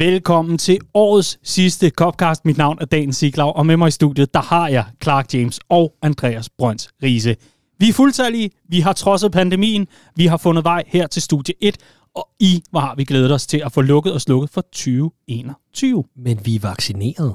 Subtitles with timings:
[0.00, 2.44] Velkommen til årets sidste Copcast.
[2.44, 5.60] Mit navn er Dan Siglaug, og med mig i studiet, der har jeg Clark James
[5.68, 7.36] og Andreas Brøns Riese.
[7.78, 9.86] Vi er fuldtallige, vi har trodset pandemien,
[10.16, 11.76] vi har fundet vej her til studie 1,
[12.14, 16.04] og I, hvor har vi glædet os til at få lukket og slukket for 2021.
[16.16, 17.34] Men vi er vaccineret.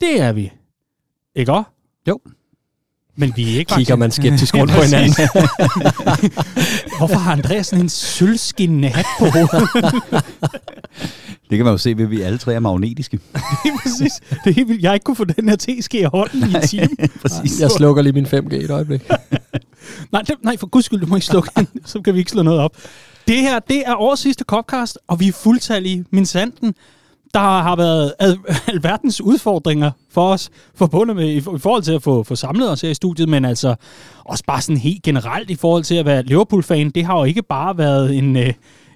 [0.00, 0.52] Det er vi.
[1.36, 1.70] Ikke også?
[2.08, 2.20] Jo.
[3.16, 5.14] Men vi er ikke Kigger man skeptisk rundt på hinanden.
[6.98, 9.68] Hvorfor har Andreas sådan en sølvskinnende hat på hovedet?
[11.50, 13.18] Det kan man jo se ved, at vi alle tre er magnetiske.
[13.82, 14.12] Præcis.
[14.30, 14.82] Det er helt vildt.
[14.82, 16.88] Jeg har ikke kunne få den her teske i hånden i en time.
[17.22, 17.60] Præcis.
[17.60, 19.02] Jeg slukker lige min 5G et øjeblik.
[20.12, 21.68] Nej, det, nej, for guds skyld, du må ikke slukke den.
[21.84, 22.76] Så kan vi ikke slå noget op.
[23.28, 26.04] Det her, det er årets sidste Copcast, og vi er fuldtallige.
[26.10, 26.74] Min sanden,
[27.34, 28.38] der har været al,
[28.74, 32.70] alverdens udfordringer for os, forbundet med, i, for- i forhold til at få, få samlet
[32.70, 33.74] os her i studiet, men altså
[34.24, 36.90] også bare sådan helt generelt i forhold til at være Liverpool-fan.
[36.90, 38.52] Det har jo ikke bare været en, øh,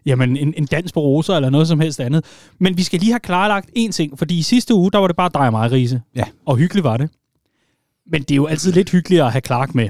[0.07, 2.25] jamen, en, en dans på roser eller noget som helst andet.
[2.59, 5.17] Men vi skal lige have klarlagt en ting, fordi i sidste uge, der var det
[5.17, 6.01] bare dig og mig, Riese.
[6.17, 6.25] Ja.
[6.47, 7.11] Og hyggeligt var det.
[8.13, 9.89] Men det er jo altid lidt hyggeligere at have Clark med.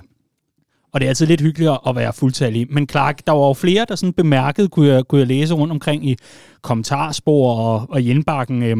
[0.93, 2.67] Og det er altid lidt hyggeligere at være fuldtallig.
[2.71, 5.73] Men Clark, der var jo flere, der sådan bemærkede, kunne jeg, kunne jeg læse rundt
[5.73, 6.17] omkring i
[6.63, 8.77] kommentarspor og, og i indbakken, øh,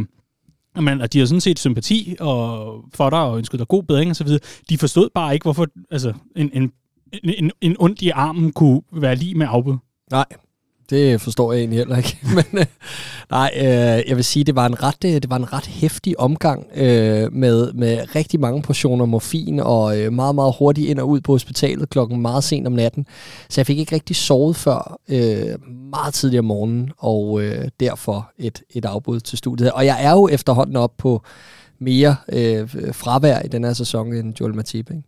[0.83, 4.11] men, at de har sådan set sympati og, for dig og ønsket dig god bedring
[4.11, 4.29] osv.
[4.69, 6.73] De forstod bare ikke, hvorfor altså, en, en,
[7.25, 9.77] en, en ondt i armen kunne være lige med afbud.
[10.11, 10.25] Nej,
[10.91, 12.19] det forstår jeg egentlig heller ikke.
[12.37, 12.67] Men øh,
[13.31, 13.65] nej, øh,
[14.09, 17.33] jeg vil sige, det var en ret, øh, det var en ret hæftig omgang øh,
[17.33, 21.33] med, med rigtig mange portioner morfin og øh, meget, meget hurtigt ind og ud på
[21.33, 23.07] hospitalet klokken meget sent om natten.
[23.49, 28.31] Så jeg fik ikke rigtig sovet før øh, meget tidligere om morgenen, og øh, derfor
[28.39, 29.73] et, et afbud til studiet.
[29.73, 31.23] Og jeg er jo efterhånden op på
[31.81, 35.03] mere øh, fravær i den her sæson end Joel Matip, ikke?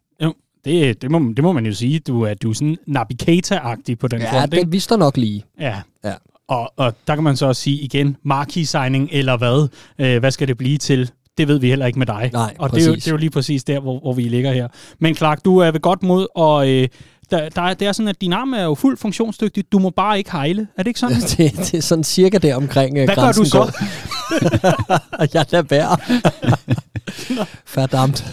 [0.64, 1.98] Det, det, må, det må man jo sige.
[1.98, 4.64] Du er, du er sådan navigator-agtig på den Ja, front, ikke?
[4.64, 5.44] det, vi står nok lige.
[5.60, 5.76] Ja.
[6.04, 6.14] Ja.
[6.48, 9.68] Og, og der kan man så også sige igen, marquee-signing eller hvad?
[9.98, 11.10] Øh, hvad skal det blive til?
[11.38, 12.30] Det ved vi heller ikke med dig.
[12.32, 13.04] Nej, og det er, jo, præcis.
[13.04, 14.68] det er jo lige præcis der, hvor, hvor vi ligger her.
[14.98, 16.88] Men Clark, du er ved godt mod, og øh,
[17.30, 19.64] der, der er, det er sådan, at din arm er jo fuldt funktionsdygtig.
[19.72, 20.66] Du må bare ikke hejle.
[20.76, 21.16] Er det ikke sådan?
[21.36, 23.72] Det, det er sådan cirka der omkring øh, Hvad gør du så?
[25.34, 25.96] jeg lader være.
[27.74, 28.24] Færdamt.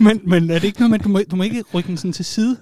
[0.00, 1.96] Men, men er det ikke noget med, at du må, du må ikke rykke den
[1.96, 2.56] sådan til side?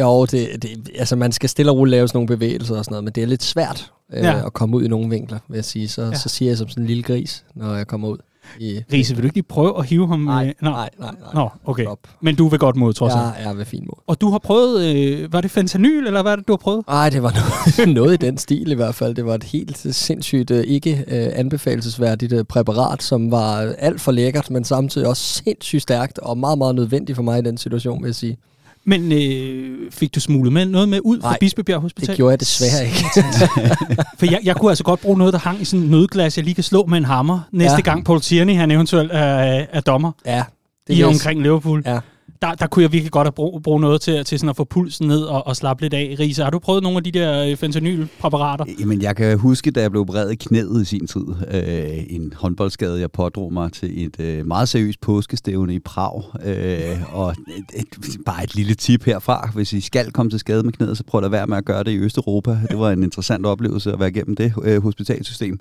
[0.00, 2.92] Jo, det, det, altså man skal stille og roligt lave sådan nogle bevægelser og sådan
[2.92, 4.46] noget, men det er lidt svært øh, Ja.
[4.46, 5.88] at komme ud i nogle vinkler, vil jeg sige.
[5.88, 6.14] Så, ja.
[6.14, 8.18] så siger jeg som sådan en lille gris, når jeg kommer ud.
[8.58, 10.20] I, Riese, vil du ikke lige prøve at hive ham?
[10.20, 11.30] Nej, øh, nej, nej, nej.
[11.34, 11.84] Nå, okay.
[11.84, 11.98] Stop.
[12.20, 13.22] Men du ved godt mod, trods alt.
[13.44, 14.02] Jeg er ved fin måde.
[14.06, 16.84] Og du har prøvet, øh, var det fentanyl, eller hvad er det, du har prøvet?
[16.88, 17.32] Ej, det var
[17.76, 19.14] noget, noget i den stil i hvert fald.
[19.14, 24.12] Det var et helt sindssygt øh, ikke øh, anbefalesværdigt øh, præparat, som var alt for
[24.12, 28.02] lækkert, men samtidig også sindssygt stærkt og meget, meget nødvendigt for mig i den situation,
[28.02, 28.38] vil jeg sige.
[28.84, 32.08] Men øh, fik du smuglet med noget med ud fra Nej, Bispebjerg Hospital?
[32.08, 33.04] Det gjorde jeg desværre ikke.
[34.18, 36.44] For jeg, jeg kunne altså godt bruge noget, der hang i sådan en nødglas, jeg
[36.44, 37.80] lige kan slå med en hammer, næste ja.
[37.80, 40.44] Gang Paul Tierney, han eventuelt er, er dommer ja,
[40.88, 41.82] det i omkring Liverpool.
[41.86, 41.98] Ja.
[42.42, 44.64] Der, der kunne jeg virkelig godt have brug, bruge noget til, til sådan at få
[44.64, 46.16] pulsen ned og, og slappe lidt af.
[46.20, 48.64] Riese, har du prøvet nogle af de der øh, fentanylpræparater?
[48.80, 51.24] Jamen, jeg kan huske, da jeg blev opereret i knæet i sin tid.
[51.50, 56.22] Øh, en håndboldskade, jeg pådrog mig til et øh, meget seriøst påskestævne i Prag.
[56.44, 59.50] Øh, og et, et, bare et lille tip herfra.
[59.54, 61.84] Hvis I skal komme til skade med knæet, så prøv at være med at gøre
[61.84, 62.58] det i Østeuropa.
[62.70, 65.58] Det var en interessant oplevelse at være igennem det øh, hospitalsystem.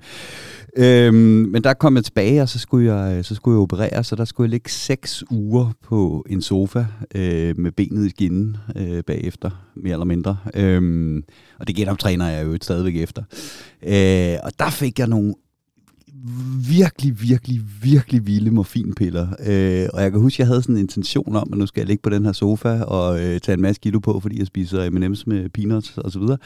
[0.77, 1.15] Øhm,
[1.51, 4.15] men der kom jeg tilbage, og så skulle jeg, øh, så skulle jeg operere, så
[4.15, 6.85] der skulle jeg ligge seks uger på en sofa
[7.15, 10.37] øh, med benet i skinnen øh, bagefter, mere eller mindre.
[10.55, 11.23] Øhm,
[11.59, 13.23] og det genoptræner jeg jo stadigvæk efter.
[13.83, 15.33] Øh, og der fik jeg nogle
[16.69, 19.27] virkelig, virkelig, virkelig vilde morfinpiller.
[19.45, 21.81] Øh, og jeg kan huske, at jeg havde sådan en intention om, at nu skal
[21.81, 24.47] jeg ligge på den her sofa og øh, tage en masse kilo på, fordi jeg
[24.47, 26.37] spiser M&M's med peanuts og så videre.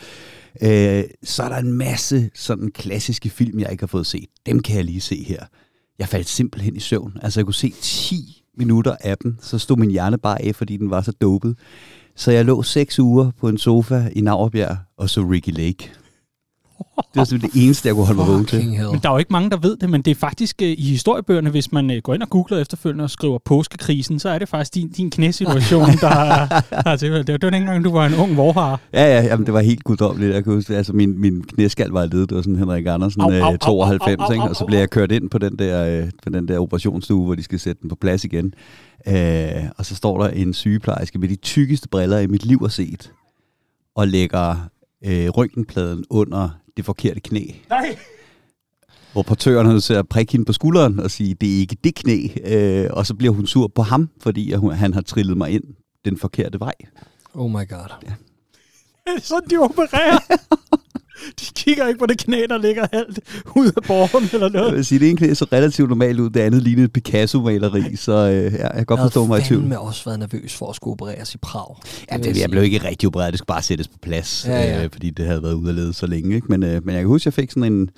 [0.62, 4.26] Øh, så er der en masse sådan klassiske film, jeg ikke har fået set.
[4.46, 5.46] Dem kan jeg lige se her.
[6.00, 7.18] Jeg faldt simpelthen i søvn.
[7.22, 10.78] Altså, jeg kunne se 10 minutter af dem, så stod min hjerne bare af, fordi
[10.78, 11.58] den var så dopet.
[12.16, 16.03] Så jeg lå seks uger på en sofa i Nauerbjerg og så Ricky Lake.
[16.98, 18.62] Det var simpelthen det eneste, jeg kunne holde mig vågen til.
[18.62, 18.92] Hell.
[18.92, 20.90] Men der er jo ikke mange, der ved det, men det er faktisk øh, i
[20.90, 24.50] historiebøgerne, hvis man øh, går ind og googler efterfølgende og skriver påskekrisen, så er det
[24.50, 27.12] faktisk din, din knæsituation, der har til.
[27.12, 28.80] Det var det var dengang, du var en ung vorhar.
[28.94, 30.34] Ja, ja, jamen, det var helt guddommeligt.
[30.34, 33.30] Jeg kan huske, altså min, min knæskal var ledet, det var sådan Henrik Andersen, Au,
[33.30, 34.44] au, øh, au, au, 92, au, au, ikke?
[34.44, 37.26] au, og så blev jeg kørt ind på den der, øh, på den der operationsstue,
[37.26, 38.54] hvor de skal sætte den på plads igen.
[39.08, 42.68] Øh, og så står der en sygeplejerske med de tykkeste briller i mit liv har
[42.68, 43.12] set,
[43.96, 44.56] og lægger
[45.06, 47.46] øh, røntgenpladen under det forkerte knæ.
[47.70, 47.98] Nej!
[49.12, 51.78] Hvor portøren er nødt til at prikke hende på skulderen og sige, det er ikke
[51.84, 52.28] det knæ.
[52.46, 55.64] Øh, og så bliver hun sur på ham, fordi hun, han har trillet mig ind
[56.06, 56.74] den forkerte vej.
[57.34, 57.90] Oh my god.
[59.08, 60.20] Er det sådan, de opererer?
[61.40, 63.20] de kigger ikke på det knæ, der ligger halvt
[63.56, 64.68] ud af borgen eller noget.
[64.68, 67.96] Jeg vil sige, det ene knæ så relativt normalt ud, det andet lignede et Picasso-maleri,
[67.96, 69.64] så øh, ja, jeg kan godt forstå mig i tvivl.
[69.64, 71.76] Jeg har også været nervøs for at skulle opereres i Prag.
[72.12, 74.84] Ja, det, jeg blev ikke rigtig opereret, det skulle bare sættes på plads, ja, ja.
[74.84, 76.36] Øh, fordi det havde været ude at lede så længe.
[76.36, 76.48] Ikke?
[76.50, 77.90] Men, øh, men jeg kan huske, at jeg fik sådan en,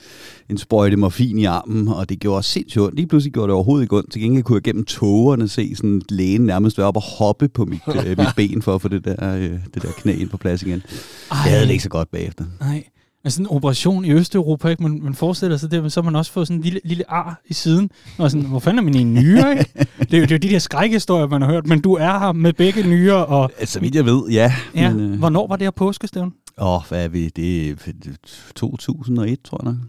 [0.50, 2.96] en sprøjte morfin i armen, og det gjorde sindssygt ondt.
[2.96, 4.12] Lige pludselig gjorde det overhovedet ikke ondt.
[4.12, 7.66] Til gengæld kunne jeg gennem togerne se sådan lægen nærmest være op og hoppe på
[7.66, 10.38] mit, øh, mit ben for at få det der, øh, det der knæ ind på
[10.38, 10.84] plads igen.
[11.32, 11.38] Ej.
[11.38, 12.46] Jeg havde det ikke så godt bagefter.
[12.60, 12.84] Nej.
[13.26, 14.84] Men sådan en operation i Østeuropa, ikke?
[14.84, 17.54] Man, man forestiller sig det, så man også får sådan en lille, lille ar i
[17.54, 17.90] siden.
[18.18, 19.72] Og sådan, hvor fanden er min nyre, ikke?
[20.00, 21.68] Det er, jo, det er jo de der skrækhistorier, man har hørt.
[21.68, 23.26] Men du er her med begge nyre.
[23.26, 24.54] Og, så vidt jeg ved, ja.
[24.76, 24.94] ja.
[24.94, 25.20] Men, øh...
[25.20, 26.34] Hvornår var det her påskestævn?
[26.58, 27.30] Åh, oh, hvad er vi?
[27.30, 27.76] Det er
[28.56, 29.82] 2001, tror jeg nok.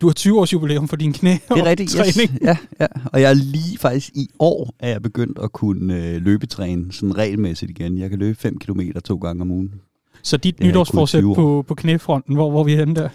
[0.00, 2.18] Du har 20 års jubilæum for din knæ Det er rigtigt, yes.
[2.42, 2.86] ja, ja.
[3.04, 7.18] Og jeg er lige faktisk i år, er jeg begyndt at kunne øh, løbetræne sådan
[7.18, 7.98] regelmæssigt igen.
[7.98, 9.74] Jeg kan løbe 5 km to gange om ugen.
[10.22, 13.08] Så dit nytårsforsæt på, på knæfronten, hvor, hvor vi er henne der?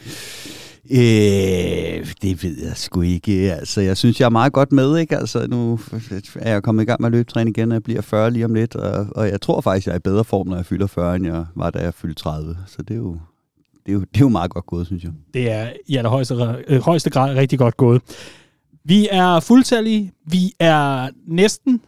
[0.91, 3.53] Øh, det ved jeg sgu ikke.
[3.53, 4.97] Altså, jeg synes, jeg er meget godt med.
[4.97, 5.17] Ikke?
[5.17, 5.79] Altså, nu
[6.35, 8.53] er jeg kommet i gang med at løbetræne igen, og jeg bliver 40 lige om
[8.53, 8.75] lidt.
[8.75, 11.25] Og, og jeg tror faktisk, jeg er i bedre form, når jeg fylder 40, end
[11.25, 12.57] jeg var, da jeg fyldte 30.
[12.67, 13.17] Så det er jo,
[13.85, 15.11] det er jo, det er jo meget godt gået, synes jeg.
[15.33, 16.35] Det er i allerhøjeste
[16.67, 18.01] øh, højeste grad rigtig godt gået.
[18.85, 20.11] Vi er fuldtallige.
[20.25, 21.81] Vi er næsten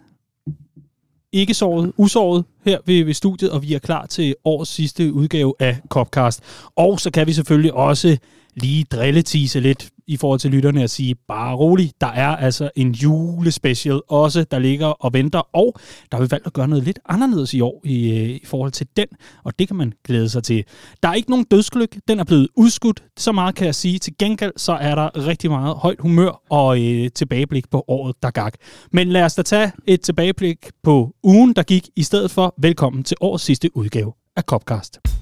[1.35, 5.53] ikke såret, usåret her ved, ved studiet, og vi er klar til årets sidste udgave
[5.59, 6.41] af Copcast.
[6.75, 8.17] Og så kan vi selvfølgelig også
[8.55, 12.69] lige drille tise lidt i forhold til lytterne at sige, bare rolig, der er altså
[12.75, 15.75] en julespecial også, der ligger og venter, og
[16.11, 18.71] der har vi valgt at gøre noget lidt anderledes i år i, øh, i forhold
[18.71, 19.05] til den,
[19.43, 20.63] og det kan man glæde sig til.
[21.03, 23.99] Der er ikke nogen dødsgløk, den er blevet udskudt, så meget kan jeg sige.
[23.99, 28.31] Til gengæld så er der rigtig meget højt humør og øh, tilbageblik på året, der
[28.31, 28.55] gik.
[28.91, 33.03] Men lad os da tage et tilbageblik på ugen, der gik, i stedet for velkommen
[33.03, 35.14] til årets sidste udgave af Copcast.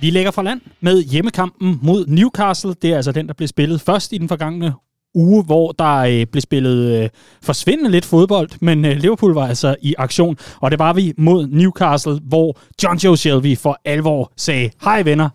[0.00, 2.74] Vi lægger fra land med hjemmekampen mod Newcastle.
[2.82, 4.72] Det er altså den, der blev spillet først i den forgangne
[5.14, 7.08] uge, hvor der øh, blev spillet øh,
[7.42, 11.46] forsvindende lidt fodbold, men øh, Liverpool var altså i aktion, og det var vi mod
[11.46, 15.28] Newcastle, hvor John Joe Shelby for alvor sagde, hej venner,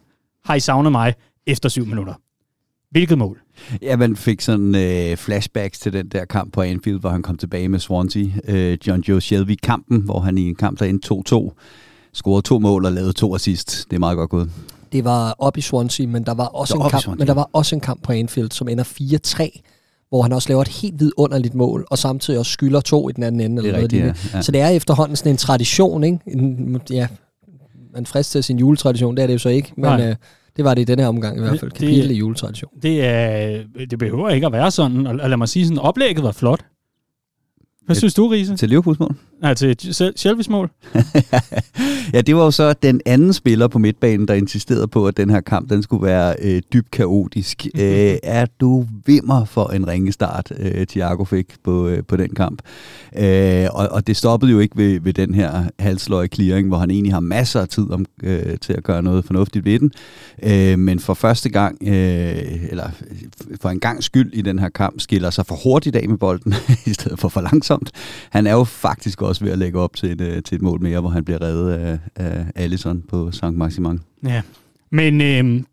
[0.45, 1.13] har I savnet mig
[1.48, 2.13] efter syv minutter?
[2.92, 3.39] Hvilket mål?
[3.81, 7.38] Ja, man fik sådan øh, flashbacks til den der kamp på Anfield, hvor han kom
[7.38, 8.25] tilbage med Swansea.
[8.48, 11.54] Øh, John Joe Shelby-kampen, hvor han i en kamp der endte 2-2
[12.13, 13.86] scorede to mål og lavede to assist.
[13.89, 14.50] Det er meget godt gået.
[14.92, 17.75] Det var op i Swansea, men der var også, en kamp, men der var også
[17.75, 19.62] en kamp på Anfield, som ender 4-3,
[20.10, 23.24] hvor han også laver et helt vidunderligt mål, og samtidig også skylder to i den
[23.24, 23.68] anden ende.
[23.68, 24.38] Eller rigtigt, noget ja.
[24.38, 24.42] Ja.
[24.42, 26.19] Så det er efterhånden sådan en tradition, ikke?
[26.27, 27.07] En, ja,
[27.94, 30.15] man frister sin juletradition, det er det jo så ikke, men øh,
[30.57, 31.71] det var det i denne her omgang i hvert fald.
[31.71, 32.71] Kapitel i juletradition.
[32.81, 36.31] Det, er, det behøver ikke at være sådan, og lad mig sige sådan, oplægget var
[36.31, 36.60] flot.
[37.86, 38.56] Hvad synes du, Riese?
[38.56, 39.16] Til Liverpools mål?
[39.42, 39.78] Nej, til
[40.20, 40.70] Shelby's mål.
[42.14, 45.30] ja, det var jo så den anden spiller på midtbanen, der insisterede på, at den
[45.30, 47.66] her kamp den skulle være øh, dybt kaotisk.
[47.66, 47.84] Mm-hmm.
[48.24, 52.62] Er du vimmer for en ringestart, øh, Thiago fik på, øh, på den kamp.
[53.16, 56.92] Æ, og, og det stoppede jo ikke ved, ved den her halsløje clearing, hvor han
[56.92, 59.92] egentlig har masser af tid om, øh, til at gøre noget fornuftigt ved den.
[60.44, 62.90] Æ, men for første gang, øh, eller
[63.62, 66.54] for en gang skyld i den her kamp, skiller sig for hurtigt af med bolden,
[66.86, 67.73] i stedet for for langsomt.
[68.30, 70.82] Han er jo faktisk også ved at lægge op til et, øh, til et mål
[70.82, 73.44] mere, hvor han bliver reddet af, af Allison på St.
[73.44, 74.00] Maximin.
[74.24, 74.42] Ja,
[74.92, 75.63] men øh,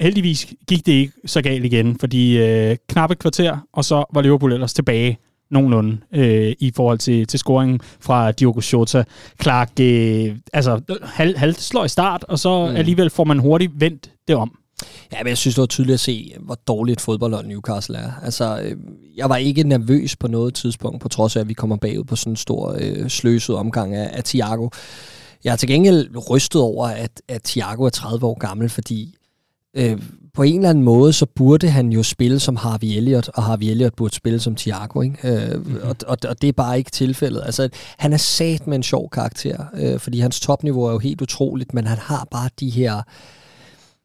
[0.00, 4.52] heldigvis gik det ikke så galt igen, fordi øh, knappe kvarter, og så var Liverpool
[4.52, 5.18] ellers tilbage
[5.50, 9.04] nogenlunde øh, i forhold til, til scoringen fra Diogo Jota.
[9.42, 12.76] Clark, øh, altså halv, halv slår i start, og så mm.
[12.76, 14.56] alligevel får man hurtigt vendt det om.
[15.12, 18.12] Ja, men jeg synes, det var tydeligt at se, hvor dårligt fodboldhold Newcastle er.
[18.22, 18.76] Altså, øh,
[19.16, 22.16] jeg var ikke nervøs på noget tidspunkt, på trods af, at vi kommer bagud på
[22.16, 24.68] sådan en stor øh, sløset omgang af, af Thiago.
[25.44, 29.14] Jeg er til gengæld rystet over, at, at Thiago er 30 år gammel, fordi
[29.76, 30.02] øh,
[30.34, 33.66] på en eller anden måde, så burde han jo spille som Harvey Elliott, og Harvey
[33.66, 35.28] Elliott burde spille som Thiago, ikke?
[35.28, 35.80] Øh, mm-hmm.
[35.82, 37.42] og, og, og det er bare ikke tilfældet.
[37.44, 37.68] Altså,
[37.98, 41.74] han er sat med en sjov karakter, øh, fordi hans topniveau er jo helt utroligt,
[41.74, 43.02] men han har bare de her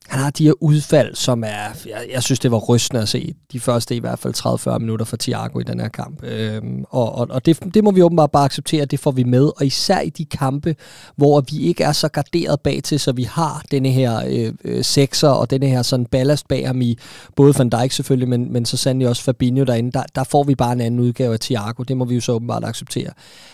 [0.07, 1.47] han har de her udfald, som er,
[1.85, 3.33] jeg, jeg synes, det var rystende at se.
[3.51, 4.33] De første i hvert fald
[4.75, 6.23] 30-40 minutter for Thiago i den her kamp.
[6.23, 9.43] Øhm, og og, og det, det må vi åbenbart bare acceptere, det får vi med.
[9.57, 10.75] Og især i de kampe,
[11.15, 14.83] hvor vi ikke er så garderet bag til, så vi har denne her øh, øh,
[14.83, 16.97] sekser og denne her sådan ballast bag ham i
[17.35, 19.91] både Van Dijk selvfølgelig, men, men så sandelig også Fabinho derinde.
[19.91, 21.83] Der, der får vi bare en anden udgave af Thiago.
[21.83, 23.09] Det må vi jo så åbenbart acceptere.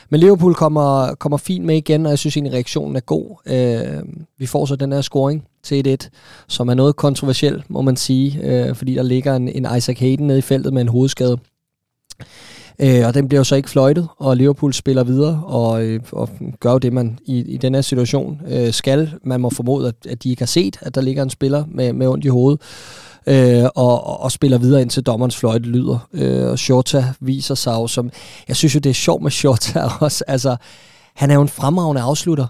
[0.10, 3.38] Men Liverpool kommer, kommer fint med igen, og jeg synes egentlig, reaktionen er god.
[3.46, 4.04] Øh,
[4.38, 6.10] vi får så den her scoring til 1-1,
[6.48, 10.28] som er noget kontroversielt, må man sige, øh, fordi der ligger en, en Isaac Hayden
[10.28, 11.38] nede i feltet med en hovedskade.
[12.80, 16.30] Øh, og den bliver jo så ikke fløjtet, og Liverpool spiller videre og, øh, og
[16.60, 19.14] gør jo det, man i, i den her situation øh, skal.
[19.24, 21.94] Man må formode, at, at de ikke har set, at der ligger en spiller med,
[21.94, 22.62] med ondt i hovedet,
[23.28, 26.08] øh, og, og, og spiller videre indtil dommerens fløjte lyder.
[26.14, 28.12] Øh, og Shorta viser sig jo som...
[28.48, 30.24] Jeg synes jo, det er sjovt med Shorta også.
[30.28, 30.56] Altså,
[31.16, 32.48] han er jo en fremragende afslutter,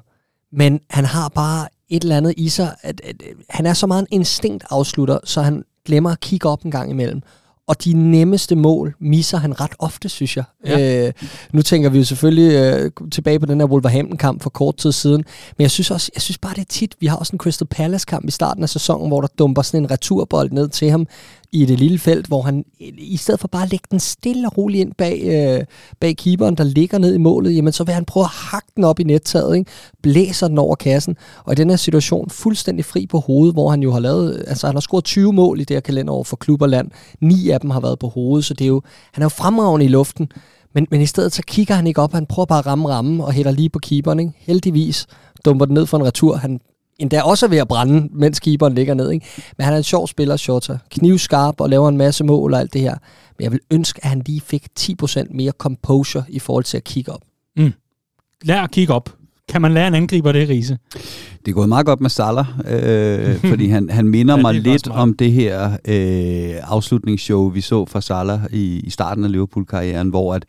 [0.52, 2.76] men han har bare et eller andet i sig.
[2.82, 6.50] At, at, at han er så meget en instinkt afslutter, så han glemmer at kigge
[6.50, 7.22] op en gang imellem.
[7.68, 10.44] Og de nemmeste mål misser han ret ofte, synes jeg.
[10.66, 11.08] Ja.
[11.08, 11.14] Øh,
[11.52, 15.24] nu tænker vi jo selvfølgelig øh, tilbage på den her Wolverhampton-kamp for kort tid siden.
[15.58, 16.96] Men jeg synes også, jeg synes bare, det er tit.
[17.00, 19.92] Vi har også en Crystal Palace-kamp i starten af sæsonen, hvor der dumper sådan en
[19.92, 21.08] returbold ned til ham
[21.54, 22.66] i det lille felt, hvor han
[22.98, 25.66] i stedet for bare at lægge den stille og roligt ind bag, øh,
[26.00, 28.84] bag keeperen, der ligger ned i målet, jamen så vil han prøve at hakke den
[28.84, 29.72] op i nettaget, ikke?
[30.02, 33.84] blæser den over kassen, og i den her situation fuldstændig fri på hovedet, hvor han
[33.84, 36.62] jo har lavet, altså han har scoret 20 mål i det her kalenderår for klub
[36.62, 36.92] og land,
[37.22, 38.82] ni af dem har været på hovedet, så det er jo,
[39.14, 40.32] han er jo fremragende i luften,
[40.74, 43.22] men, men i stedet så kigger han ikke op, han prøver bare at ramme rammen
[43.22, 44.32] og hælder lige på keeperen, ikke?
[44.38, 45.08] heldigvis
[45.46, 46.60] dumper den ned for en retur, han
[47.02, 49.12] endda også ved at brænde, mens keeperen ligger ned.
[49.12, 49.26] Ikke?
[49.58, 50.78] Men han er en sjov spiller, Shorter.
[50.92, 52.96] Knivskarp og laver en masse mål og alt det her.
[53.38, 56.84] Men jeg vil ønske, at han lige fik 10% mere composure i forhold til at
[56.84, 57.22] kigge op.
[57.58, 57.74] Mm.
[58.44, 59.10] Lær at kigge op.
[59.50, 60.78] Kan man lære en angriber det, Riese?
[61.46, 64.88] Det er gået meget godt med Salah, øh, fordi han, han minder ja, mig lidt
[64.88, 70.34] om det her øh, afslutningsshow, vi så fra Salah i, i starten af Liverpool-karrieren, hvor
[70.34, 70.46] at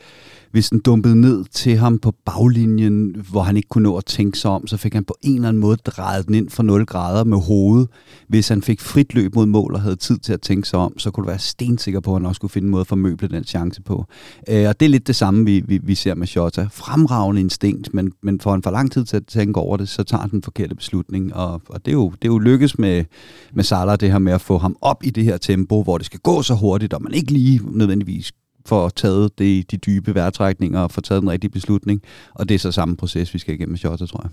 [0.52, 4.38] hvis den dumpede ned til ham på baglinjen, hvor han ikke kunne nå at tænke
[4.38, 6.86] sig om, så fik han på en eller anden måde drejet den ind fra 0
[6.86, 7.88] grader med hovedet.
[8.28, 10.98] Hvis han fik frit løb mod mål og havde tid til at tænke sig om,
[10.98, 13.28] så kunne du være stensikker på, at han også kunne finde en måde at formøble
[13.28, 14.04] den chance på.
[14.48, 16.68] Øh, og det er lidt det samme, vi, vi, vi ser med Shota.
[16.70, 20.02] Fremragende instinkt, men, men får han for lang tid til at tænke over det, så
[20.02, 21.34] tager han den forkerte beslutning.
[21.34, 23.04] Og, og det, er jo, det er jo lykkes med,
[23.52, 26.06] med Salah, det her med at få ham op i det her tempo, hvor det
[26.06, 28.32] skal gå så hurtigt, og man ikke lige nødvendigvis
[28.66, 32.02] får taget de, de dybe vejrtrækninger og får taget den rigtige beslutning.
[32.34, 34.30] Og det er så samme proces, vi skal igennem med Shota, tror jeg.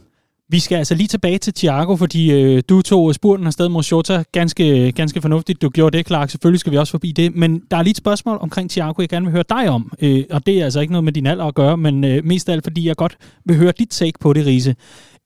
[0.51, 3.83] Vi skal altså lige tilbage til Thiago, fordi øh, du tog øh, spurten afsted mod
[3.83, 4.24] Shota.
[4.31, 6.29] Ganske, ganske fornuftigt, du gjorde det, Clark.
[6.29, 7.36] Selvfølgelig skal vi også forbi det.
[7.36, 9.91] Men der er lige et spørgsmål omkring Thiago, jeg gerne vil høre dig om.
[10.01, 12.50] Øh, og det er altså ikke noget med din alder at gøre, men øh, mest
[12.50, 14.75] af alt, fordi jeg godt vil høre dit take på det, Riese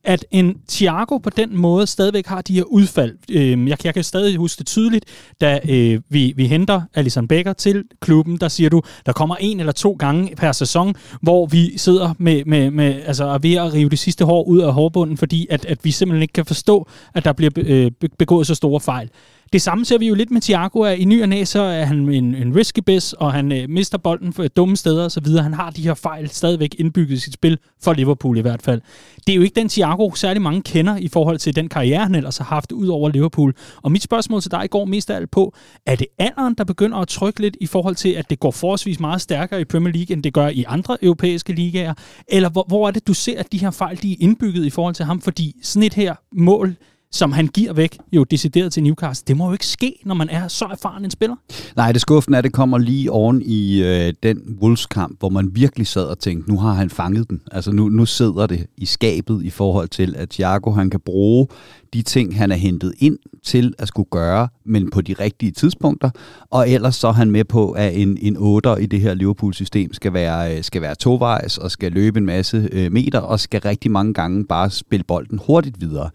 [0.03, 3.17] at en Thiago på den måde stadigvæk har de her udfald.
[3.31, 5.05] Øh, jeg, jeg kan stadig huske det tydeligt,
[5.41, 9.59] da øh, vi, vi henter Alison Becker til klubben, der siger du, der kommer en
[9.59, 13.73] eller to gange per sæson, hvor vi sidder med, med, med altså er ved at
[13.73, 16.87] rive det sidste hår ud af hårbunden, fordi at, at vi simpelthen ikke kan forstå,
[17.13, 19.09] at der bliver øh, begået så store fejl.
[19.53, 21.85] Det samme ser vi jo lidt med Thiago, at i ny og næ, så er
[21.85, 25.27] han en, en risky best, og han øh, mister bolden for dumme steder osv.
[25.27, 28.81] Han har de her fejl stadigvæk indbygget i sit spil, for Liverpool i hvert fald.
[29.27, 32.15] Det er jo ikke den Thiago, særlig mange kender i forhold til den karriere, han
[32.15, 33.53] ellers har haft ud over Liverpool.
[33.81, 35.55] Og mit spørgsmål til dig går mest af alt på,
[35.85, 38.99] er det alderen, der begynder at trykke lidt i forhold til, at det går forholdsvis
[38.99, 41.93] meget stærkere i Premier League, end det gør i andre europæiske ligaer?
[42.27, 44.69] Eller hvor, hvor er det, du ser, at de her fejl de er indbygget i
[44.69, 45.21] forhold til ham?
[45.21, 46.75] Fordi sådan et her mål,
[47.13, 49.23] som han giver væk, jo decideret til Newcastle.
[49.27, 51.35] Det må jo ikke ske, når man er så erfaren en spiller.
[51.75, 55.49] Nej, det skuffende er, at det kommer lige oven i øh, den Wolves-kamp, hvor man
[55.53, 57.41] virkelig sad og tænkte, nu har han fanget den.
[57.51, 61.47] Altså nu, nu sidder det i skabet i forhold til, at Thiago han kan bruge
[61.93, 66.09] de ting, han er hentet ind til at skulle gøre, men på de rigtige tidspunkter,
[66.49, 69.93] og ellers så er han med på, at en, en 8'er i det her Liverpool-system
[69.93, 73.61] skal være, øh, skal være tovejs, og skal løbe en masse øh, meter, og skal
[73.61, 76.09] rigtig mange gange bare spille bolden hurtigt videre.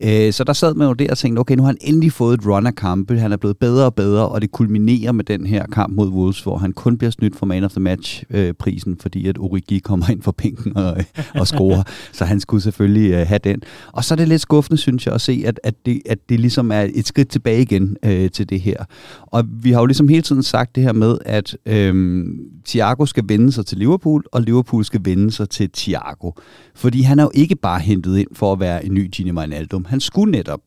[0.00, 2.34] Øh, så der sad man jo der og tænkte, okay, nu har han endelig fået
[2.34, 5.46] et run af kampe, han er blevet bedre og bedre, og det kulminerer med den
[5.46, 9.28] her kamp mod Wolves, hvor han kun bliver snydt for man of the match-prisen, fordi
[9.28, 10.96] at Origi kommer ind for pinken og,
[11.34, 13.62] og scorer, så han skulle selvfølgelig have den.
[13.92, 16.40] Og så er det lidt skuffende, synes jeg, at se, at, at, det, at det
[16.40, 18.84] ligesom er et skridt tilbage igen øh, til det her.
[19.22, 22.24] Og vi har jo ligesom hele tiden sagt det her med, at øh,
[22.66, 26.30] Thiago skal vende sig til Liverpool, og Liverpool skal vende sig til Thiago.
[26.74, 29.84] Fordi han er jo ikke bare hentet ind for at være en ny Gini Wijnaldum.
[29.84, 30.60] Han skulle netop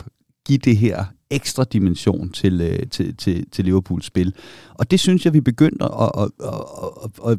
[0.47, 4.33] give det her ekstra dimension til, øh, til, til, til Liverpools spil.
[4.73, 6.53] Og det synes jeg, vi begyndte at, at, at,
[7.03, 7.37] at, at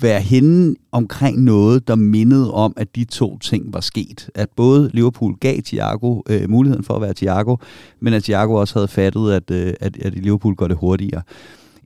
[0.00, 4.30] være henne omkring noget, der mindede om, at de to ting var sket.
[4.34, 7.56] At både Liverpool gav Thiago øh, muligheden for at være Thiago,
[8.00, 11.22] men at Thiago også havde fattet, at, øh, at, at Liverpool går det hurtigere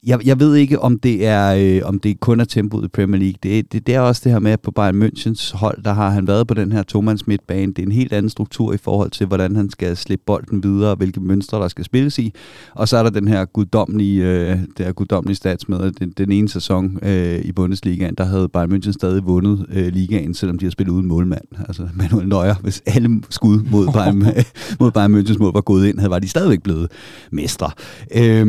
[0.06, 3.20] jeg, jeg ved ikke, om det er øh, om det kun er tempoet i Premier
[3.20, 3.38] League.
[3.42, 6.10] Det, det, det er også det her med, at på Bayern Münchens hold, der har
[6.10, 7.72] han været på den her tomands midtbane.
[7.72, 10.90] Det er en helt anden struktur i forhold til, hvordan han skal slippe bolden videre,
[10.90, 12.32] og hvilke mønstre, der skal spilles i.
[12.74, 16.32] Og så er der den her guddommelige, øh, det her guddommelige stats med, den, den
[16.32, 20.64] ene sæson øh, i Bundesligaen, der havde Bayern München stadig vundet øh, ligaen, selvom de
[20.64, 21.44] har spillet uden målmand.
[21.68, 24.18] Altså Manuel Neuer, hvis alle skud mod Bayern,
[24.80, 26.90] mod Bayern Münchens mål var gået ind, havde var de stadigvæk blevet
[27.32, 27.70] mestre.
[28.14, 28.46] Øh,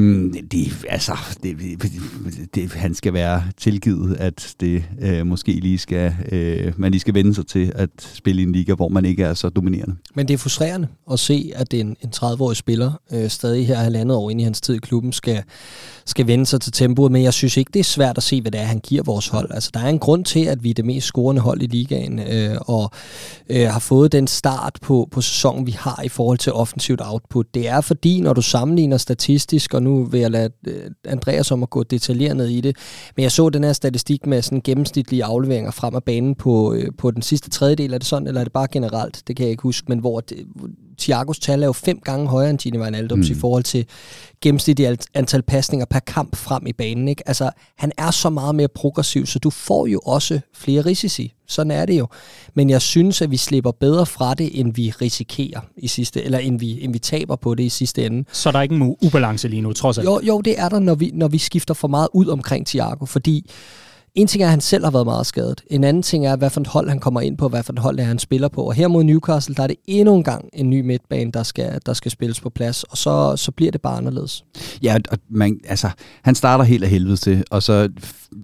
[0.51, 6.74] de, altså, det, det, han skal være tilgivet, at det øh, måske lige skal, øh,
[6.77, 9.34] man lige skal vende sig til at spille i en liga, hvor man ikke er
[9.34, 9.96] så dominerende.
[10.15, 14.17] Men det er frustrerende at se, at en, en 30-årig spiller øh, stadig her halvandet
[14.17, 15.43] år ind i hans tid i klubben skal,
[16.10, 18.51] skal vende sig til tempoet, men jeg synes ikke, det er svært at se, hvad
[18.51, 19.51] det er, han giver vores hold.
[19.54, 22.20] Altså, der er en grund til, at vi er det mest scorende hold i ligaen,
[22.20, 22.92] øh, og
[23.50, 27.46] øh, har fået den start på, på sæsonen, vi har i forhold til offensivt output.
[27.54, 31.63] Det er fordi, når du sammenligner statistisk, og nu vil jeg lade øh, Andreas om
[31.63, 32.78] at gå detaljeret ned i det,
[33.16, 36.92] men jeg så den her statistik med sådan gennemsnitlige afleveringer frem af banen på, øh,
[36.98, 37.94] på den sidste tredjedel.
[37.94, 39.24] Er det sådan, eller er det bare generelt?
[39.28, 40.38] Det kan jeg ikke huske, men hvor det,
[41.00, 43.36] Thiagos tal er jo fem gange højere end Gini Wijnaldums mm.
[43.36, 43.86] i forhold til
[44.41, 47.08] gennemsnitligt antal pasninger per kamp frem i banen.
[47.08, 47.24] Ikke?
[47.27, 51.34] Altså, han er så meget mere progressiv, så du får jo også flere risici.
[51.48, 52.08] Sådan er det jo.
[52.53, 56.38] Men jeg synes, at vi slipper bedre fra det, end vi risikerer i sidste, eller
[56.38, 58.25] end vi, end vi taber på det i sidste ende.
[58.32, 60.06] Så der er ikke en ubalance lige nu, trods alt?
[60.06, 63.06] Jo, jo det er der, når vi, når vi skifter for meget ud omkring Thiago,
[63.06, 63.50] fordi
[64.16, 65.62] en ting er, at han selv har været meget skadet.
[65.68, 67.80] En anden ting er, hvad for et hold han kommer ind på, hvad for et
[67.80, 68.63] hold det er, han spiller på.
[68.63, 71.80] Og her mod Newcastle, der er det endnu en gang en ny midtbane, der skal,
[71.86, 72.84] der skal spilles på plads.
[72.84, 74.44] Og så, så bliver det bare anderledes.
[74.84, 75.89] Ja, og man, altså,
[76.22, 77.89] han starter helt af helvede til, og så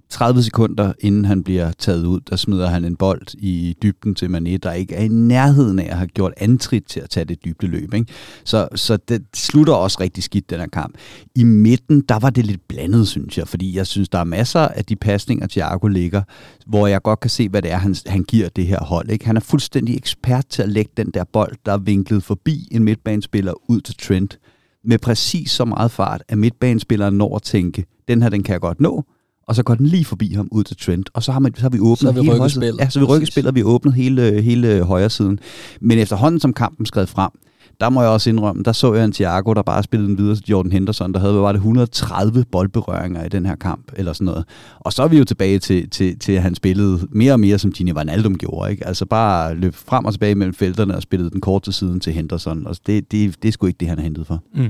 [0.10, 4.25] 30 sekunder inden han bliver taget ud, der smider han en bold i dybden til
[4.27, 7.45] Mané, der ikke er i nærheden af at have gjort antrit til at tage det
[7.45, 7.93] dybde løb.
[7.93, 8.13] Ikke?
[8.43, 10.95] Så, så det slutter også rigtig skidt, den her kamp.
[11.36, 14.60] I midten, der var det lidt blandet, synes jeg, fordi jeg synes, der er masser
[14.60, 16.21] af de pasninger, Thiago ligger,
[16.67, 19.09] hvor jeg godt kan se, hvad det er, han, han giver det her hold.
[19.09, 19.25] Ikke?
[19.25, 22.83] Han er fuldstændig ekspert til at lægge den der bold, der er vinklet forbi en
[22.83, 24.39] midtbanespiller ud til Trent,
[24.83, 28.62] med præcis så meget fart, at midtbanespilleren når at tænke, den her, den kan jeg
[28.62, 29.03] godt nå,
[29.47, 31.62] og så går den lige forbi ham ud til Trent, og så har, man, så
[31.62, 32.75] har vi åbnet så vi hele højre.
[32.80, 35.39] Ja, så vi rykker spillet, vi har åbnet hele, hele højre siden.
[35.82, 37.32] Men efterhånden som kampen skred frem,
[37.79, 40.35] der må jeg også indrømme, der så jeg en Thiago, der bare spillede den videre
[40.35, 44.25] til Jordan Henderson, der havde var det 130 boldberøringer i den her kamp, eller sådan
[44.25, 44.45] noget.
[44.79, 47.59] Og så er vi jo tilbage til, til, til at han spillede mere og mere,
[47.59, 48.71] som Gini Wijnaldum gjorde.
[48.71, 48.88] Ikke?
[48.88, 52.13] Altså bare løb frem og tilbage mellem felterne og spillede den kort til siden til
[52.13, 52.67] Henderson.
[52.67, 54.43] Altså det, det, det er sgu ikke det, han er hentet for.
[54.55, 54.69] Mm.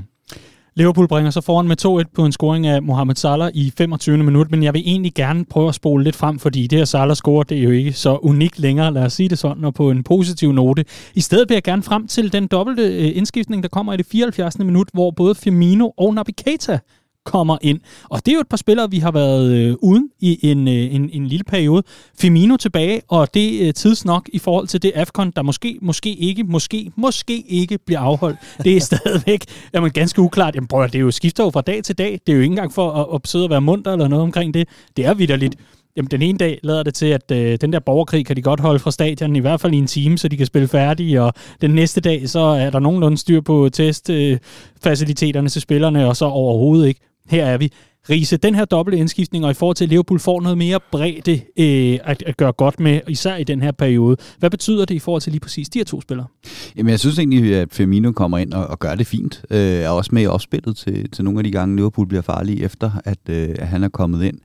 [0.77, 4.17] Liverpool bringer sig foran med 2-1 på en scoring af Mohamed Salah i 25.
[4.17, 7.15] minut, men jeg vil egentlig gerne prøve at spole lidt frem, fordi det her Salah
[7.15, 9.91] score, det er jo ikke så unikt længere, lad os sige det sådan, og på
[9.91, 10.85] en positiv note.
[11.13, 14.05] I stedet vil jeg gerne frem til den dobbelte øh, indskiftning, der kommer i det
[14.05, 14.59] 74.
[14.59, 16.79] minut, hvor både Firmino og Naby Keita
[17.25, 17.79] kommer ind.
[18.09, 20.95] Og det er jo et par spillere, vi har været øh, uden i en, øh,
[20.95, 21.83] en, en lille periode.
[22.19, 26.13] Firmino tilbage, og det er øh, tidsnok i forhold til det AFCON, der måske, måske
[26.13, 28.37] ikke, måske, måske ikke bliver afholdt.
[28.63, 30.55] Det er stadigvæk jamen, ganske uklart.
[30.55, 32.19] Jamen, prøv, det er jo skifter jo fra dag til dag.
[32.27, 34.53] Det er jo ikke engang for at, at sidde og være munter eller noget omkring
[34.53, 34.67] det.
[34.97, 35.55] Det er vidderligt.
[35.97, 38.59] Jamen, den ene dag lader det til, at øh, den der borgerkrig kan de godt
[38.59, 41.33] holde fra stadion, i hvert fald i en time, så de kan spille færdig, og
[41.61, 46.25] den næste dag, så er der nogenlunde styr på testfaciliteterne øh, til spillerne, og så
[46.25, 47.71] overhovedet ikke her er vi.
[48.09, 51.41] Riese, den her dobbelte indskiftning, og i forhold til, at Liverpool får noget mere bredde
[51.59, 54.17] øh, at, at gøre godt med, især i den her periode.
[54.39, 56.27] Hvad betyder det i forhold til lige præcis de her to spillere?
[56.77, 59.41] Jamen, jeg synes egentlig, at Firmino kommer ind og, og gør det fint.
[59.49, 62.63] Øh, er også med i opspillet til, til nogle af de gange, Liverpool bliver farlige
[62.63, 64.39] efter, at, øh, at han er kommet ind.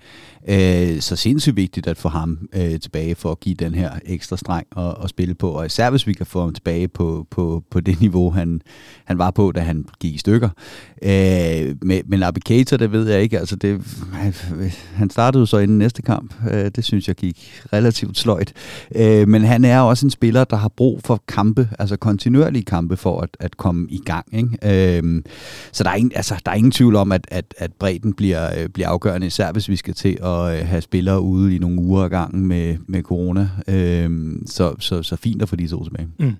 [0.48, 4.36] Øh, så sindssygt vigtigt at få ham øh, tilbage for at give den her ekstra
[4.36, 7.64] streng at, at spille på, og især hvis vi kan få ham tilbage på, på,
[7.70, 8.60] på det niveau, han,
[9.04, 10.48] han var på, da han gik i stykker.
[11.02, 11.76] Øh,
[12.06, 13.80] men Abicator, det ved jeg ikke, altså det,
[14.94, 18.52] han startede jo så inden næste kamp, øh, det synes jeg gik relativt sløjt,
[18.94, 22.96] øh, men han er også en spiller, der har brug for kampe, altså kontinuerlige kampe
[22.96, 24.26] for at, at komme i gang.
[24.32, 24.98] Ikke?
[24.98, 25.22] Øh,
[25.72, 28.60] så der er, ingen, altså, der er ingen tvivl om, at, at, at bredden bliver,
[28.60, 31.58] øh, bliver afgørende, især hvis vi skal til at at øh, have spillere ude i
[31.58, 33.48] nogle uger ad gangen med, med corona.
[33.68, 34.10] Øh,
[34.46, 36.08] så, så, så fint at få de to tilbage.
[36.18, 36.36] Mm.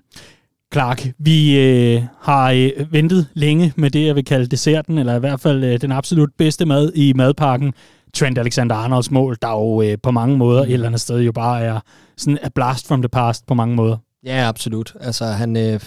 [0.73, 5.19] Clark, vi øh, har øh, ventet længe med det, jeg vil kalde desserten, eller i
[5.19, 7.73] hvert fald øh, den absolut bedste mad i madpakken.
[8.13, 11.61] Trent Alexander-Arnolds mål, der jo øh, på mange måder et eller andet sted jo bare
[11.61, 11.79] er
[12.17, 13.97] sådan a blast from the past på mange måder.
[14.25, 14.93] Ja, absolut.
[14.99, 15.57] Altså han...
[15.57, 15.79] Øh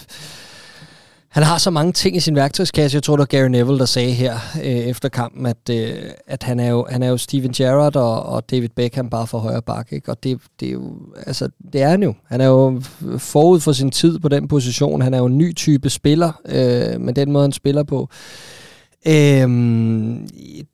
[1.35, 2.95] han har så mange ting i sin værktøjskasse.
[2.95, 5.93] Jeg tror, det var Gary Neville, der sagde her øh, efter kampen, at, øh,
[6.27, 9.37] at han, er jo, han er jo Steven Gerrard og, og David Beckham bare for
[9.37, 9.95] højre bakke.
[9.95, 10.11] Ikke?
[10.11, 10.93] Og det, det, er jo,
[11.27, 12.13] altså, det er han jo.
[12.25, 12.81] Han er jo
[13.17, 15.01] forud for sin tid på den position.
[15.01, 18.09] Han er jo en ny type spiller øh, med den måde, han spiller på.
[19.07, 20.27] Øhm,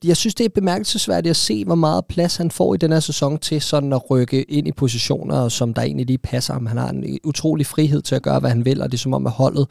[0.03, 2.99] jeg synes, det er bemærkelsesværdigt at se, hvor meget plads han får i den her
[2.99, 6.65] sæson til sådan at rykke ind i positioner, som der egentlig lige passer ham.
[6.65, 9.13] Han har en utrolig frihed til at gøre, hvad han vil, og det er som
[9.13, 9.67] om, at holdet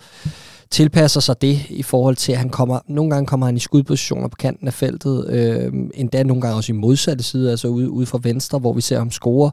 [0.70, 4.28] tilpasser sig det i forhold til, at han kommer, nogle gange kommer han i skudpositioner
[4.28, 8.06] på kanten af feltet, øh, endda nogle gange også i modsatte side, altså ude, ude
[8.06, 9.50] fra venstre, hvor vi ser ham score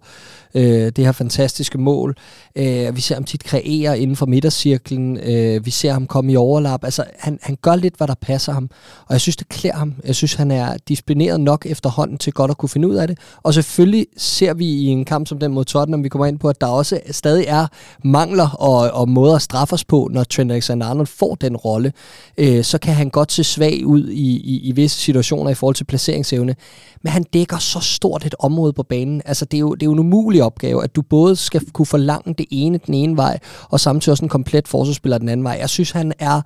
[0.54, 2.16] øh, det her fantastiske mål.
[2.56, 6.36] Øh, vi ser ham tit kreere inden for midtercirklen, øh, vi ser ham komme i
[6.36, 8.70] overlap, altså han, han gør lidt, hvad der passer ham,
[9.08, 9.94] og jeg synes, det klæder ham.
[10.06, 13.18] Jeg synes, han er disciplineret nok efterhånden til godt at kunne finde ud af det,
[13.44, 16.50] og selvfølgelig ser vi i en kamp som den mod Tottenham, vi kommer ind på,
[16.50, 17.68] at der også stadig er
[18.04, 21.94] mangler og, og måder at straffe os på, når Trent Alexander-Arnold får den rolle,
[22.38, 25.76] øh, så kan han godt se svag ud i, i, i visse situationer i forhold
[25.76, 26.56] til placeringsevne.
[27.02, 29.22] Men han dækker så stort et område på banen.
[29.26, 31.86] Altså, det er jo, det er jo en umulig opgave, at du både skal kunne
[31.86, 35.58] forlange det ene den ene vej, og samtidig også en komplet forsvarsspiller den anden vej.
[35.60, 36.42] Jeg synes, han er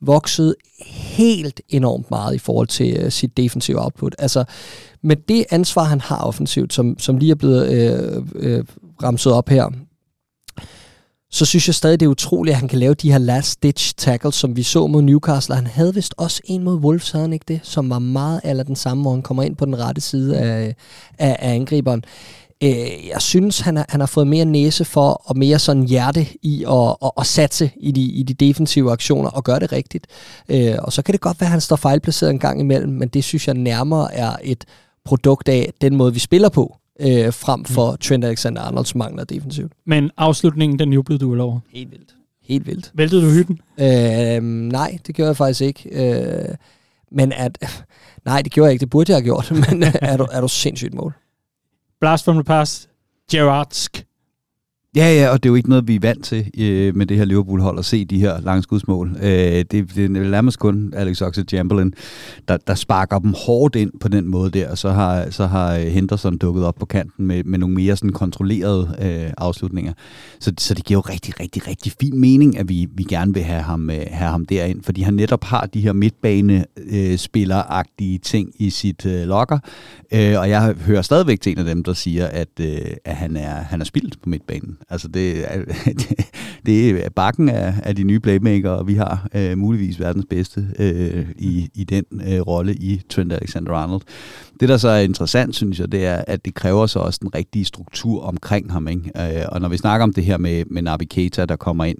[0.00, 0.54] vokset
[0.86, 4.16] helt enormt meget i forhold til øh, sit defensive output.
[4.18, 4.44] Altså,
[5.02, 8.64] med det ansvar, han har offensivt, som, som lige er blevet øh, øh,
[9.02, 9.70] ramset op her,
[11.32, 14.34] så synes jeg stadig, det er utroligt, at han kan lave de her last-ditch tackles,
[14.34, 15.54] som vi så mod Newcastle.
[15.54, 17.60] Han havde vist også en mod Wolves, havde han ikke det?
[17.62, 20.74] Som var meget eller den samme, hvor han kommer ind på den rette side af,
[21.18, 22.04] af, af angriberen.
[22.62, 26.26] Øh, jeg synes, han har, han har fået mere næse for, og mere sådan hjerte
[26.42, 30.06] i at, at, at satse i de, i de defensive aktioner, og gøre det rigtigt.
[30.48, 33.08] Øh, og så kan det godt være, at han står fejlplaceret en gang imellem, men
[33.08, 34.64] det synes jeg nærmere er et
[35.04, 37.96] produkt af den måde, vi spiller på øh, frem for mm.
[37.98, 39.72] Trent Alexander-Arnolds mangler defensivt.
[39.86, 41.60] Men afslutningen, den jublede du vel over?
[41.72, 42.14] Helt vildt.
[42.44, 42.90] Helt vildt.
[42.94, 43.60] Væltede du hytten?
[43.80, 44.42] Øh,
[44.72, 45.88] nej, det gjorde jeg faktisk ikke.
[45.92, 46.54] Øh,
[47.12, 47.58] men at...
[48.24, 48.80] Nej, det gjorde jeg ikke.
[48.80, 49.52] Det burde jeg have gjort.
[49.70, 51.14] Men er du, er du sindssygt mål?
[52.00, 52.88] Blast from the past.
[53.28, 54.04] Gerardsk.
[54.96, 57.16] Ja, ja, og det er jo ikke noget, vi er vant til øh, med det
[57.16, 59.16] her Liverpool-hold at se de her langskudsmål.
[59.22, 61.90] Øh, det, det er nærmest kun Alex Oxlade-Chamberlain,
[62.48, 65.78] der, der sparker dem hårdt ind på den måde der, og så har, så har
[65.78, 69.92] Henderson dukket op på kanten med, med nogle mere sådan kontrollerede øh, afslutninger.
[70.40, 73.42] Så, så det giver jo rigtig, rigtig, rigtig fin mening, at vi, vi gerne vil
[73.42, 78.52] have ham, øh, have ham derind, fordi han netop har de her midtbanespilleragtige øh, ting
[78.58, 79.58] i sit øh, lokker,
[80.12, 83.36] øh, og jeg hører stadigvæk til en af dem, der siger, at, øh, at han,
[83.36, 84.79] er, han er spildt på midtbanen.
[84.88, 85.44] Altså det,
[85.86, 86.26] det,
[86.66, 90.66] det er bakken af, af de nye playmaker, og vi har øh, muligvis verdens bedste
[90.78, 94.02] øh, i, i den øh, rolle i Trent Alexander-Arnold.
[94.60, 97.34] Det, der så er interessant, synes jeg, det er, at det kræver så også den
[97.34, 98.88] rigtige struktur omkring ham.
[98.88, 99.38] Ikke?
[99.38, 101.98] Øh, og når vi snakker om det her med, med Nabi Keita, der kommer ind,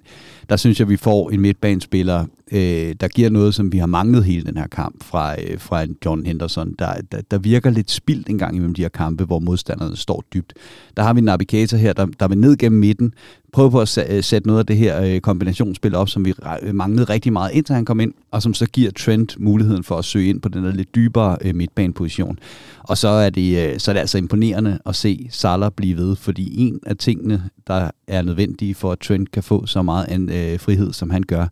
[0.49, 4.23] der synes jeg, vi får en midtbanespiller, øh, der giver noget, som vi har manglet
[4.23, 7.91] hele den her kamp fra, øh, fra en John Henderson, der, der, der virker lidt
[7.91, 10.53] spildt en gang imellem de her kampe, hvor modstanderne står dybt.
[10.97, 13.13] Der har vi Nabi Keita her, der, der vil ned gennem midten,
[13.53, 16.75] prøvede på at øh, sætte noget af det her øh, kombinationsspil op, som vi øh,
[16.75, 20.05] manglede rigtig meget indtil han kom ind, og som så giver Trent muligheden for at
[20.05, 22.39] søge ind på den der lidt dybere midtbaneposition.
[22.79, 26.61] Og så er, det, så er det altså imponerende at se Salah blive ved, fordi
[26.61, 30.93] en af tingene, der er nødvendige for, at Trent kan få så meget en, frihed,
[30.93, 31.47] som han gør,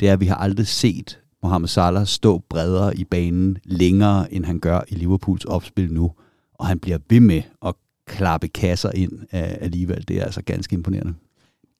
[0.00, 4.44] det er, at vi har aldrig set Mohamed Salah stå bredere i banen længere, end
[4.44, 6.12] han gør i Liverpools opspil nu.
[6.54, 7.74] Og han bliver ved med at
[8.06, 10.04] klappe kasser ind alligevel.
[10.08, 11.14] Det er altså ganske imponerende.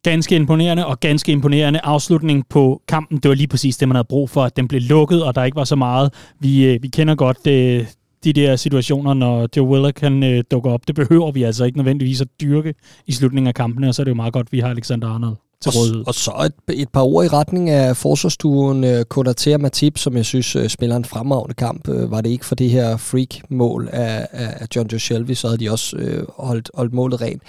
[0.05, 3.19] Ganske imponerende, og ganske imponerende afslutning på kampen.
[3.19, 5.45] Det var lige præcis det, man havde brug for, at den blev lukket, og der
[5.45, 6.15] ikke var så meget.
[6.41, 7.87] Vi, øh, vi kender godt det, øh,
[8.25, 10.81] de der situationer, når Joe Willock kan øh, dukker op.
[10.87, 12.75] Det behøver vi altså ikke nødvendigvis at dyrke
[13.07, 15.09] i slutningen af kampene, og så er det jo meget godt, at vi har Alexander
[15.09, 16.01] Arnold til rådighed.
[16.01, 20.17] Og, og så et, et par ord i retning af forsvarsstuen uh, Kodater Matip, som
[20.17, 21.89] jeg synes uh, spiller en fremragende kamp.
[21.89, 25.59] Uh, var det ikke for det her freak-mål af, af John Joe Shelby, så havde
[25.59, 27.43] de også uh, holdt, holdt målet rent.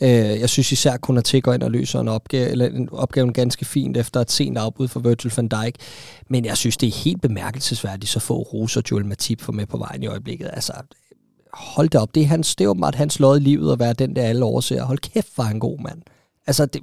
[0.00, 3.64] Uh, jeg synes især Konaté går ind og løser en opgave, eller en opgave ganske
[3.64, 5.74] fint efter et sent afbud for Virgil van Dijk.
[6.28, 9.76] Men jeg synes, det er helt bemærkelsesværdigt, så få roser Joel Matip for med på
[9.76, 10.50] vejen i øjeblikket.
[10.52, 10.72] Altså,
[11.52, 12.14] hold det op.
[12.14, 14.44] Det er, hans, det er åbenbart hans lod i livet at være den, der alle
[14.44, 14.82] overser.
[14.82, 16.02] Hold kæft, var han god, mand.
[16.46, 16.82] Altså, det,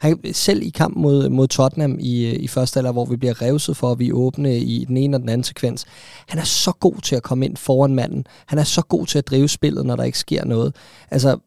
[0.00, 3.42] han, selv i kamp mod, mod Tottenham i, øh, i første alder, hvor vi bliver
[3.42, 5.84] revset for, at vi åbne i den ene og den anden sekvens.
[6.28, 8.24] Han er så god til at komme ind foran manden.
[8.46, 10.76] Han er så god til at drive spillet, når der ikke sker noget.
[11.10, 11.38] Altså,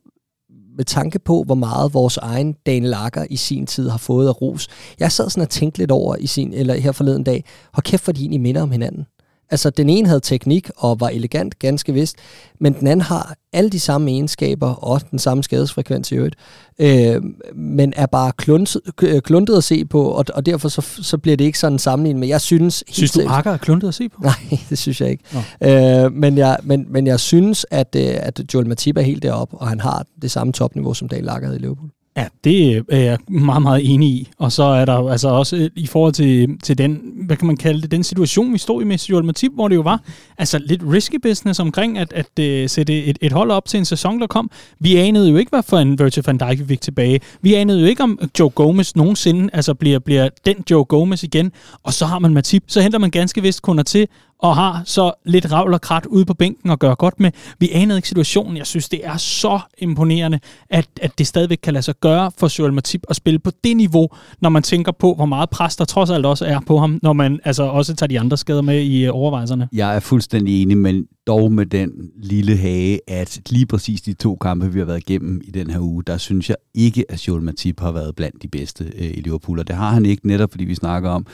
[0.77, 4.41] med tanke på, hvor meget vores egen Daniel Akker i sin tid har fået af
[4.41, 4.67] ros.
[4.99, 8.03] Jeg sad sådan og tænkte lidt over i sin, eller her forleden dag, hvor kæft,
[8.03, 9.05] for de egentlig minder om hinanden.
[9.53, 12.15] Altså, den ene havde teknik og var elegant, ganske vist,
[12.59, 16.35] men den anden har alle de samme egenskaber og den samme skadesfrekvens i øvrigt,
[16.79, 17.21] øh,
[17.55, 18.81] men er bare kluntet,
[19.23, 22.29] kluntet at se på, og, og derfor så, så bliver det ikke sådan sammenlignet, men
[22.29, 22.83] jeg synes...
[22.89, 24.21] Synes du, Akker er kluntet at se på?
[24.21, 25.23] Nej, det synes jeg ikke.
[25.61, 29.57] Øh, men, jeg, men, men jeg synes, at, øh, at Joel Matip er helt deroppe,
[29.57, 31.89] og han har det samme topniveau, som Dale Lager havde i Liverpool.
[32.17, 34.29] Ja, det øh, er jeg meget, meget enig i.
[34.37, 37.57] Og så er der altså også øh, i forhold til, til den, hvad kan man
[37.57, 40.01] kalde det, den situation, vi stod i med Joel Matip, hvor det jo var
[40.37, 43.85] altså lidt risky business omkring at, at uh, sætte et, et hold op til en
[43.85, 44.51] sæson, der kom.
[44.79, 47.19] Vi anede jo ikke, hvad for en Virgil van Dijk vi fik tilbage.
[47.41, 51.51] Vi anede jo ikke, om Joe Gomez nogensinde altså bliver, bliver den Joe Gomez igen.
[51.83, 52.63] Og så har man Matip.
[52.67, 54.07] Så henter man ganske vist kunder til,
[54.39, 57.31] og har så lidt ravl og krat ude på bænken og gør godt med.
[57.59, 58.57] Vi anede ikke situationen.
[58.57, 62.59] Jeg synes, det er så imponerende, at, at det stadigvæk kan lade sig gøre for
[62.59, 64.09] Joel Matip at spille på det niveau,
[64.41, 67.13] når man tænker på, hvor meget pres der trods alt også er på ham, når
[67.13, 69.67] man altså også tager de andre skader med i øh, overvejelserne.
[69.73, 71.91] Jeg er fuldstændig enig, men dog med den
[72.23, 75.79] lille hage, at lige præcis de to kampe, vi har været igennem i den her
[75.79, 79.21] uge, der synes jeg ikke, at Joel Matip har været blandt de bedste øh, i
[79.21, 81.25] Liverpool, og det har han ikke netop, fordi vi snakker om,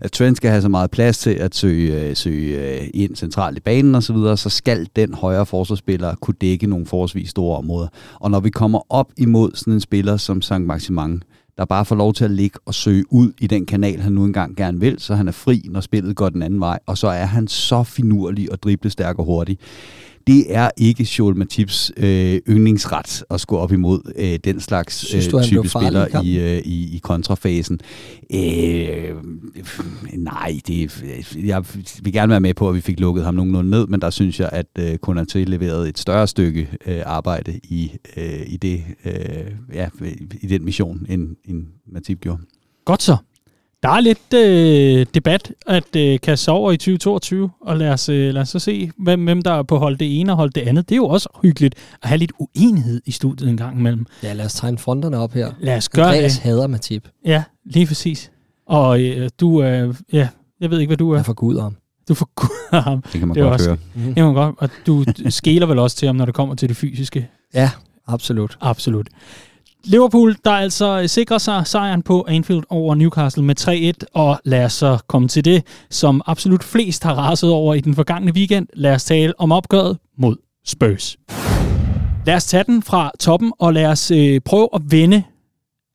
[0.00, 3.56] at Trent skal have så meget plads til at søge, øh, søge øh, ind centralt
[3.56, 7.58] i banen osv., så, videre, så skal den højre forsvarsspiller kunne dække nogle forholdsvis store
[7.58, 7.88] områder.
[8.14, 11.22] Og når vi kommer op imod sådan en spiller som Sankt Maximin,
[11.58, 14.24] der bare får lov til at ligge og søge ud i den kanal, han nu
[14.24, 17.08] engang gerne vil, så han er fri, når spillet går den anden vej, og så
[17.08, 19.58] er han så finurlig og driblestærk og hurtig
[20.26, 25.28] det er ikke Joel Matips øh, yndlingsret at skulle op imod øh, den slags Synes
[25.28, 27.80] du, øh, type spiller i, øh, i, i kontrafasen.
[28.34, 29.14] Øh,
[30.12, 31.04] nej, det,
[31.44, 31.64] jeg
[32.02, 34.40] vil gerne være med på, at vi fik lukket ham nogenlunde ned, men der synes
[34.40, 39.12] jeg, at øh, Konaté leverede et større stykke øh, arbejde i, øh, i, det, øh,
[39.72, 39.88] ja,
[40.40, 42.38] i den mission, end, end Matip gjorde.
[42.84, 43.16] Godt så.
[43.84, 48.34] Der er lidt øh, debat at øh, kaste over i 2022, og lad os, øh,
[48.34, 50.60] lad os så se, hvem, hvem der er på hold det ene og hold det
[50.60, 50.88] andet.
[50.88, 54.06] Det er jo også hyggeligt at have lidt uenighed i studiet en gang imellem.
[54.22, 55.52] Ja, lad os tegne fronterne op her.
[55.60, 56.42] Lad os gøre Andreas det.
[56.42, 57.08] hader Matip.
[57.26, 58.30] Ja, lige præcis.
[58.66, 60.28] Og øh, du er, øh, ja,
[60.60, 61.16] jeg ved ikke, hvad du er.
[61.16, 61.76] Jeg forguder ham.
[62.08, 63.02] Du forguder ham.
[63.02, 63.78] Det kan man det godt også, høre.
[63.94, 64.14] Mm-hmm.
[64.14, 66.76] Det man godt, og du skæler vel også til ham, når det kommer til det
[66.76, 67.28] fysiske.
[67.54, 67.70] Ja,
[68.06, 68.58] absolut.
[68.60, 69.08] Absolut.
[69.86, 74.64] Liverpool, der altså øh, sikrer sig sejren på Anfield over Newcastle med 3-1, og lad
[74.64, 78.66] os så komme til det, som absolut flest har raset over i den forgangne weekend.
[78.74, 81.16] Lad os tale om opgøret mod Spurs.
[82.26, 85.22] Lad os tage den fra toppen, og lad os øh, prøve at vende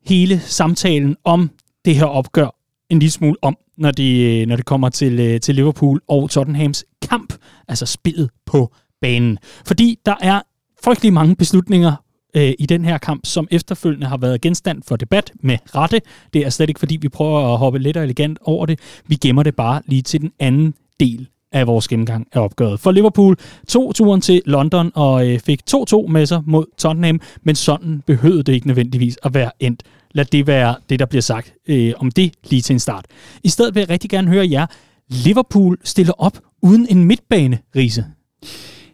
[0.06, 1.50] hele samtalen om
[1.84, 2.56] det her opgør
[2.90, 6.30] en lille smule om, når det, øh, når det kommer til, øh, til Liverpool og
[6.30, 7.34] Tottenhams kamp,
[7.68, 9.38] altså spillet på banen.
[9.66, 10.40] Fordi der er
[10.84, 11.92] frygtelig mange beslutninger
[12.34, 16.00] øh, i den her kamp, som efterfølgende har været genstand for debat med rette.
[16.34, 18.78] Det er slet ikke, fordi vi prøver at hoppe lidt og elegant over det.
[19.06, 22.80] Vi gemmer det bare lige til den anden del af vores gennemgang af opgøret.
[22.80, 23.36] For Liverpool
[23.68, 28.42] tog turen til London og øh, fik 2-2 med sig mod Tottenham, men sådan behøvede
[28.42, 29.82] det ikke nødvendigvis at være endt.
[30.12, 33.04] Lad det være det, der bliver sagt øh, om det lige til en start.
[33.44, 34.66] I stedet vil jeg rigtig gerne høre jer.
[35.08, 38.04] Liverpool stiller op uden en midtbane, Riese.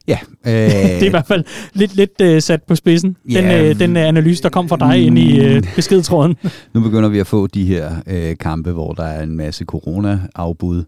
[0.09, 0.19] Ja.
[0.47, 3.79] Øh, det er i hvert fald lidt, lidt uh, sat på spidsen, ja, den, uh,
[3.79, 6.37] den uh, analyse, der kom fra dig mm, ind i uh, beskedtråden.
[6.75, 10.85] nu begynder vi at få de her uh, kampe, hvor der er en masse corona-afbud,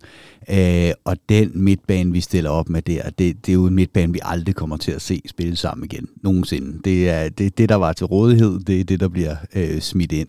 [0.51, 4.13] Øh, og den midtbane, vi stiller op med der, det, det er jo en midtbane,
[4.13, 6.79] vi aldrig kommer til at se spille sammen igen, nogensinde.
[6.85, 10.13] Det er det, det der var til rådighed, det er det, der bliver øh, smidt
[10.13, 10.29] ind.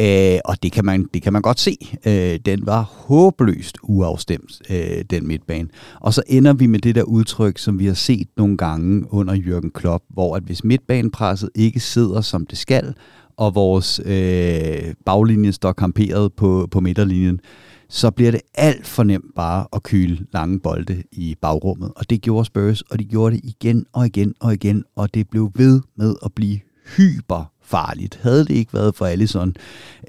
[0.00, 1.76] Øh, og det kan, man, det kan man godt se.
[2.06, 5.68] Øh, den var håbløst uafstemt, øh, den midtbane.
[6.00, 9.34] Og så ender vi med det der udtryk, som vi har set nogle gange under
[9.34, 12.94] Jürgen Klopp, hvor at hvis midtbanepresset ikke sidder som det skal,
[13.36, 17.40] og vores øh, baglinje står kamperet på, på midterlinjen,
[17.88, 21.92] så bliver det alt for nemt bare at kyle lange bolde i bagrummet.
[21.96, 25.28] Og det gjorde Spurs, og de gjorde det igen og igen og igen, og det
[25.28, 26.60] blev ved med at blive
[26.96, 28.18] hyper farligt.
[28.22, 29.56] Havde det ikke været for Allison,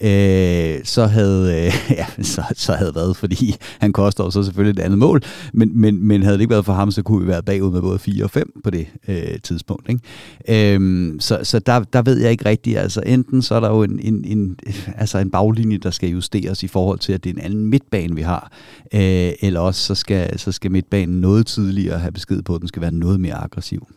[0.02, 4.80] øh, så havde øh, ja, så, så havde det været, fordi han koster så selvfølgelig
[4.80, 5.22] et andet mål,
[5.54, 7.82] men, men, men havde det ikke været for ham, så kunne vi være bagud med
[7.82, 9.90] både 4 og 5 på det øh, tidspunkt.
[9.90, 10.76] Ikke?
[10.76, 13.84] Øh, så så der, der ved jeg ikke rigtigt, altså enten så er der jo
[13.84, 14.58] en, en, en,
[14.96, 18.16] altså en baglinje, der skal justeres i forhold til, at det er en anden midtbane,
[18.16, 18.52] vi har,
[18.94, 22.68] øh, eller også så skal, så skal midtbanen noget tidligere have besked på, at den
[22.68, 23.88] skal være noget mere aggressiv.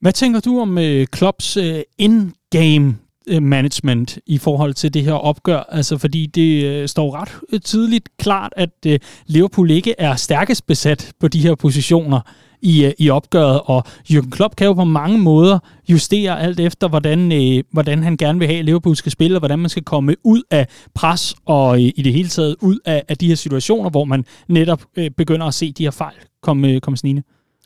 [0.00, 5.12] Hvad tænker du om øh, Klopps øh, in-game øh, management i forhold til det her
[5.12, 5.58] opgør?
[5.58, 10.66] Altså, fordi det øh, står ret øh, tydeligt klart, at øh, Liverpool ikke er stærkest
[10.66, 12.20] besat på de her positioner
[12.62, 15.58] i, øh, i opgøret, og Jürgen Klopp kan jo på mange måder
[15.88, 19.40] justere alt efter, hvordan, øh, hvordan han gerne vil have, at Liverpool skal spille, og
[19.40, 23.02] hvordan man skal komme ud af pres, og øh, i det hele taget ud af,
[23.08, 26.68] af de her situationer, hvor man netop øh, begynder at se de her fejl komme,
[26.68, 27.22] øh, komme snigende.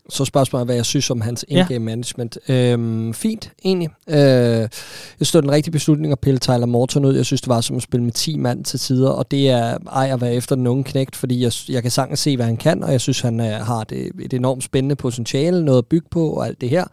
[0.08, 1.78] Så spørgsmålet er, hvad jeg synes om hans in-game ja.
[1.78, 2.38] management.
[2.48, 3.88] Øhm, fint, egentlig.
[4.08, 4.68] Øh, jeg
[5.16, 7.14] synes, det var den rigtige beslutning at pille Tyler Morton ud.
[7.14, 9.78] Jeg synes, det var som at spille med 10 mand til tider, og det er
[9.92, 12.56] ej at være efter den unge knægt, fordi jeg, jeg kan sagtens se, hvad han
[12.56, 16.06] kan, og jeg synes, han øh, har det, et enormt spændende potentiale, noget at bygge
[16.10, 16.84] på og alt det her.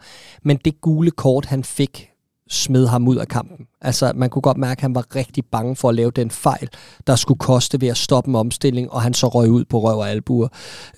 [0.42, 2.11] Men det gule kort, han fik
[2.52, 3.66] smed ham ud af kampen.
[3.80, 6.68] Altså, man kunne godt mærke, at han var rigtig bange for at lave den fejl,
[7.06, 9.98] der skulle koste ved at stoppe en omstilling, og han så røg ud på røv
[9.98, 10.48] og albuer.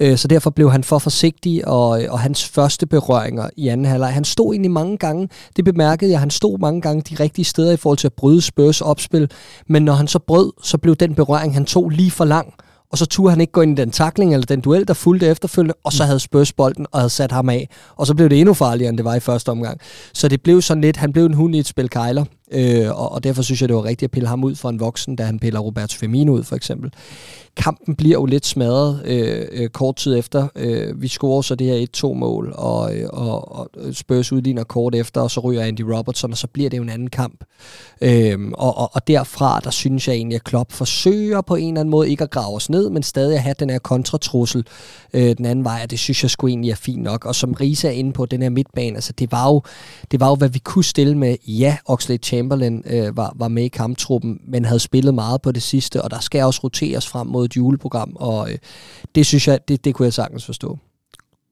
[0.01, 4.15] Øh, så derfor blev han for forsigtig, og, og hans første berøringer i anden halvleg,
[4.15, 7.73] han stod egentlig mange gange, det bemærkede jeg, han stod mange gange de rigtige steder
[7.73, 9.31] i forhold til at bryde Spurs opspil,
[9.67, 12.55] men når han så brød, så blev den berøring, han tog lige for lang,
[12.95, 15.27] og så turde han ikke gå ind i den takling eller den duel, der fulgte
[15.27, 16.07] efterfølgende, og så mm.
[16.07, 17.69] havde Spurs bolden og havde sat ham af.
[17.97, 19.81] Og så blev det endnu farligere, end det var i første omgang.
[20.13, 23.13] Så det blev sådan lidt, han blev en hund i et spil kejler, øh, og,
[23.13, 25.25] og derfor synes jeg, det var rigtigt at pille ham ud for en voksen, da
[25.25, 26.93] han piller Roberto Firmino ud, for eksempel
[27.57, 30.49] kampen bliver jo lidt smadret øh, øh, kort tid efter.
[30.57, 35.21] Øh, vi scorer så det her 1-2-mål, og, øh, og, og Spurs udligner kort efter,
[35.21, 37.45] og så ryger Andy Robertson, og så bliver det jo en anden kamp.
[38.01, 41.81] Øh, og, og, og derfra, der synes jeg egentlig, at Klopp forsøger på en eller
[41.81, 44.67] anden måde ikke at grave os ned, men stadig at have den her kontratrussel
[45.13, 47.25] øh, den anden vej, og det synes jeg sgu egentlig er fint nok.
[47.25, 49.63] Og som Risa er inde på, den her midtbane, altså det var jo,
[50.11, 51.37] det var jo hvad vi kunne stille med.
[51.47, 55.63] Ja, Oxlade Chamberlain øh, var, var med i kamptruppen, men havde spillet meget på det
[55.63, 58.59] sidste, og der skal også roteres frem mod et juleprogram, og øh,
[59.15, 60.79] det synes jeg, det, det kunne jeg sagtens forstå.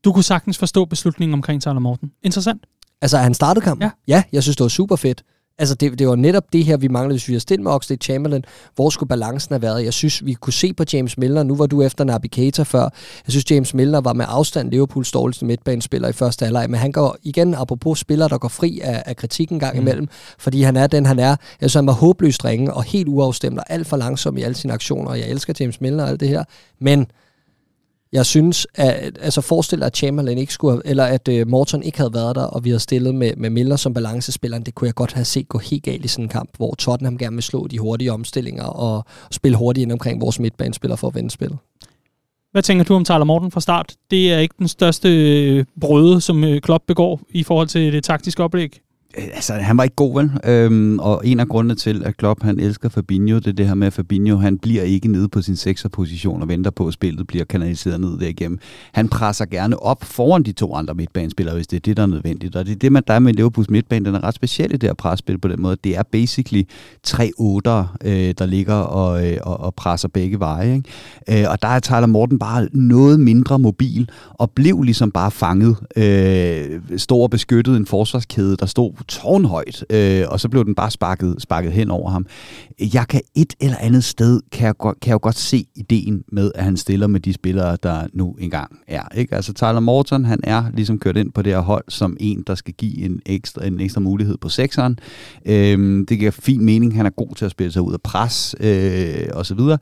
[0.05, 2.13] Du kunne sagtens forstå beslutningen omkring Tyler Morten.
[2.23, 2.63] Interessant.
[3.03, 3.83] Altså, han startede kampen?
[4.09, 4.15] Ja.
[4.17, 5.25] ja, jeg synes, det var super fedt.
[5.59, 8.05] Altså, det, det var netop det her, vi manglede, hvis vi havde stillet med Oxlade
[8.05, 8.45] Chamberlain.
[8.75, 9.85] Hvor skulle balancen have været?
[9.85, 11.43] Jeg synes, vi kunne se på James Milner.
[11.43, 12.83] Nu var du efter Naby Keita før.
[13.27, 16.71] Jeg synes, James Milner var med afstand Liverpools dårligste midtbanespiller i første halvleg.
[16.71, 19.81] Men han går igen, apropos spillere, der går fri af, af kritikken gang mm.
[19.81, 20.09] imellem.
[20.39, 21.37] Fordi han er den, han er.
[21.61, 24.55] Jeg synes, han var håbløst ringe og helt uafstemt og alt for langsom i alle
[24.55, 25.15] sine aktioner.
[25.15, 26.45] Jeg elsker James Milner og alt det her.
[26.81, 27.07] Men
[28.13, 31.83] jeg synes, at altså forestil dig, at Chamberlain ikke skulle have, eller at øh, Morton
[31.83, 34.87] ikke havde været der, og vi havde stillet med, med Miller som balancespilleren, det kunne
[34.87, 37.43] jeg godt have set gå helt galt i sådan en kamp, hvor Tottenham gerne vil
[37.43, 41.59] slå de hurtige omstillinger og, spille hurtigt ind omkring vores midtbanespiller for at vende spillet.
[42.53, 43.95] Hvad tænker du om Tyler Morten fra start?
[44.11, 48.05] Det er ikke den største øh, brøde, som øh, Klopp begår i forhold til det
[48.05, 48.81] taktiske oplæg.
[49.19, 50.31] Øh, altså, han var ikke god, vel?
[50.45, 53.75] Øhm, og en af grundene til, at Klopp han elsker Fabinho, det er det her
[53.75, 57.27] med, at Fabinho han bliver ikke nede på sin sekserposition og venter på, at spillet
[57.27, 58.59] bliver kanaliseret ned derigennem.
[58.93, 62.07] Han presser gerne op foran de to andre midtbanespillere, hvis det er det, der er
[62.07, 62.57] nødvendigt.
[62.57, 64.05] Og det er det, man der er med Liverpools midtbane.
[64.05, 65.77] Den er ret speciel i det her presspil på den måde.
[65.85, 66.63] Det er basically
[67.03, 70.75] tre otter, øh, der ligger og, øh, og, og presser begge veje.
[70.75, 71.43] Ikke?
[71.43, 75.77] Øh, og der er Tyler Morten bare noget mindre mobil, og blev ligesom bare fanget.
[75.97, 81.37] Øh, stor beskyttet en forsvarskæde, der stod tårnhøjt, øh, og så blev den bare sparket,
[81.39, 82.27] sparket hen over ham.
[82.95, 86.53] Jeg kan et eller andet sted, kan jeg, kan jeg jo godt se ideen med,
[86.55, 89.03] at han stiller med de spillere, der nu engang er.
[89.15, 89.35] Ikke?
[89.35, 92.55] Altså Tyler Morton, han er ligesom kørt ind på det her hold som en, der
[92.55, 94.99] skal give en ekstra, en ekstra mulighed på sekseren.
[95.47, 98.55] Øh, det giver fin mening, han er god til at spille sig ud af pres
[98.61, 99.79] øh, og så videre.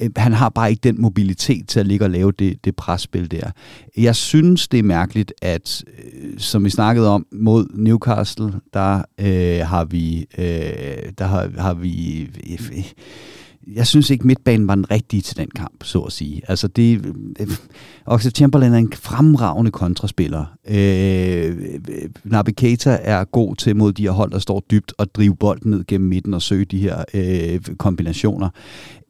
[0.00, 3.30] Øh, han har bare ikke den mobilitet til at ligge og lave det, det presspil
[3.30, 3.50] der.
[3.96, 9.66] Jeg synes, det er mærkeligt, at øh, som vi snakkede om mod Newcastle, der øh,
[9.66, 12.92] har vi, øh, der har, har vi øh,
[13.72, 16.42] jeg synes ikke, midtbanen var den rigtige til den kamp, så at sige.
[16.48, 17.06] Altså det,
[17.40, 17.46] øh,
[18.06, 20.44] Oxlade Chamberlain er en fremragende kontraspiller.
[20.68, 21.56] Øh,
[22.24, 25.70] Naby Keita er god til mod de her hold, der står dybt og drive bolden
[25.70, 28.48] ned gennem midten og søge de her øh, kombinationer.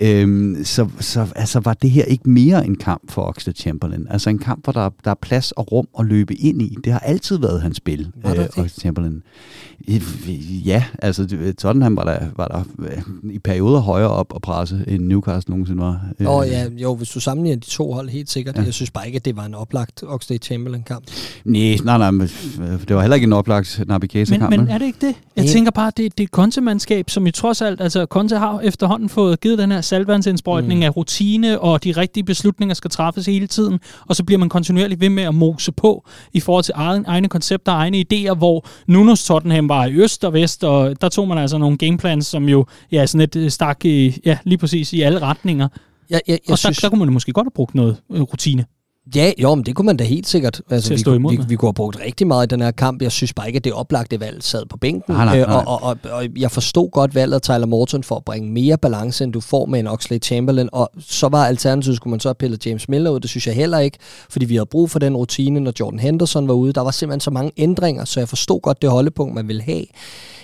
[0.05, 4.07] Øh, så, så altså, var det her ikke mere en kamp for Oxlade Chamberlain?
[4.11, 6.77] Altså en kamp, hvor der, der er plads og rum at løbe ind i.
[6.85, 9.23] Det har altid været hans spil, øh, Oxlade Chamberlain.
[10.65, 15.05] Ja, altså Tottenham var der, var der øh, i perioder højere op og presse, end
[15.05, 16.01] Newcastle nogensinde var.
[16.21, 18.57] Åh oh, ja, jo, hvis du sammenligner de to hold, helt sikkert.
[18.57, 18.63] Ja.
[18.63, 21.05] Jeg synes bare ikke, at det var en oplagt Oxlade Chamberlain-kamp.
[21.45, 22.29] Nej, nej, nej, men
[22.89, 25.15] det var heller ikke en oplagt Naby kamp Men, men er det ikke det?
[25.37, 25.53] Jeg Nej.
[25.53, 29.41] tænker bare, det, det er Conte-mandskab, som jo trods alt, altså Conte har efterhånden fået
[29.41, 30.85] givet den her salvandsindsprøjtning mm.
[30.85, 35.01] af rutine, og de rigtige beslutninger skal træffes hele tiden, og så bliver man kontinuerligt
[35.01, 38.67] ved med at mose på i forhold til egne, egne koncepter og egne idéer, hvor
[38.87, 42.49] Nunos Tottenham var i øst og vest, og der tog man altså nogle gameplans, som
[42.49, 45.69] jo ja, sådan et stak i, ja, lige præcis i alle retninger.
[46.11, 46.79] Ja, ja, jeg og så, synes...
[46.79, 48.65] der kunne man måske godt have brugt noget øh, rutine.
[49.17, 50.61] Ja, jo, men det kunne man da helt sikkert.
[50.71, 51.47] Altså, Til at vi, stå kunne, imod vi, med.
[51.47, 53.03] vi kunne have brugt rigtig meget i den her kamp.
[53.03, 55.15] Jeg synes bare ikke, at det oplagte valg sad på bænken.
[55.15, 55.57] Nej, nej, Øh, nej.
[55.57, 58.79] Og, og, og, og jeg forstod godt valget af Tyler Morton for at bringe mere
[58.79, 60.69] balance, end du får med en Oxley Chamberlain.
[60.73, 63.21] Og så var alternativet, skulle man så have pillet James Miller ud.
[63.21, 63.99] Det synes jeg heller ikke,
[64.31, 66.73] fordi vi havde brug for den rutine, når Jordan Henderson var ude.
[66.73, 69.85] Der var simpelthen så mange ændringer, så jeg forstod godt det holdepunkt, man ville have.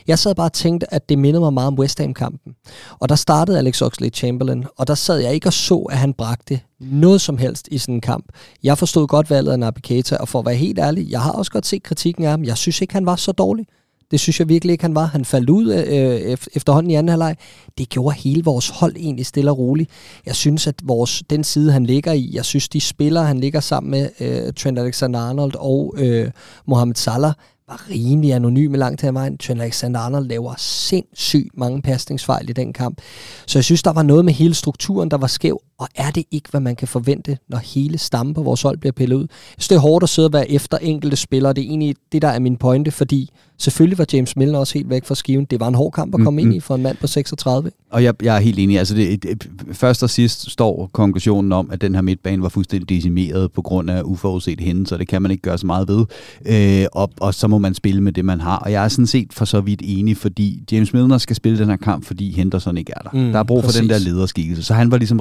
[0.07, 2.55] Jeg sad bare og tænkte, at det mindede mig meget om West Ham-kampen.
[2.99, 6.61] Og der startede Alex Oxlade-Chamberlain, og der sad jeg ikke og så, at han bragte
[6.81, 8.25] noget som helst i sådan en kamp.
[8.63, 11.33] Jeg forstod godt valget af Naby Keita, og for at være helt ærlig, jeg har
[11.33, 12.45] også godt set kritikken af ham.
[12.45, 13.67] Jeg synes ikke, han var så dårlig.
[14.11, 15.05] Det synes jeg virkelig ikke, han var.
[15.05, 17.37] Han faldt ud øh, øh efterhånden i anden halvleg.
[17.79, 19.91] Det gjorde hele vores hold egentlig stille og roligt.
[20.27, 23.61] Jeg synes, at vores, den side, han ligger i, jeg synes, de spillere, han ligger
[23.61, 26.31] sammen med, øh, Trent Alexander-Arnold og øh,
[26.67, 27.33] Mohamed Salah,
[27.71, 29.39] var rimelig anonyme langt her vejen.
[29.39, 33.01] Trent Alexander-Arnold laver sindssygt mange pasningsfejl i den kamp.
[33.47, 35.63] Så jeg synes, der var noget med hele strukturen, der var skæv.
[35.81, 38.93] Og er det ikke, hvad man kan forvente, når hele stammen på vores hold bliver
[38.93, 39.23] pillet ud?
[39.23, 39.29] Jeg
[39.59, 41.53] synes, det er hårdt at sidde og være efter enkelte spillere.
[41.53, 44.91] Det er egentlig det, der er min pointe, fordi selvfølgelig var James Milner også helt
[44.91, 45.45] væk fra skiven.
[45.45, 47.71] Det var en hård kamp at komme Mm, ind i for en mand på 36.
[47.91, 48.79] Og jeg, jeg er helt enig.
[48.79, 52.89] Altså det, det, først og sidst står konklusionen om, at den her midtbane var fuldstændig
[52.89, 54.97] decimeret på grund af uforudset hændelser.
[54.97, 56.05] Det kan man ikke gøre så meget ved.
[56.47, 58.57] Øh, og, og så må man spille med det, man har.
[58.57, 61.69] Og jeg er sådan set for så vidt enig, fordi James Milner skal spille den
[61.69, 63.11] her kamp, fordi Henderson ikke er der.
[63.13, 64.09] Mm, der er brug for den der præcis.
[64.09, 64.63] lederskikkelse.
[64.63, 65.21] Så han var ligesom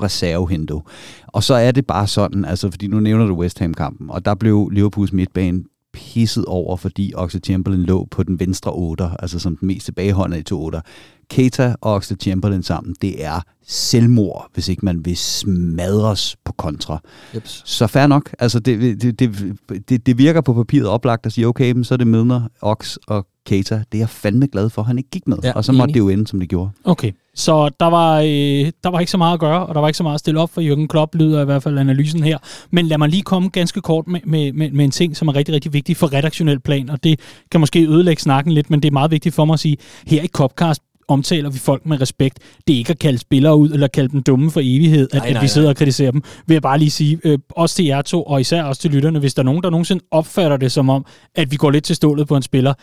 [0.49, 0.81] reservehento.
[1.27, 4.35] Og så er det bare sådan, altså fordi nu nævner du West Ham-kampen, og der
[4.35, 9.57] blev Liverpools midtbane pisset over, fordi Oxlade Chamberlain lå på den venstre 8, altså som
[9.57, 10.81] den mest tilbageholdende de to 8.
[11.29, 16.99] Keita og Oxlade Chamberlain sammen, det er selvmord, hvis ikke man vil smadres på kontra.
[17.35, 17.61] Jeps.
[17.65, 18.35] Så fair nok.
[18.39, 19.57] Altså, det, det, det,
[19.89, 22.97] det, det virker på papiret oplagt at sige, okay, men så er det Midner, Ox
[23.07, 23.83] og Keita.
[23.91, 25.37] Det er jeg fandme glad for, at han ikke gik med.
[25.43, 25.93] Ja, og så måtte enig.
[25.93, 26.71] det jo ende, som det gjorde.
[26.83, 29.87] Okay, så der var, øh, der var ikke så meget at gøre, og der var
[29.87, 32.37] ikke så meget at stille op for Jürgen Klopp, lyder i hvert fald analysen her.
[32.71, 35.35] Men lad mig lige komme ganske kort med, med, med, med en ting, som er
[35.35, 37.19] rigtig, rigtig vigtig for redaktionel plan, og det
[37.51, 39.77] kan måske ødelægge snakken lidt, men det er meget vigtigt for mig at sige,
[40.07, 42.39] her i Copcast omtaler vi folk med respekt.
[42.67, 45.27] Det er ikke at kalde spillere ud, eller kalde dem dumme for evighed, at, Nej,
[45.27, 45.71] at nej, vi sidder nej.
[45.71, 46.23] og kritiserer dem.
[46.47, 49.19] Vil jeg bare lige sige, øh, også til jer to, og især også til lytterne,
[49.19, 51.95] hvis der er nogen, der nogensinde opfatter det som om, at vi går lidt til
[51.95, 52.73] stålet på en spiller,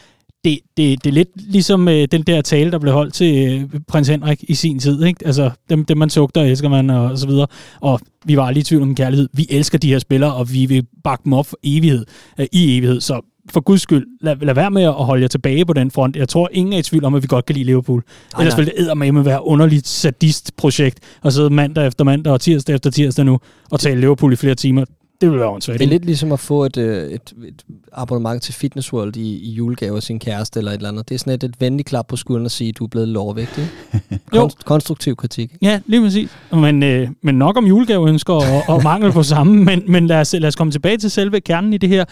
[0.44, 3.80] det, det, det er lidt ligesom øh, den der tale, der blev holdt til øh,
[3.88, 5.04] prins Henrik i sin tid.
[5.04, 5.26] Ikke?
[5.26, 7.46] Altså, dem, dem man tugter, elsker man, og, og så videre.
[7.80, 9.28] Og vi var lige i tvivl om kærlighed.
[9.32, 12.04] Vi elsker de her spillere, og vi vil bakke dem op for evighed,
[12.40, 13.00] øh, i evighed.
[13.00, 13.20] Så
[13.50, 16.16] for guds skyld, lad, lad være med at holde jer tilbage på den front.
[16.16, 18.02] Jeg tror, ingen er i tvivl om, at vi godt kan lide Liverpool.
[18.32, 22.74] Nej, Ellers ville det eddermame være underligt sadistprojekt at sidde mandag efter mandag og tirsdag
[22.74, 24.84] efter tirsdag nu og tale Liverpool i flere timer.
[25.20, 25.78] Det ville være åndssvagt.
[25.78, 29.38] Det er lidt ligesom at få et, øh, et, et abonnement til Fitness World i,
[29.38, 31.08] i julegave af sin kæreste eller et eller andet.
[31.08, 33.06] Det er sådan et, et venligt klap på skulderen at sige, at du er blevet.
[34.34, 34.40] Jo.
[34.40, 35.52] Konst, konstruktiv kritik.
[35.62, 36.30] Ja, lige præcis.
[36.52, 40.32] Men, øh, men nok om julegaveønsker og, og mangel på samme, men, men lad, os,
[40.32, 42.04] lad os komme tilbage til selve kernen i det her.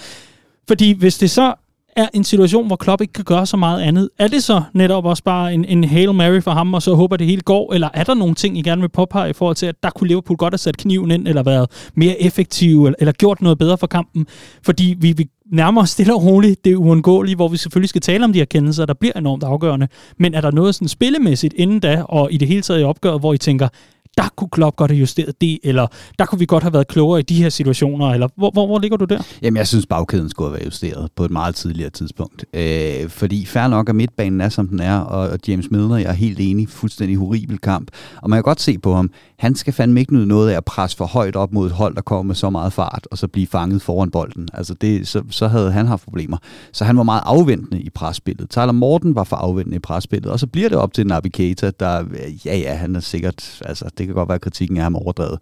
[0.69, 1.55] Fordi hvis det så
[1.97, 5.05] er en situation, hvor Klopp ikke kan gøre så meget andet, er det så netop
[5.05, 7.89] også bare en, en Hail Mary for ham, og så håber det hele går, eller
[7.95, 10.37] er der nogle ting, I gerne vil påpege i forhold til, at der kunne Liverpool
[10.37, 13.87] godt have sat kniven ind, eller været mere effektive, eller, eller gjort noget bedre for
[13.87, 14.27] kampen?
[14.63, 18.25] Fordi vi, vi nærmer os stille og roligt det uundgåelige, hvor vi selvfølgelig skal tale
[18.25, 19.89] om de her kendelser, der bliver enormt afgørende.
[20.19, 23.21] Men er der noget sådan spillemæssigt inden da, og i det hele taget i opgøret,
[23.21, 23.69] hvor I tænker,
[24.17, 25.87] der kunne Klopp godt have justeret det, eller
[26.19, 28.79] der kunne vi godt have været klogere i de her situationer, eller hvor, hvor, hvor
[28.79, 29.23] ligger du der?
[29.43, 32.45] Jamen, jeg synes, bagkæden skulle have været justeret på et meget tidligere tidspunkt.
[32.55, 36.09] Øh, fordi fair nok, at midtbanen er, som den er, og, og James Milner, jeg
[36.09, 37.91] er helt enig, fuldstændig horribel kamp.
[38.23, 40.65] Og man kan godt se på ham, han skal fandme ikke nyde noget af at
[40.65, 43.29] presse for højt op mod et hold, der kommer med så meget fart, og så
[43.29, 44.49] blive fanget foran bolden.
[44.55, 46.37] Altså, det, så, så havde han haft problemer.
[46.73, 48.51] Så han var meget afventende i presspillet.
[48.51, 51.71] Tyler Morten var for afventende i presspillet, og så bliver det op til Naby Keita,
[51.81, 52.05] der,
[52.45, 55.39] ja ja, han er sikkert, altså, det kan godt være, at kritikken er ham overdrevet.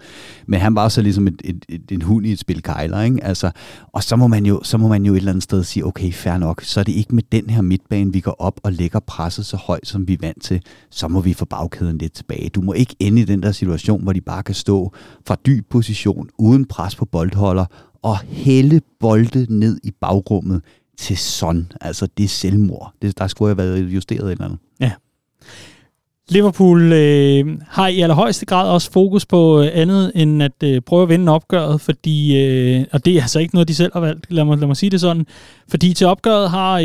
[0.47, 3.25] Men han var så ligesom et, et, et, en hund i et spil kejler, ikke?
[3.25, 3.51] Altså,
[3.93, 6.13] og så må, man jo, så må man jo et eller andet sted sige, okay,
[6.13, 9.01] fair nok, så er det ikke med den her midtbane, vi går op og lægger
[9.01, 10.63] presset så højt, som vi er vant til.
[10.91, 12.49] Så må vi få bagkæden lidt tilbage.
[12.49, 14.93] Du må ikke ende i den der situation, hvor de bare kan stå
[15.27, 17.65] fra dyb position, uden pres på boldholder,
[18.03, 20.63] og hælde bolde ned i bagrummet
[20.99, 21.73] til sådan.
[21.81, 22.93] Altså, det er selvmord.
[23.03, 24.59] Det, der skulle have været justeret et eller andet.
[26.29, 31.03] Liverpool øh, har i allerhøjeste grad også fokus på øh, andet end at øh, prøve
[31.03, 34.27] at vinde opgøret, fordi, øh, og det er altså ikke noget, de selv har valgt,
[34.33, 35.27] lad mig, lad mig sige det sådan,
[35.69, 36.79] fordi til opgøret har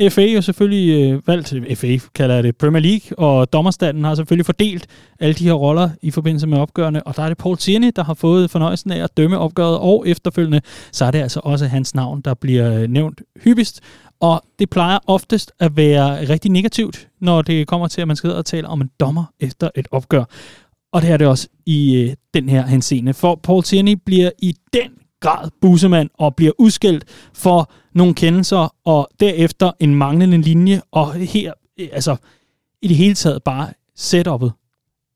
[0.00, 4.04] øh, FA jo selvfølgelig øh, valgt, øh, FA kalder jeg det Premier League, og dommerstanden
[4.04, 4.86] har selvfølgelig fordelt
[5.20, 8.04] alle de her roller i forbindelse med opgørene, og der er det Paul Tierney, der
[8.04, 10.60] har fået fornøjelsen af at dømme opgøret, og efterfølgende,
[10.92, 13.80] så er det altså også hans navn, der bliver øh, nævnt hyppigst,
[14.20, 18.30] og det plejer oftest at være rigtig negativt, når det kommer til, at man skal
[18.30, 20.24] og tale om en dommer efter et opgør.
[20.92, 23.14] Og det er det også i øh, den her henseende.
[23.14, 24.90] For Paul Tierney bliver i den
[25.20, 27.04] grad busemand og bliver udskilt
[27.34, 32.16] for nogle kendelser, og derefter en manglende linje, og her, øh, altså
[32.82, 34.50] i det hele taget bare setup'et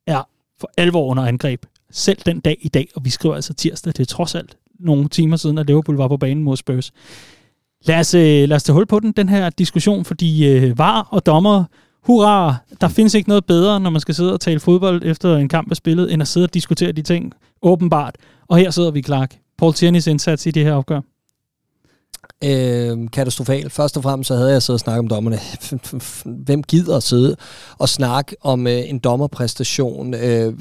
[0.06, 0.22] er
[0.60, 1.66] for alvor under angreb.
[1.90, 5.08] Selv den dag i dag, og vi skriver altså tirsdag, det er trods alt nogle
[5.08, 6.92] timer siden, at Liverpool var på banen mod Spurs.
[7.84, 11.08] Lad os, øh, lad os tage hul på den, den her diskussion, fordi øh, var
[11.10, 11.64] og dommer,
[12.06, 15.48] hurra, der findes ikke noget bedre, når man skal sidde og tale fodbold efter en
[15.48, 18.16] kamp er spillet, end at sidde og diskutere de ting, åbenbart.
[18.48, 19.36] Og her sidder vi, Clark.
[19.58, 21.00] Paul Tierney's indsats i det her opgør.
[22.44, 23.70] Øh, katastrofal.
[23.70, 25.38] Først og fremmest så havde jeg siddet og snakket om dommerne.
[26.46, 27.36] Hvem gider at sidde
[27.78, 30.54] og snakke om øh, en dommerpræstation, øh,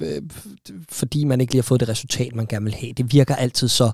[0.90, 2.94] fordi man ikke lige har fået det resultat, man gerne vil have.
[2.94, 3.92] Det virker altid så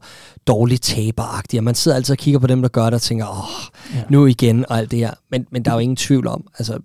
[0.48, 3.28] dårligt taberagtigt, og man sidder altid og kigger på dem, der gør det, og tænker,
[3.28, 4.04] åh, ja.
[4.10, 5.14] nu igen, og alt det her.
[5.32, 6.80] Men, men der er jo ingen tvivl om, altså,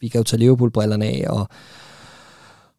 [0.00, 1.48] vi kan jo tage Liverpool-brillerne af, og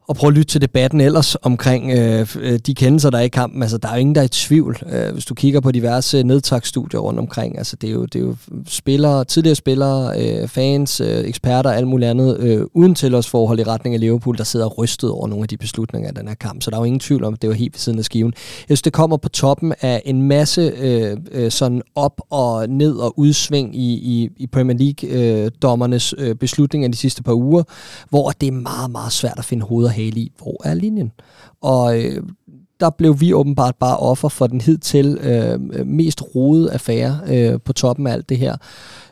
[0.07, 3.27] og prøve at lytte til debatten ellers omkring øh, øh, de kendelser, der er i
[3.27, 3.61] kampen.
[3.61, 4.77] Altså, der er jo ingen, der er i tvivl.
[4.89, 8.25] Øh, hvis du kigger på diverse nedtagsstudier rundt omkring, altså, det, er jo, det er
[8.25, 8.35] jo
[8.67, 13.63] spillere, tidligere spillere, øh, fans, øh, eksperter og alt muligt andet, øh, uden forhold i
[13.63, 16.63] retning af Liverpool, der sidder rystet over nogle af de beslutninger af den her kamp.
[16.63, 18.33] Så der er jo ingen tvivl om, at det var helt ved siden af skiven.
[18.35, 22.95] Jeg synes, det kommer på toppen af en masse øh, øh, sådan op og ned
[22.95, 27.63] og udsving i, i, i Premier League-dommernes øh, øh, beslutninger de sidste par uger,
[28.09, 31.11] hvor det er meget, meget svært at finde hoveder hale i, hvor er linjen?
[31.61, 32.23] Og øh,
[32.83, 37.73] der blev vi åbenbart bare offer for den hidtil øh, mest rodede affære øh, på
[37.73, 38.55] toppen af alt det her,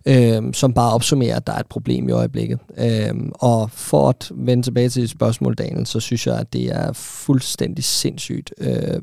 [0.05, 2.59] øh, som bare opsummerer, at der er et problem i øjeblikket.
[2.77, 6.93] Øh, og for at vende tilbage til spørgsmål, Daniel, så synes jeg, at det er
[6.93, 8.53] fuldstændig sindssygt.
[8.57, 8.99] Øh,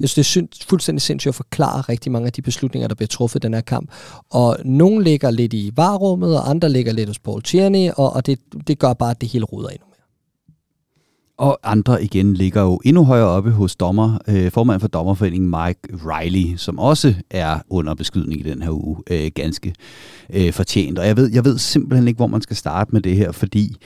[0.00, 3.08] jeg synes, det er fuldstændig sindssygt at forklare rigtig mange af de beslutninger, der bliver
[3.08, 3.90] truffet i den her kamp.
[4.30, 8.26] Og nogle ligger lidt i varummet, og andre ligger lidt hos Paul Tierney, og, og
[8.26, 9.89] det, det gør bare, at det hele ruder endnu
[11.40, 15.80] og andre igen ligger jo endnu højere oppe hos dommer, øh, formand for dommerforeningen Mike
[16.06, 19.74] Riley, som også er under beskydning i den her uge, øh, ganske
[20.32, 20.98] øh, fortjent.
[20.98, 23.76] Og jeg ved, jeg ved simpelthen ikke, hvor man skal starte med det her, fordi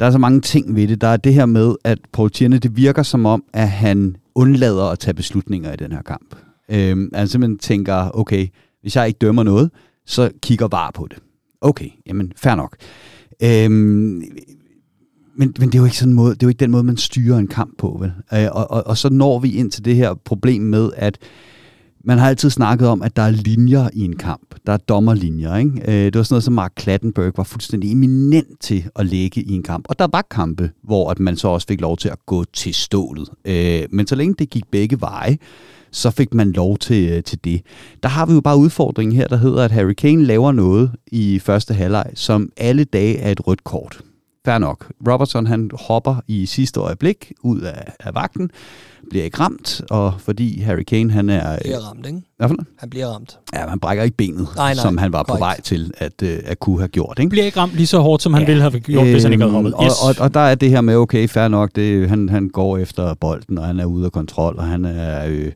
[0.00, 1.00] der er så mange ting ved det.
[1.00, 4.84] Der er det her med, at Paul Tierney, det virker som om, at han undlader
[4.84, 6.36] at tage beslutninger i den her kamp.
[6.68, 8.46] Øh, han simpelthen tænker, okay,
[8.82, 9.70] hvis jeg ikke dømmer noget,
[10.06, 11.18] så kigger var på det.
[11.60, 12.76] Okay, jamen fair nok.
[13.42, 14.22] Øh,
[15.36, 16.96] men, men det er jo ikke sådan måde, det er jo ikke den måde, man
[16.96, 18.12] styrer en kamp på, vel?
[18.34, 21.18] Øh, og, og, og så når vi ind til det her problem med, at
[22.06, 24.54] man har altid snakket om, at der er linjer i en kamp.
[24.66, 25.70] Der er dommerlinjer, ikke?
[25.88, 29.52] Øh, det var sådan noget, som Mark Klattenberg var fuldstændig eminent til at lægge i
[29.52, 29.84] en kamp.
[29.88, 32.74] Og der var kampe, hvor at man så også fik lov til at gå til
[32.74, 33.28] stålet.
[33.44, 35.38] Øh, men så længe det gik begge veje,
[35.90, 37.62] så fik man lov til, øh, til det.
[38.02, 41.38] Der har vi jo bare udfordringen her, der hedder, at Harry Kane laver noget i
[41.38, 44.02] første halvleg, som alle dage er et rødt kort.
[44.44, 44.90] Fair nok.
[45.08, 48.50] Robertson han hopper i sidste øjeblik ud af, af vagten,
[49.10, 51.58] bliver ikke ramt, og fordi Harry Kane han er...
[51.58, 52.22] Bliver ramt, ikke?
[52.36, 53.38] Hvad for Han bliver ramt.
[53.54, 55.38] Ja, han brækker ikke benet, nej, nej, som han var correct.
[55.38, 57.18] på vej til at, uh, at kunne have gjort.
[57.18, 57.30] Ikke?
[57.30, 59.32] Bliver ikke ramt lige så hårdt, som han ja, ville have gjort, øh, hvis han
[59.32, 59.74] ikke havde hoppet.
[59.84, 59.92] Yes.
[60.02, 62.78] Og, og, og der er det her med, okay, fair nok, det, han, han går
[62.78, 65.52] efter bolden, og han er ude af kontrol, og han er øh,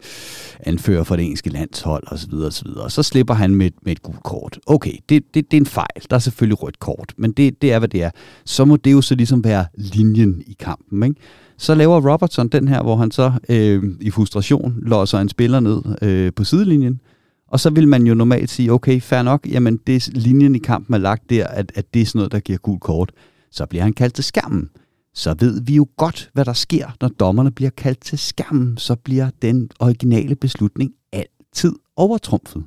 [0.61, 2.35] anfører for det engelske landshold, osv.
[2.35, 2.69] osv.
[2.69, 4.59] Og så slipper han med, med et gult kort.
[4.67, 6.03] Okay, det, det, det er en fejl.
[6.11, 8.11] Der er selvfølgelig rødt kort, men det, det er, hvad det er.
[8.45, 11.21] Så må det jo så ligesom være linjen i kampen, ikke?
[11.59, 15.83] Så laver Robertson den her, hvor han så øh, i frustration låser en spiller ned
[16.03, 17.01] øh, på sidelinjen.
[17.49, 20.95] Og så vil man jo normalt sige, okay, fair nok, jamen det linjen i kampen
[20.95, 23.13] er lagt der, at, at det er sådan noget, der giver gul kort.
[23.51, 24.71] Så bliver han kaldt til skærmen.
[25.15, 28.77] Så ved vi jo godt, hvad der sker, når dommerne bliver kaldt til skærmen.
[28.77, 32.65] Så bliver den originale beslutning altid overtrumfet.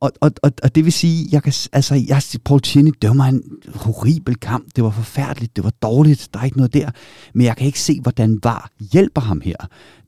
[0.00, 3.42] Og, og, og, og det vil sige, jeg kan, altså, jeg, Paul Tierney dømmer en
[3.74, 4.66] horribel kamp.
[4.76, 6.90] Det var forfærdeligt, det var dårligt, der er ikke noget der.
[7.34, 9.56] Men jeg kan ikke se, hvordan VAR hjælper ham her.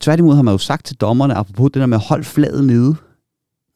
[0.01, 2.97] Tværtimod har man jo sagt til dommerne, apropos det der med at holde fladet nede,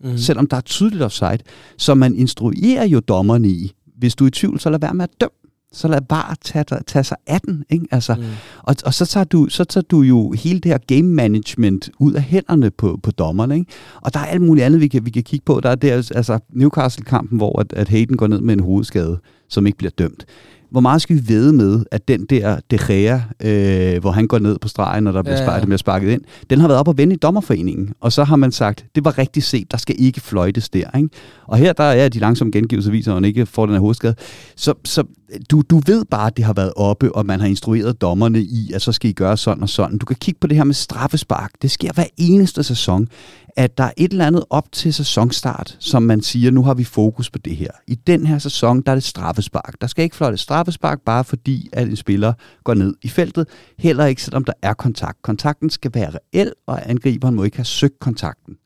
[0.04, 0.18] mm.
[0.18, 1.38] selvom der er tydeligt offside,
[1.78, 5.04] så man instruerer jo dommerne i, hvis du er i tvivl, så lad være med
[5.04, 5.41] at dømme
[5.72, 7.64] så lad bare tage, tage sig af den.
[7.70, 7.86] Ikke?
[7.90, 8.22] Altså, mm.
[8.62, 12.12] og, og så, tager du, så tager du jo hele det her game management ud
[12.12, 13.54] af hænderne på, på dommerne.
[13.54, 13.72] Ikke?
[14.00, 15.60] Og der er alt muligt andet, vi kan, vi kan kigge på.
[15.60, 19.18] Der er det, altså Newcastle-kampen, hvor at, at Hayden går ned med en hovedskade,
[19.52, 20.26] som ikke bliver dømt
[20.72, 24.38] hvor meget skal vi vede med, at den der De Gea, øh, hvor han går
[24.38, 26.88] ned på stregen, og der bliver, ja, sparket, bliver sparket ind, den har været op
[26.88, 29.94] og vende i dommerforeningen, og så har man sagt, det var rigtigt set, der skal
[29.98, 30.96] ikke fløjtes der.
[30.96, 31.08] Ikke?
[31.46, 34.14] Og her der er de langsomme gengivelser viser, at man ikke får den her hovedskade.
[34.56, 35.04] Så, så
[35.50, 38.70] du, du ved bare, at det har været oppe, og man har instrueret dommerne i,
[38.74, 39.98] at så skal I gøre sådan og sådan.
[39.98, 41.50] Du kan kigge på det her med straffespark.
[41.62, 43.08] Det sker hver eneste sæson
[43.56, 46.84] at der er et eller andet op til sæsonstart, som man siger, nu har vi
[46.84, 47.70] fokus på det her.
[47.86, 49.74] I den her sæson, der er det straffespark.
[49.80, 52.32] Der skal ikke fløjte straffespark, bare fordi, at en spiller
[52.64, 53.48] går ned i feltet.
[53.78, 55.22] Heller ikke, selvom der er kontakt.
[55.22, 58.56] Kontakten skal være reel, og angriberen må ikke have søgt kontakten.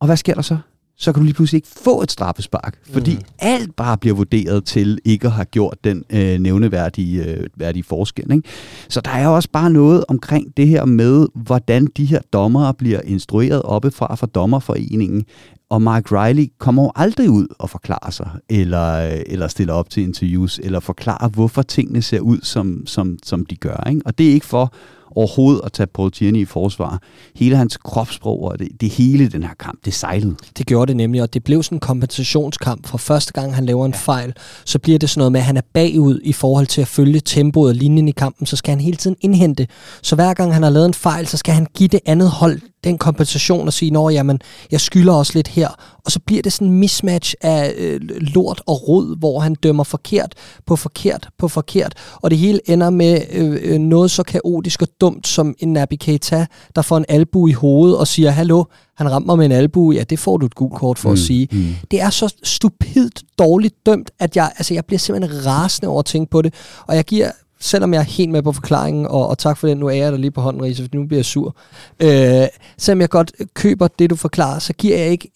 [0.00, 0.58] Og hvad sker der så?
[0.98, 3.22] Så kan du lige pludselig ikke få et straffespark, fordi mm.
[3.38, 8.32] alt bare bliver vurderet til ikke at have gjort den øh, nævneværdige øh, værdige forskel.
[8.32, 8.48] Ikke?
[8.88, 13.00] Så der er også bare noget omkring det her med, hvordan de her dommere bliver
[13.04, 15.24] instrueret oppefra fra dommerforeningen,
[15.70, 20.02] og Mark Riley kommer jo aldrig ud og forklarer sig, eller, eller stiller op til
[20.02, 23.88] interviews, eller forklarer, hvorfor tingene ser ud, som, som, som de gør.
[23.88, 24.00] Ikke?
[24.04, 24.74] Og det er ikke for
[25.16, 27.02] overhovedet at tage Paul Tierney i forsvar.
[27.36, 30.36] Hele hans kropssprog og det, det hele den her kamp, det sejlede.
[30.58, 32.86] Det gjorde det nemlig, og det blev sådan en kompensationskamp.
[32.86, 33.98] For første gang han laver en ja.
[33.98, 34.32] fejl,
[34.64, 37.20] så bliver det sådan noget med, at han er bagud i forhold til at følge
[37.20, 39.66] tempoet og linjen i kampen, så skal han hele tiden indhente.
[40.02, 42.60] Så hver gang han har lavet en fejl, så skal han give det andet hold
[42.86, 45.68] den kompensation og sige, at jamen, jeg skylder også lidt her.
[46.04, 49.84] Og så bliver det sådan en mismatch af øh, lort og rod, hvor han dømmer
[49.84, 50.34] forkert
[50.66, 51.94] på forkert på forkert.
[52.22, 55.94] Og det hele ender med øh, øh noget så kaotisk og dumt som en Naby
[56.00, 58.64] Keita, der får en albu i hovedet og siger, hallo,
[58.96, 61.12] han rammer mig med en albu, ja, det får du et gult kort for mm,
[61.12, 61.48] at sige.
[61.52, 61.74] Mm.
[61.90, 66.04] Det er så stupidt dårligt dømt, at jeg, altså, jeg bliver simpelthen rasende over at
[66.04, 66.54] tænke på det.
[66.86, 67.30] Og jeg giver
[67.66, 70.12] selvom jeg er helt med på forklaringen, og, og tak for den, nu er jeg
[70.12, 71.56] der lige på hånden, Riese, for nu bliver jeg sur.
[72.02, 72.46] Øh,
[72.78, 75.30] selvom jeg godt køber det, du forklarer, så giver jeg ikke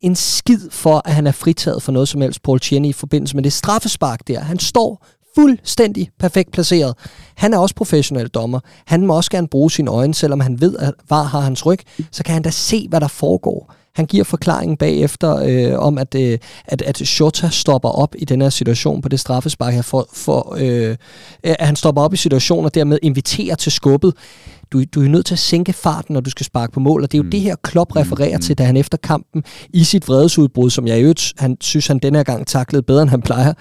[0.00, 3.36] en skid for, at han er fritaget for noget som helst, Paul Tierney, i forbindelse
[3.36, 4.40] med det straffespark der.
[4.40, 6.94] Han står fuldstændig perfekt placeret.
[7.36, 8.60] Han er også professionel dommer.
[8.86, 11.78] Han må også gerne bruge sine øjne, selvom han ved, at var har hans ryg,
[12.10, 13.74] så kan han da se, hvad der foregår.
[13.94, 18.42] Han giver forklaringen bagefter øh, om, at, øh, at, at Shota stopper op i den
[18.42, 20.96] her situation på det straffespark her, for, for øh,
[21.42, 24.14] at han stopper op i situationen og dermed inviterer til skubbet.
[24.72, 27.12] Du, du er nødt til at sænke farten, når du skal sparke på mål, og
[27.12, 27.30] det er jo mm.
[27.30, 28.42] det her, Klopp refererer mm.
[28.42, 32.18] til, da han efter kampen i sit vredesudbrud, som jeg jo han synes, han denne
[32.18, 33.52] her gang taklede bedre, end han plejer,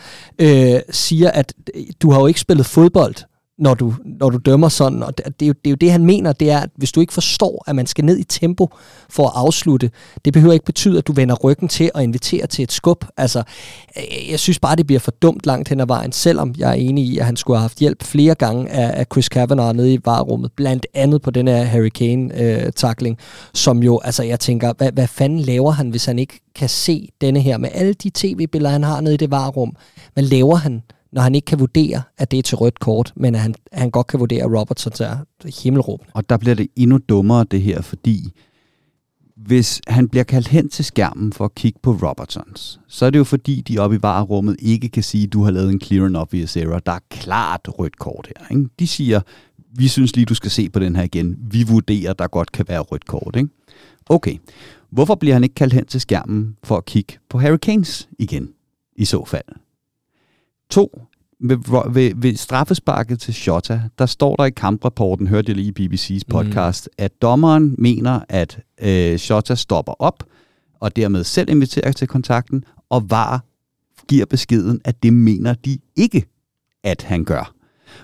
[0.41, 1.53] øh, siger, at
[2.01, 3.15] du har jo ikke spillet fodbold
[3.61, 5.03] når du, når du dømmer sådan.
[5.03, 6.91] Og det, det, er jo, det er jo det, han mener, det er, at hvis
[6.91, 8.69] du ikke forstår, at man skal ned i tempo
[9.09, 9.91] for at afslutte,
[10.25, 13.05] det behøver ikke betyde, at du vender ryggen til og inviterer til et skub.
[13.17, 13.43] Altså,
[13.97, 16.73] øh, jeg synes bare, det bliver for dumt langt hen ad vejen, selvom jeg er
[16.73, 19.93] enig i, at han skulle have haft hjælp flere gange af, af Chris Kavanaugh nede
[19.93, 24.73] i varerummet, blandt andet på den her Harry Kane-takling, øh, som jo, altså jeg tænker,
[24.77, 28.11] hvad, hvad fanden laver han, hvis han ikke kan se denne her, med alle de
[28.13, 29.75] tv-billeder, han har nede i det varerum,
[30.13, 30.81] hvad laver han?
[31.11, 33.79] Når han ikke kan vurdere, at det er til rødt kort, men at han, at
[33.79, 35.17] han godt kan vurdere, at Robertson er
[35.63, 36.11] himmelråbende.
[36.15, 38.33] Og der bliver det endnu dummere, det her, fordi
[39.35, 43.19] hvis han bliver kaldt hen til skærmen for at kigge på Robertsons, så er det
[43.19, 46.05] jo fordi, de oppe i varerummet ikke kan sige, at du har lavet en clear
[46.05, 46.79] and obvious error.
[46.79, 48.57] Der er klart rødt kort her.
[48.57, 48.69] Ikke?
[48.79, 49.21] De siger,
[49.75, 51.37] vi synes lige, du skal se på den her igen.
[51.51, 53.35] Vi vurderer, der godt kan være rødt kort.
[53.35, 53.49] Ikke?
[54.09, 54.37] Okay,
[54.89, 58.49] hvorfor bliver han ikke kaldt hen til skærmen for at kigge på Harry Kane's igen,
[58.95, 59.45] i så fald?
[60.71, 61.01] To,
[61.39, 65.87] ved, ved, ved straffesparket til Shota, der står der i kamprapporten, hørte jeg lige i
[65.87, 66.31] BBC's mm.
[66.31, 67.03] podcast, mm.
[67.03, 70.23] at dommeren mener, at øh, Shota stopper op,
[70.79, 73.45] og dermed selv inviterer til kontakten, og VAR
[74.07, 76.25] giver beskeden, at det mener de ikke,
[76.83, 77.53] at han gør.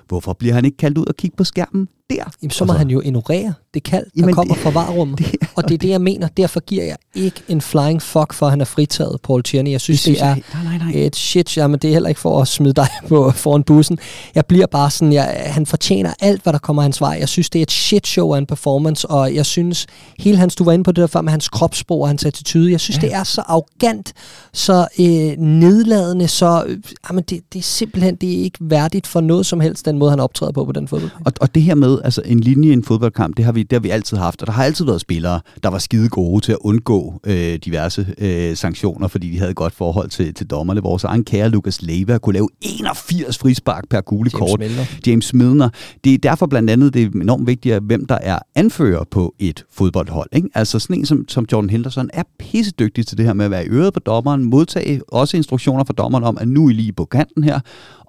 [0.08, 2.24] Hvorfor bliver han ikke kaldt ud og kigge på skærmen der?
[2.42, 2.78] Jamen, så må så...
[2.78, 5.20] han jo ignorere det kald, der Jamen, kommer det, fra varerummet.
[5.32, 6.28] Det, og det er det, jeg mener.
[6.28, 9.72] Derfor giver jeg ikke en flying fuck for, at han er fritaget, Paul Tierney.
[9.72, 11.06] Jeg synes, det, synes det er jeg, nej, nej, nej.
[11.06, 11.58] et shit.
[11.58, 14.00] Jamen, det er heller ikke for at smide dig på foran bussen.
[14.36, 17.18] Jeg bliver bare sådan, jeg, han fortjener alt, hvad der kommer hans vej.
[17.20, 19.88] Jeg synes, det er et shit show af en performance, og jeg synes,
[20.20, 22.72] hele hans, du var inde på det der før med hans kropssprog og hans attitude,
[22.72, 23.02] jeg synes, ja.
[23.02, 24.14] det er så arrogant,
[24.54, 26.78] så øh, nedladende, så øh,
[27.10, 30.12] jamen, det, det er simpelthen det er ikke værdigt for noget som helst, den måde,
[30.12, 31.12] han optræder på på den fodbold.
[31.26, 33.74] Og, og det her med, altså en linje i en fodboldkamp, det har vi, det
[33.74, 36.52] har vi altid haft, og der har altid været spillere, der var skide gode til
[36.52, 40.82] at undgå øh, diverse øh, sanktioner, fordi de havde et godt forhold til, til dommerne.
[40.82, 44.60] Vores egen kære Lukas Leiva kunne lave 81 frispark per gule kort.
[44.60, 44.86] Milner.
[45.08, 45.70] James Milner.
[46.04, 49.64] Det er derfor blandt andet, det er enormt vigtigt, hvem der er anfører på et
[49.72, 50.30] fodboldhold.
[50.32, 50.50] Ikke?
[50.54, 53.66] Altså sådan en som, som Jordan Henderson er pissedygtig til det her med at være
[53.66, 56.94] i øret på dommeren, modtage også instruktioner fra dommeren om, at nu er I lige
[56.94, 57.60] på kanten her,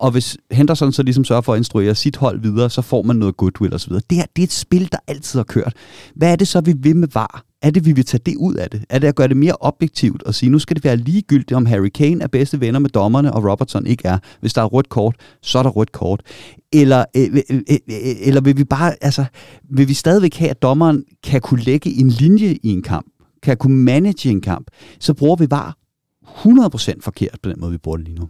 [0.00, 3.16] og hvis Henderson så ligesom sørger for at instruere sit hold videre, så får man
[3.16, 3.92] noget goodwill osv.
[3.92, 5.72] Det her, det er et spil, der altid har kørt.
[6.14, 7.44] Hvad er det så, vi vil med VAR?
[7.62, 8.84] Er det, vi vil tage det ud af det?
[8.88, 11.66] Er det at gøre det mere objektivt og sige, nu skal det være ligegyldigt, om
[11.66, 14.18] Harry Kane er bedste venner med dommerne, og Robertson ikke er.
[14.40, 16.22] Hvis der er rødt kort, så er der rødt kort.
[16.72, 17.78] Eller, øh, øh, øh,
[18.20, 19.24] eller vil vi bare, altså,
[19.70, 23.06] vil vi stadigvæk have, at dommeren kan kunne lægge en linje i en kamp,
[23.42, 24.66] kan kunne manage en kamp,
[25.00, 25.76] så bruger vi VAR
[26.24, 28.28] 100% forkert på den måde, vi bruger det lige nu.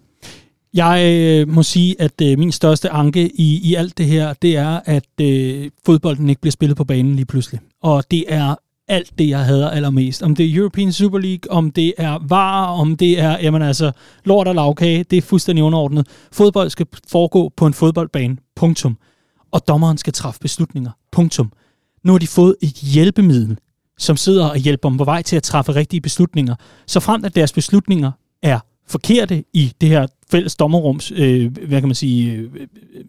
[0.75, 4.57] Jeg øh, må sige, at øh, min største anke i, i alt det her, det
[4.57, 7.61] er, at øh, fodbolden ikke bliver spillet på banen lige pludselig.
[7.83, 8.55] Og det er
[8.89, 10.23] alt det, jeg hader allermest.
[10.23, 13.93] Om det er European Super League, om det er VAR, om det er, jamen altså,
[14.25, 16.07] lort og lavkage, det er fuldstændig underordnet.
[16.33, 18.97] Fodbold skal foregå på en fodboldbane, punktum.
[19.53, 21.53] Og dommeren skal træffe beslutninger, punktum.
[22.05, 23.59] Nu har de fået et hjælpemiddel
[23.99, 26.55] som sidder og hjælper dem på vej til at træffe rigtige beslutninger.
[26.87, 28.13] Så frem at deres beslutninger
[28.43, 33.05] er forkerte i det her fælles dommerrums, øh, hvad kan man sige, øh, øh,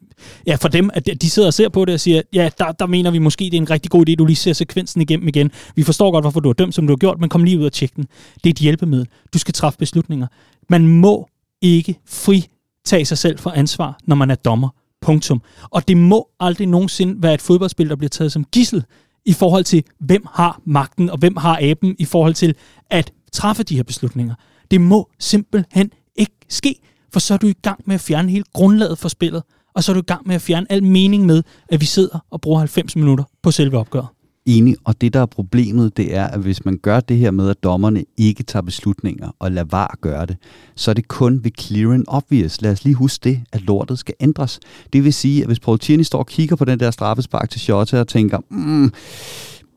[0.47, 2.85] ja, for dem, at de sidder og ser på det og siger, ja, der, der
[2.85, 5.51] mener vi måske, det er en rigtig god idé, du lige ser sekvensen igennem igen.
[5.75, 7.65] Vi forstår godt, hvorfor du har dømt, som du har gjort, men kom lige ud
[7.65, 8.05] og tjek den.
[8.35, 9.07] Det er et hjælpemiddel.
[9.33, 10.27] Du skal træffe beslutninger.
[10.69, 11.27] Man må
[11.61, 14.69] ikke fritage sig selv for ansvar, når man er dommer.
[15.01, 15.41] Punktum.
[15.69, 18.83] Og det må aldrig nogensinde være et fodboldspil, der bliver taget som gissel
[19.25, 22.55] i forhold til, hvem har magten, og hvem har aben i forhold til
[22.89, 24.35] at træffe de her beslutninger.
[24.71, 26.75] Det må simpelthen ikke ske,
[27.13, 29.43] for så er du i gang med at fjerne hele grundlaget for spillet,
[29.75, 32.25] og så er du i gang med at fjerne al mening med, at vi sidder
[32.29, 34.07] og bruger 90 minutter på selve opgøret.
[34.45, 37.49] Enig, og det der er problemet, det er, at hvis man gør det her med,
[37.49, 40.37] at dommerne ikke tager beslutninger og lader var gøre det,
[40.75, 42.61] så er det kun ved clear and obvious.
[42.61, 44.59] Lad os lige huske det, at lortet skal ændres.
[44.93, 47.61] Det vil sige, at hvis Paul Tierney står og kigger på den der straffespark til
[47.61, 48.91] Shota og tænker, mm,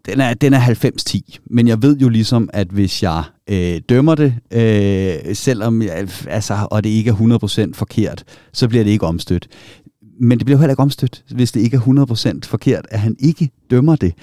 [0.07, 4.15] den er, den er 90-10, men jeg ved jo ligesom, at hvis jeg øh, dømmer
[4.15, 9.07] det, øh, selvom jeg, altså, og det ikke er 100% forkert, så bliver det ikke
[9.07, 9.49] omstødt.
[10.21, 13.51] Men det bliver heller ikke omstødt, hvis det ikke er 100% forkert, at han ikke
[13.71, 14.15] dømmer det.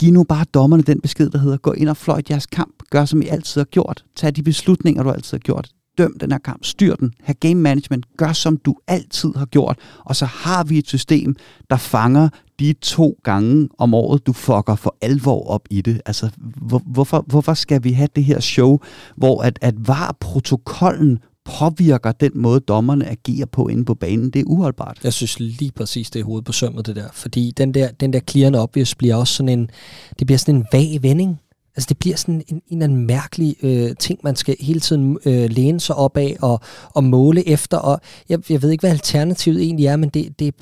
[0.00, 3.04] Giv nu bare dommerne den besked, der hedder, gå ind og fløjt jeres kamp, gør
[3.04, 5.68] som I altid har gjort, tag de beslutninger, du altid har gjort,
[5.98, 9.78] døm den her kamp, styr den, have game management, gør som du altid har gjort,
[10.04, 11.36] og så har vi et system,
[11.70, 12.28] der fanger
[12.62, 16.00] de to gange om året, du fucker for alvor op i det.
[16.06, 18.78] Altså, hvor, hvorfor, hvorfor skal vi have det her show,
[19.16, 24.30] hvor at, at var protokollen påvirker den måde, dommerne agerer på inde på banen.
[24.30, 24.98] Det er uholdbart.
[25.04, 27.08] Jeg synes lige præcis, det er hovedet på sømmet, det der.
[27.12, 29.70] Fordi den der, den der clear and obvious bliver også sådan en,
[30.18, 31.40] det bliver sådan en vag vending.
[31.76, 35.18] Altså det bliver sådan en, en eller anden mærkelig øh, ting, man skal hele tiden
[35.24, 36.60] øh, læne sig op af og,
[36.94, 37.76] og måle efter.
[37.76, 40.54] Og jeg, jeg ved ikke, hvad alternativet egentlig er, men det, det,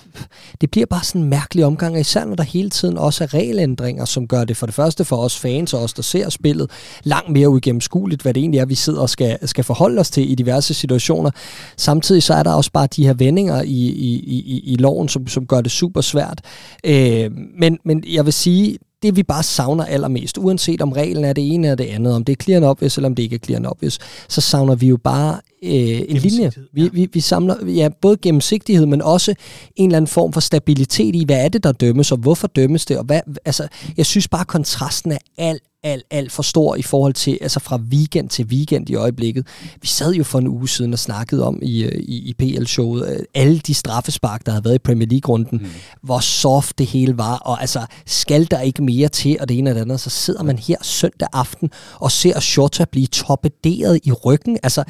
[0.61, 4.05] det bliver bare sådan en mærkelig omgang, især når der hele tiden også er regelændringer,
[4.05, 6.71] som gør det for det første for os fans og os, der ser spillet,
[7.03, 10.31] langt mere uigennemskueligt, hvad det egentlig er, vi sidder og skal, skal forholde os til
[10.31, 11.31] i diverse situationer.
[11.77, 15.27] Samtidig så er der også bare de her vendinger i, i, i, i loven, som,
[15.27, 16.41] som gør det super svært.
[16.85, 21.33] Øh, men, men jeg vil sige, det vi bare savner allermest, uanset om reglen er
[21.33, 23.35] det ene eller det andet, om det er clear and obvious, eller om det ikke
[23.35, 23.99] er clear and obvious,
[24.29, 25.71] så savner vi jo bare øh,
[26.09, 26.53] en linje.
[26.73, 29.35] Vi, vi, vi samler ja, både gennemsigtighed, men også
[29.77, 32.87] en eller anden form for stabilitet i, hvad er det, der dømmes, og hvorfor dømmes
[32.87, 36.83] det, og hvad, altså, jeg synes bare, kontrasten er alt, alt, alt for stor i
[36.83, 39.47] forhold til, altså fra weekend til weekend i øjeblikket.
[39.81, 43.09] Vi sad jo for en uge siden og snakkede om i, øh, i, i PL-showet,
[43.09, 45.71] øh, alle de straffespark, der havde været i Premier League-runden, mm.
[46.03, 49.71] hvor soft det hele var, og altså, skal der ikke mere til, og det ene
[49.71, 54.13] og det andet, så sidder man her søndag aften og ser Shota blive toppederet i
[54.13, 54.59] ryggen.
[54.63, 54.85] Altså,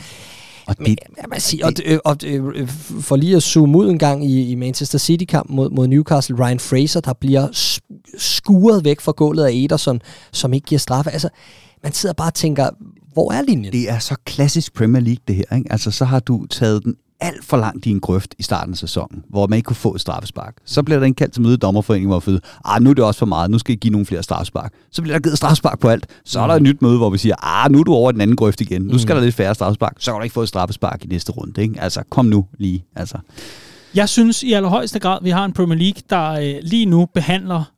[0.67, 0.97] og det, Men,
[1.31, 2.69] man siger, og, og, og, øh,
[3.01, 6.61] for lige at zoome ud en gang i, i Manchester City-kamp mod, mod Newcastle, Ryan
[6.61, 7.49] Fraser, der bliver
[8.19, 10.01] skuret væk fra gulvet af Ederson,
[10.33, 11.11] som ikke giver straffe.
[11.11, 11.29] Altså,
[11.83, 12.71] man sidder bare og tænker,
[13.13, 13.73] hvor er linjen?
[13.73, 15.57] Det er så klassisk Premier League, det her.
[15.57, 15.73] Ikke?
[15.73, 18.79] Altså, så har du taget den alt for langt i en grøft i starten af
[18.79, 20.55] sæsonen, hvor man ikke kunne få et straffespark.
[20.65, 23.19] Så bliver der indkaldt til møde i dommerforeningen, hvor vi ah, nu er det også
[23.19, 24.73] for meget, nu skal I give nogle flere straffespark.
[24.91, 26.07] Så bliver der givet straffespark på alt.
[26.25, 28.21] Så er der et nyt møde, hvor vi siger, ah, nu er du over den
[28.21, 28.83] anden grøft igen.
[28.83, 29.17] Nu skal mm.
[29.17, 29.95] der lidt færre straffespark.
[29.99, 31.63] Så kan du ikke få et straffespark i næste runde.
[31.63, 31.81] Ikke?
[31.81, 32.85] Altså, kom nu lige.
[32.97, 33.19] Altså.
[33.95, 37.73] Jeg synes i allerhøjeste grad, vi har en Premier League, der øh, lige nu behandler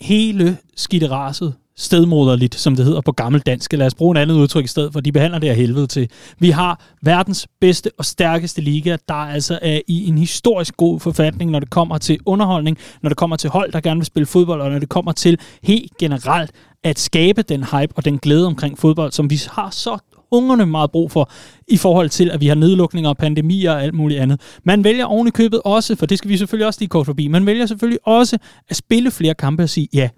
[0.00, 3.72] hele skitteraset stedmoderligt, som det hedder på gammeldansk.
[3.72, 6.10] Lad os bruge en andet udtryk i stedet, for de behandler det af helvede til.
[6.38, 11.50] Vi har verdens bedste og stærkeste liga, der altså er i en historisk god forfatning,
[11.50, 14.60] når det kommer til underholdning, når det kommer til hold, der gerne vil spille fodbold,
[14.60, 16.50] og når det kommer til helt generelt
[16.84, 19.98] at skabe den hype og den glæde omkring fodbold, som vi har så
[20.30, 21.30] ungerne meget brug for,
[21.68, 24.40] i forhold til, at vi har nedlukninger og pandemier og alt muligt andet.
[24.64, 27.28] Man vælger oven i købet også, for det skal vi selvfølgelig også lige kort forbi,
[27.28, 30.08] man vælger selvfølgelig også at spille flere kampe og sige, ja,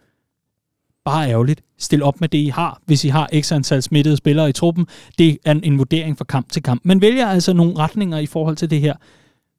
[1.05, 1.63] bare ærgerligt.
[1.79, 4.87] Stil op med det, I har, hvis I har x antal smittede spillere i truppen.
[5.19, 6.81] Det er en, vurdering fra kamp til kamp.
[6.85, 8.95] Man vælger altså nogle retninger i forhold til det her.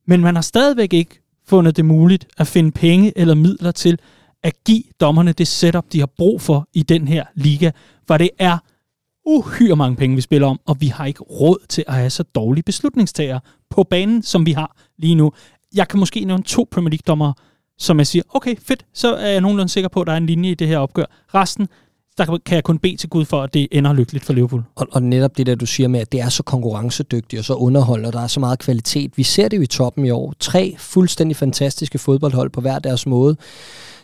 [0.07, 3.99] Men man har stadigvæk ikke fundet det muligt at finde penge eller midler til
[4.43, 7.71] at give dommerne det setup, de har brug for i den her liga.
[8.07, 8.57] For det er
[9.25, 12.23] uhyre mange penge, vi spiller om, og vi har ikke råd til at have så
[12.23, 13.39] dårlige beslutningstager
[13.69, 15.31] på banen, som vi har lige nu.
[15.75, 17.33] Jeg kan måske nævne to Premier League-dommere,
[17.79, 20.25] som jeg siger, okay, fedt, så er jeg nogenlunde sikker på, at der er en
[20.25, 21.05] linje i det her opgør.
[21.35, 21.67] Resten,
[22.17, 24.63] der kan jeg kun bede til Gud for, at det ender lykkeligt for Liverpool.
[24.75, 27.53] Og, og netop det der, du siger med, at det er så konkurrencedygtigt og så
[27.53, 29.17] underholdende, og der er så meget kvalitet.
[29.17, 30.33] Vi ser det jo i toppen i år.
[30.39, 33.37] Tre fuldstændig fantastiske fodboldhold på hver deres måde.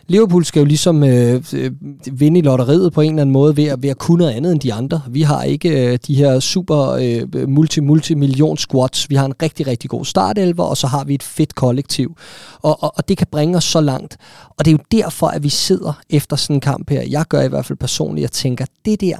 [0.06, 1.70] Liverpool skal jo ligesom øh, øh,
[2.12, 4.52] vinde i lotteriet på en eller anden måde ved at, ved at kunne noget andet
[4.52, 5.02] end de andre.
[5.10, 9.10] Vi har ikke øh, de her super øh, multi-multi-million squads.
[9.10, 12.16] Vi har en rigtig, rigtig god startelver, og så har vi et fedt kollektiv.
[12.62, 14.16] Og, og, og det kan bringe os så langt.
[14.58, 17.02] Og det er jo derfor, at vi sidder efter sådan en kamp her.
[17.02, 19.16] Jeg gør i hvert fald personligt, jeg tænker, det der,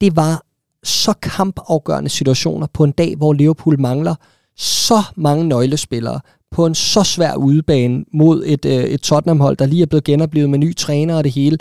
[0.00, 0.42] det var
[0.84, 4.14] så kampafgørende situationer på en dag, hvor Liverpool mangler
[4.56, 6.20] så mange nøglespillere
[6.50, 10.50] på en så svær udebane mod et, øh, et Tottenham-hold, der lige er blevet genoplevet
[10.50, 11.58] med ny træner og det hele.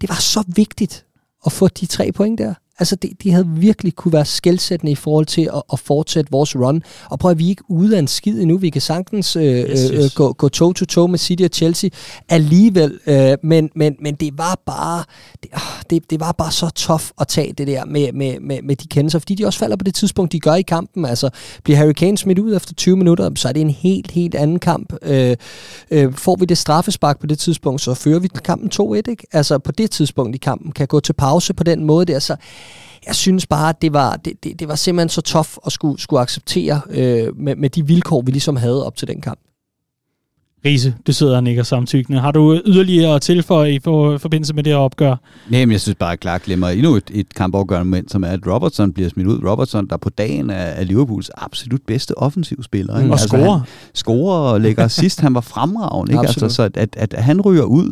[0.00, 1.06] Det var så vigtigt
[1.46, 2.54] at få de tre point der.
[2.78, 6.56] Altså, det, de havde virkelig kunne være skældsættende i forhold til at, at fortsætte vores
[6.56, 6.82] run.
[7.10, 8.58] Og prøv at vi er ikke ude af en skid endnu.
[8.58, 9.90] Vi kan sagtens øh, yes, yes.
[9.90, 11.90] Øh, gå, gå toe-to-toe med City og Chelsea
[12.28, 13.00] alligevel.
[13.06, 15.04] Øh, men, men, men det var bare
[15.42, 15.60] det, ah,
[15.90, 18.86] det, det var bare så tough at tage det der med, med, med, med de
[18.88, 21.04] kendelser, fordi de også falder på det tidspunkt, de gør i kampen.
[21.04, 21.30] Altså,
[21.64, 24.58] bliver Harry Kane smidt ud efter 20 minutter, så er det en helt, helt anden
[24.58, 24.92] kamp.
[25.02, 25.36] Øh,
[25.90, 29.26] øh, får vi det straffespark på det tidspunkt, så fører vi kampen 2-1, ikke?
[29.32, 32.36] Altså, på det tidspunkt i kampen kan gå til pause på den måde der, så
[33.06, 36.00] jeg synes bare, at det var, det, det, det var simpelthen så tough at skulle,
[36.00, 39.38] skulle acceptere øh, med, med de vilkår, vi ligesom havde op til den kamp.
[40.64, 42.20] Riese, du sidder og nikker samtykkende.
[42.20, 45.16] Har du yderligere at tilføje i for, forbindelse med det her opgør?
[45.50, 48.28] Nej, men jeg synes bare, at Clark glemmer endnu et, et kampafgørende moment, som er,
[48.28, 49.44] at Robertson bliver smidt ud.
[49.48, 53.00] Robertson, der på dagen er, er Liverpools absolut bedste offensivspiller.
[53.00, 53.06] Mm.
[53.06, 53.60] Og altså, scorer.
[53.94, 55.20] Scorer og lægger sidst.
[55.20, 56.12] Han var fremragende.
[56.12, 56.26] Ikke?
[56.26, 57.90] Altså, så at, at, at han ryger ud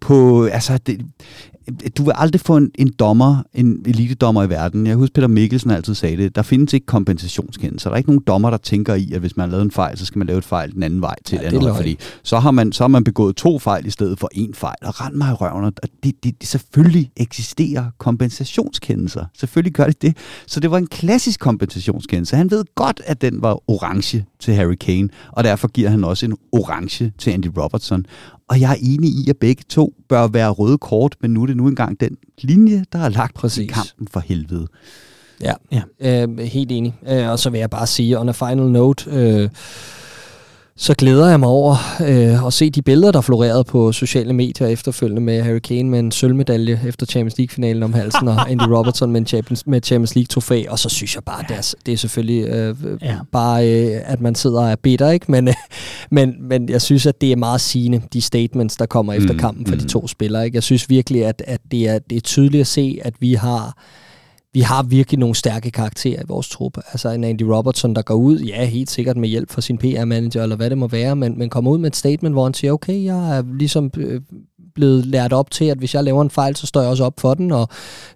[0.00, 1.00] på, altså, det,
[1.98, 4.86] du vil aldrig få en, en dommer, en elitedommer i verden.
[4.86, 6.36] Jeg husker, Peter Mikkelsen altid sagde det.
[6.36, 7.88] Der findes ikke kompensationskendelse.
[7.88, 9.98] Der er ikke nogen dommer, der tænker i, at hvis man har lavet en fejl,
[9.98, 11.76] så skal man lave et fejl den anden vej til ja, et andet.
[11.76, 14.76] Fordi så har, man, så har man begået to fejl i stedet for en fejl.
[14.82, 15.64] Og rend mig i røven.
[15.64, 19.24] Og det, det, det, selvfølgelig eksisterer kompensationskendelser.
[19.38, 20.16] Selvfølgelig gør det det.
[20.46, 22.36] Så det var en klassisk kompensationskendelse.
[22.36, 26.26] Han ved godt, at den var orange til Harry Kane, og derfor giver han også
[26.26, 28.06] en orange til Andy Robertson.
[28.48, 31.46] Og jeg er enig i, at begge to bør være røde kort, men nu er
[31.46, 33.64] det nu engang den linje, der er lagt Præcis.
[33.64, 34.66] i kampen for helvede.
[35.42, 35.82] Ja, ja.
[36.00, 36.94] Øh, helt enig.
[37.08, 39.48] Øh, og så vil jeg bare sige, on a final note, øh,
[40.80, 44.66] så glæder jeg mig over øh, at se de billeder, der florerede på sociale medier
[44.66, 49.12] efterfølgende med Harry Kane med en sølvmedalje efter Champions League-finalen om halsen, og Andy Robertson
[49.12, 51.96] med, en Champions, med Champions League-trofæ, og så synes jeg bare, det er, det er
[51.96, 53.16] selvfølgelig øh, ja.
[53.32, 55.30] bare, øh, at man sidder og er bitter, ikke?
[55.30, 55.54] Men, øh,
[56.10, 59.38] men, men jeg synes, at det er meget sigende, de statements, der kommer efter mm,
[59.38, 59.80] kampen for mm.
[59.80, 60.44] de to spillere.
[60.44, 60.56] Ikke?
[60.56, 63.76] Jeg synes virkelig, at, at det, er, det er tydeligt at se, at vi har
[64.52, 66.80] vi har virkelig nogle stærke karakterer i vores truppe.
[66.92, 70.42] Altså en Andy Robertson, der går ud, ja, helt sikkert med hjælp fra sin PR-manager,
[70.42, 72.72] eller hvad det må være, men, men kommer ud med et statement, hvor han siger,
[72.72, 74.20] okay, jeg er ligesom øh,
[74.74, 77.20] blevet lært op til, at hvis jeg laver en fejl, så står jeg også op
[77.20, 77.68] for den, og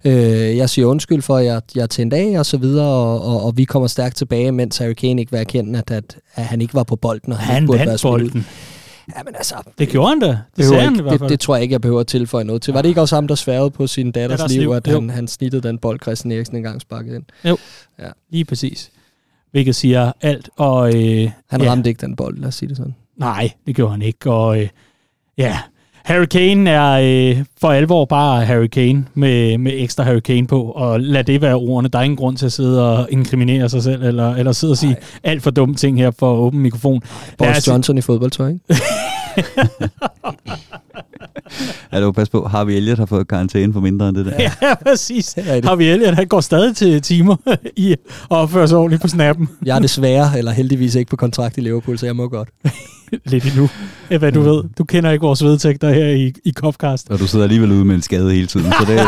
[0.04, 3.22] øh, jeg siger undskyld for, at jeg, jeg er tændt af, og så videre, og,
[3.22, 6.44] og, og vi kommer stærkt tilbage, mens Harry Kane ikke vil erkende, at, at, at
[6.44, 8.46] han ikke var på bolden, og han, han ikke burde være bolden.
[9.16, 9.54] Ja, men altså...
[9.78, 10.26] Det gjorde han da.
[10.26, 11.20] Det, det, sagde han i hvert fald.
[11.20, 12.74] Det, det, tror jeg ikke, jeg behøver at tilføje noget til.
[12.74, 15.10] Var det ikke også ham, der sværede på sin datters, datters liv, liv, at han,
[15.10, 17.24] han snittede den bold, Christian Eriksen engang sparkede ind?
[17.44, 17.56] Jo,
[17.98, 18.08] ja.
[18.30, 18.90] lige præcis.
[19.50, 20.50] Hvilket siger alt.
[20.56, 21.70] Og, øh, han ja.
[21.70, 22.94] ramte ikke den bold, lad os sige det sådan.
[23.16, 24.30] Nej, det gjorde han ikke.
[24.30, 24.68] Og øh,
[25.38, 25.58] ja,
[26.04, 30.62] Harry Kane er øh, for alvor bare Harry Kane med, med ekstra Harry Kane på,
[30.62, 31.88] og lad det være ordene.
[31.88, 34.76] Der er ingen grund til at sidde og inkriminere sig selv, eller, eller sidde og
[34.78, 35.00] sige Nej.
[35.24, 37.02] alt for dumme ting her for at åbne mikrofon.
[37.38, 38.60] Boris Johnson i fodboldtøj, ikke?
[41.92, 44.32] ja, du pas på, Harvey Elliott har fået karantæne for mindre end det der.
[44.38, 45.34] Ja, præcis.
[45.64, 47.36] Harvey Elliott, han går stadig til timer
[47.76, 47.98] i at
[48.30, 49.48] opføre sig ordentligt på snappen.
[49.64, 52.48] Jeg er desværre, eller heldigvis ikke på kontrakt i Liverpool, så jeg må godt.
[53.24, 53.68] Lidt endnu,
[54.18, 54.62] hvad du ved.
[54.78, 57.10] Du kender ikke vores vedtægter her i, i Copcast.
[57.10, 59.00] Og du sidder alligevel ude med en skade hele tiden, så det,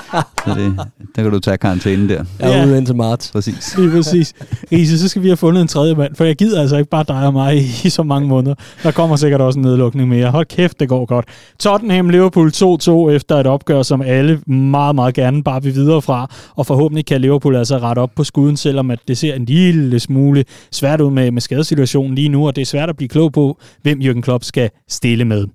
[0.46, 0.76] så det
[1.16, 2.24] der kan du tage karantænen der.
[2.38, 2.66] Er ja.
[2.66, 3.30] ude indtil marts.
[3.32, 3.78] Præcis.
[3.78, 4.34] Lige præcis.
[4.72, 7.04] Riese, så skal vi have fundet en tredje mand, for jeg gider altså ikke bare
[7.08, 8.54] dig og mig i, i så mange måneder.
[8.82, 10.30] Der kommer sikkert også en nedlukning mere.
[10.30, 11.24] Hold kæft, det går godt.
[11.58, 16.30] Tottenham Liverpool 2-2 efter et opgør, som alle meget, meget gerne bare vil videre fra.
[16.56, 20.00] Og forhåbentlig kan Liverpool altså rette op på skuden, selvom at det ser en lille
[20.00, 23.32] smule svært ud med, med skadesituationen lige nu, og det er svært at blive klog
[23.32, 23.43] på,
[23.82, 25.46] hvem Jürgen Klopp skal stille med.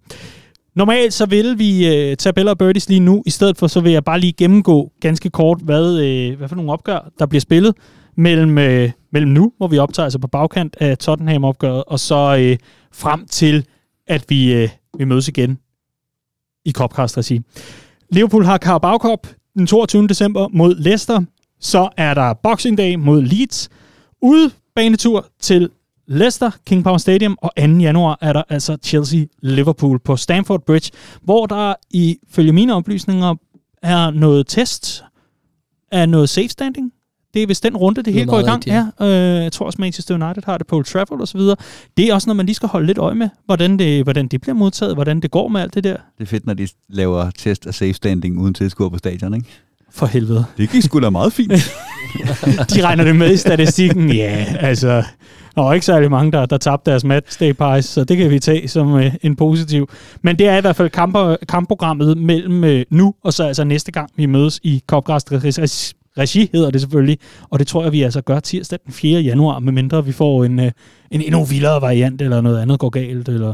[0.75, 3.23] Normalt så vil vi øh, tabeller og Birdies lige nu.
[3.25, 6.55] I stedet for så vil jeg bare lige gennemgå ganske kort, hvad, øh, hvad for
[6.55, 7.75] nogle opgør, der bliver spillet
[8.17, 12.57] mellem, øh, mellem nu, hvor vi optager altså på bagkant af Tottenham-opgøret, og så øh,
[12.93, 13.65] frem til,
[14.07, 15.57] at vi, øh, vi mødes igen
[16.65, 17.41] i Copcast-regi.
[18.11, 19.27] Liverpool har Carabao Cup
[19.57, 20.07] den 22.
[20.07, 21.21] december mod Leicester.
[21.59, 23.69] Så er der Boxing Day mod Leeds.
[24.21, 25.69] Udebanetur til
[26.09, 27.61] Leicester, King Power Stadium, og 2.
[27.63, 30.91] januar er der altså Chelsea-Liverpool på Stamford Bridge,
[31.21, 33.35] hvor der ifølge mine oplysninger
[33.83, 35.03] er noget test
[35.91, 36.91] af noget safe standing.
[37.33, 38.55] Det er vist den runde, det hele går i gang.
[38.67, 39.05] rigtigt, Ja,
[39.37, 41.55] øh, jeg tror også Manchester United har det på Old Trafford og så videre.
[41.97, 44.41] Det er også noget, man lige skal holde lidt øje med, hvordan det, hvordan det
[44.41, 45.97] bliver modtaget, hvordan det går med alt det der.
[46.17, 49.47] Det er fedt, når de laver test af safe standing uden tilskuer på stadion, ikke?
[49.91, 50.45] For helvede.
[50.57, 51.51] Det gik sgu da meget fint.
[52.73, 54.11] De regner det med i statistikken.
[54.11, 55.03] Ja, altså...
[55.55, 58.39] Der var ikke særlig mange, der, der tabte deres matchday pies, så det kan vi
[58.39, 59.89] tage som øh, en positiv.
[60.21, 63.91] Men det er i hvert fald kamper, kampprogrammet mellem øh, nu og så altså næste
[63.91, 65.31] gang, vi mødes i Copcast
[66.19, 67.17] regi, hedder det selvfølgelig.
[67.49, 69.21] Og det tror jeg, vi altså gør tirsdag den 4.
[69.21, 70.71] januar, medmindre vi får en, øh,
[71.11, 73.53] en endnu vildere variant, eller noget andet går galt, eller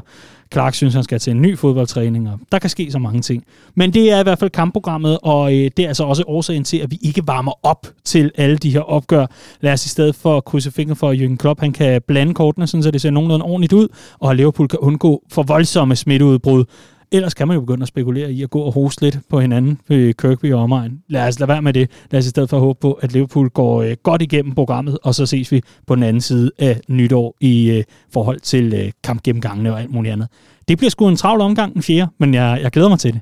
[0.53, 3.43] Clark synes, han skal til en ny fodboldtræning, og der kan ske så mange ting.
[3.75, 6.77] Men det er i hvert fald kampprogrammet, og øh, det er altså også årsagen til,
[6.77, 9.25] at vi ikke varmer op til alle de her opgør.
[9.61, 12.67] Lad os i stedet for krydse fingre for, at Jürgen Klopp han kan blande kortene,
[12.67, 13.87] så det ser nogenlunde ordentligt ud,
[14.19, 16.65] og at Liverpool kan undgå for voldsomme smitteudbrud.
[17.11, 19.79] Ellers kan man jo begynde at spekulere i at gå og hoste lidt på hinanden
[19.87, 21.01] ved Kirkby og omegn.
[21.07, 21.91] Lad os lade være med det.
[22.11, 25.15] Lad os i stedet for håbe på, at Liverpool går øh, godt igennem programmet, og
[25.15, 27.83] så ses vi på den anden side af nytår i øh,
[28.13, 30.27] forhold til øh, kampgennemgangene og alt muligt andet.
[30.67, 33.21] Det bliver sgu en travl omgang den fjerde, men jeg, jeg glæder mig til det.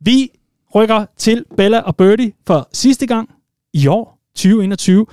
[0.00, 0.28] Vi
[0.74, 3.30] rykker til Bella og Birdie for sidste gang
[3.72, 5.06] i år, 2021.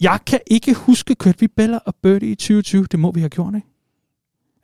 [0.00, 2.86] Jeg kan ikke huske, kørte vi Bella og Birdie i 2020?
[2.90, 3.68] Det må vi have gjort, ikke?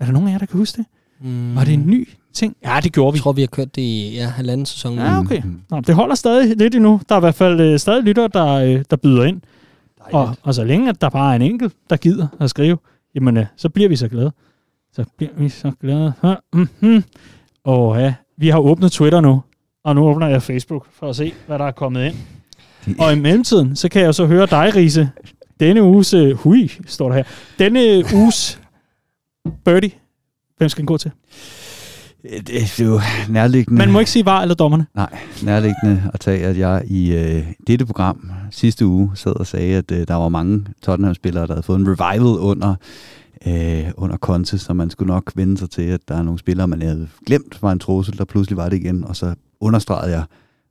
[0.01, 0.87] Er der nogen af jer, der kan huske det?
[1.21, 1.55] Mm.
[1.55, 2.57] Var det en ny ting?
[2.65, 3.17] Ja, det gjorde vi.
[3.17, 4.99] Jeg tror, vi har kørt det i ja, halvanden sæson.
[4.99, 5.43] Ja, okay.
[5.71, 7.01] Nå, det holder stadig lidt endnu.
[7.09, 9.41] Der er i hvert fald øh, stadig lyttere, der, øh, der byder ind.
[10.01, 12.79] Og, og så længe, at der bare er en enkelt, der gider at skrive,
[13.15, 14.33] jamen, øh, så bliver vi så glade.
[14.93, 16.13] Så bliver vi så glade.
[16.53, 17.05] Mm-hmm.
[17.65, 19.43] Og ja, vi har åbnet Twitter nu,
[19.85, 22.17] og nu åbner jeg Facebook for at se, hvad der er kommet ind.
[22.99, 25.11] Og i mellemtiden, så kan jeg så høre dig, Riese.
[25.61, 27.25] Denne uges, uh, hui, står der her.
[27.59, 28.61] Denne uges
[29.65, 29.91] birdie,
[30.57, 31.11] hvem skal den gå til?
[32.23, 33.79] Det det er jo nærliggende.
[33.79, 34.87] Man må ikke sige var eller dommerne.
[34.95, 39.77] Nej, nærliggende at tage, at jeg i øh, dette program sidste uge sad og sagde,
[39.77, 42.75] at øh, der var mange Tottenham-spillere, der havde fået en revival under,
[43.47, 46.69] øh, under Conte, så man skulle nok vende sig til, at der er nogle spillere,
[46.69, 50.25] man havde glemt var en trussel, der pludselig var det igen, og så understregede jeg,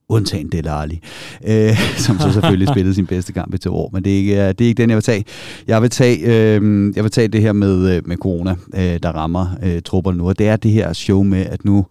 [0.10, 1.00] undtagen Dele Alli,
[1.48, 4.34] øh, som så selvfølgelig spillede sin bedste kamp i to år, men det er ikke,
[4.34, 5.26] øh, det er ikke den, jeg vil tage.
[5.68, 9.10] Jeg vil tage, øh, jeg vil tage det her med, øh, med corona, øh, der
[9.10, 11.86] rammer øh, trupperne nu, og det er det her show med, at nu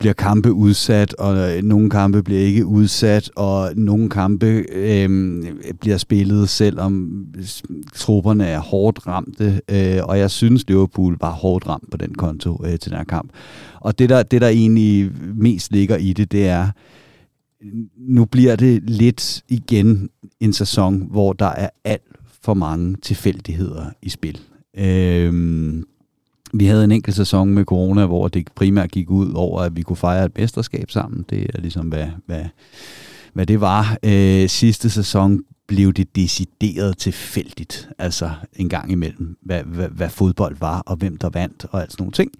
[0.00, 5.42] bliver kampe udsat, og øh, nogle kampe bliver ikke udsat, og nogle kampe øh,
[5.80, 7.24] bliver spillet, selvom
[7.94, 12.64] trupperne er hårdt ramte, øh, og jeg synes, Liverpool var hårdt ramt på den konto
[12.64, 13.30] øh, til den her kamp.
[13.80, 16.68] Og det der, det, der egentlig mest ligger i det, det er,
[17.96, 22.02] nu bliver det lidt igen en sæson, hvor der er alt
[22.42, 24.40] for mange tilfældigheder i spil.
[24.76, 25.86] Øhm,
[26.52, 29.82] vi havde en enkelt sæson med corona, hvor det primært gik ud over, at vi
[29.82, 31.24] kunne fejre et mesterskab sammen.
[31.30, 32.44] Det er ligesom, hvad, hvad,
[33.32, 33.98] hvad det var.
[34.02, 40.56] Øh, sidste sæson blev det decideret tilfældigt, altså en gang imellem, hvad, hvad, hvad fodbold
[40.60, 42.30] var, og hvem der vandt, og alt sådan nogle ting.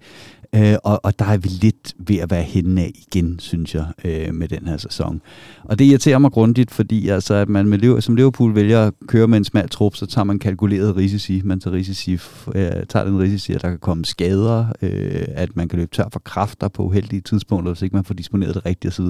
[0.55, 3.85] Øh, og, og der er vi lidt ved at være henne af igen, synes jeg,
[4.05, 5.21] øh, med den her sæson.
[5.63, 9.27] Og det irriterer mig grundigt, fordi altså, at man med, som Liverpool vælger at køre
[9.27, 11.41] med en smal trup, så tager man kalkuleret risici.
[11.45, 12.13] Man tager, risici,
[12.55, 16.09] øh, tager den risici, at der kan komme skader, øh, at man kan løbe tør
[16.11, 19.05] for kræfter på uheldige tidspunkter, hvis ikke man får disponeret det rigtige osv.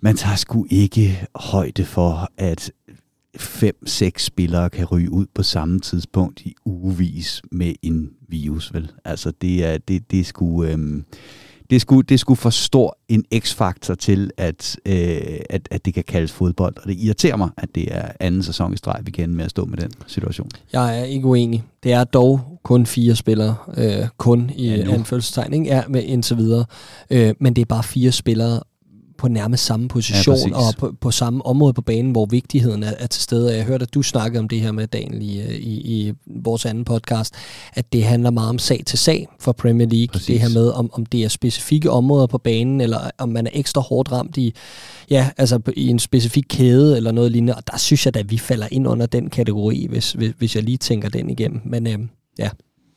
[0.00, 2.72] Man tager sgu ikke højde for, at
[3.38, 8.90] fem, seks spillere kan ryge ud på samme tidspunkt i ugevis med en virus, vel?
[9.04, 10.64] Altså, det er, det, det er sgu...
[10.64, 11.04] Øhm,
[11.70, 15.20] det skulle, det skulle for stor en x-faktor til, at, øh,
[15.50, 16.74] at, at det kan kaldes fodbold.
[16.76, 19.50] Og det irriterer mig, at det er anden sæson i streg, vi kan med at
[19.50, 20.48] stå med den situation.
[20.72, 21.64] Jeg er ikke uenig.
[21.82, 24.92] Det er dog kun fire spillere, øh, kun i Ja, ja, nu.
[24.92, 25.66] anførselstegn, ikke?
[25.66, 26.64] Ja, med indtil videre.
[27.10, 28.60] Øh, men det er bare fire spillere
[29.18, 30.50] på nærmest samme position præcis.
[30.50, 33.48] ja, og på, på samme område på banen, hvor vigtigheden er, er til stede.
[33.48, 36.12] Og Jeg hørte, at du snakkede om det her med Daniel i, øh, i, i
[36.26, 37.34] vores anden podcast,
[37.74, 40.08] at det handler meget om sag til sag for Premier League.
[40.12, 40.26] Præcis.
[40.26, 43.50] Det her med, om, om det er specifikke områder på banen, eller om man er
[43.52, 44.54] ekstra hårdt ramt i,
[45.10, 47.54] ja, altså i en specifik kæde eller noget lignende.
[47.54, 50.56] Og der synes jeg da, at vi falder ind under den kategori, hvis, hvis, hvis
[50.56, 51.60] jeg lige tænker den igennem.
[51.64, 51.98] Men øh,
[52.38, 52.48] ja,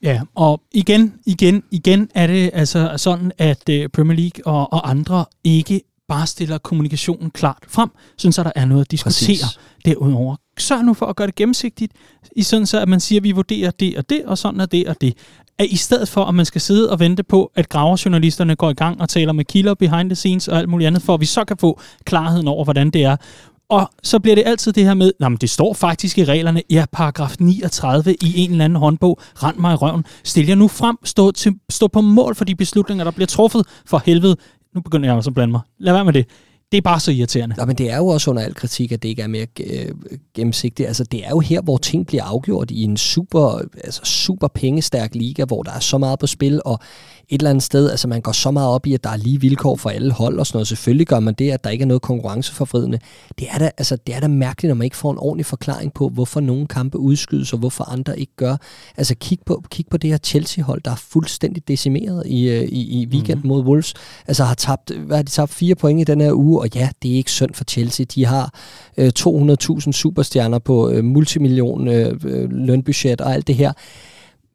[0.03, 4.89] Ja, og igen, igen, igen er det altså sådan, at øh, Premier League og, og
[4.89, 9.60] andre ikke bare stiller kommunikationen klart frem, sådan så der er noget at diskutere Præcis.
[9.86, 10.36] derudover.
[10.60, 11.91] Sørg nu for at gøre det gennemsigtigt,
[12.36, 14.66] i sådan så, at man siger, at vi vurderer det og det, og sådan er
[14.66, 15.14] det og det.
[15.60, 18.74] At I stedet for, at man skal sidde og vente på, at graverjournalisterne går i
[18.74, 21.26] gang og taler med kilder behind the scenes og alt muligt andet, for at vi
[21.26, 23.16] så kan få klarheden over, hvordan det er.
[23.70, 26.86] Og så bliver det altid det her med, jamen det står faktisk i reglerne, ja,
[26.91, 30.05] paragraf 39 i en eller anden håndbog, rend mig i røven.
[30.24, 33.66] Stil jer nu frem, stå, til, stå på mål for de beslutninger, der bliver truffet
[33.86, 34.36] for helvede.
[34.76, 35.61] Nu begynder jeg også at blande mig.
[35.78, 36.26] Lad være med det.
[36.72, 37.55] Det er bare så irriterende.
[37.59, 39.91] Ja, men det er jo også under al kritik, at det ikke er mere øh,
[40.36, 40.88] gennemsigtigt.
[40.88, 45.15] Altså, det er jo her, hvor ting bliver afgjort i en super, altså, super pengestærk
[45.15, 46.80] liga, hvor der er så meget på spil, og
[47.30, 49.41] et eller andet sted, altså man går så meget op i, at der er lige
[49.41, 50.67] vilkår for alle hold og sådan noget.
[50.67, 52.99] Selvfølgelig gør man det, at der ikke er noget konkurrenceforvridende.
[53.39, 55.93] Det er da, altså, det er da mærkeligt, når man ikke får en ordentlig forklaring
[55.93, 58.57] på, hvorfor nogle kampe udskydes, og hvorfor andre ikke gør.
[58.97, 63.01] Altså kig på, kig på det her Chelsea-hold, der er fuldstændig decimeret i, øh, i,
[63.01, 63.47] i weekend mm-hmm.
[63.47, 63.93] mod Wolves.
[64.27, 65.51] Altså har tabt, hvad har de tabt?
[65.51, 68.05] Fire point i den her uge, og ja, det er ikke synd for Chelsea.
[68.15, 68.53] De har
[68.97, 73.73] øh, 200.000 superstjerner på øh, multimillion øh, øh, lønbudget og alt det her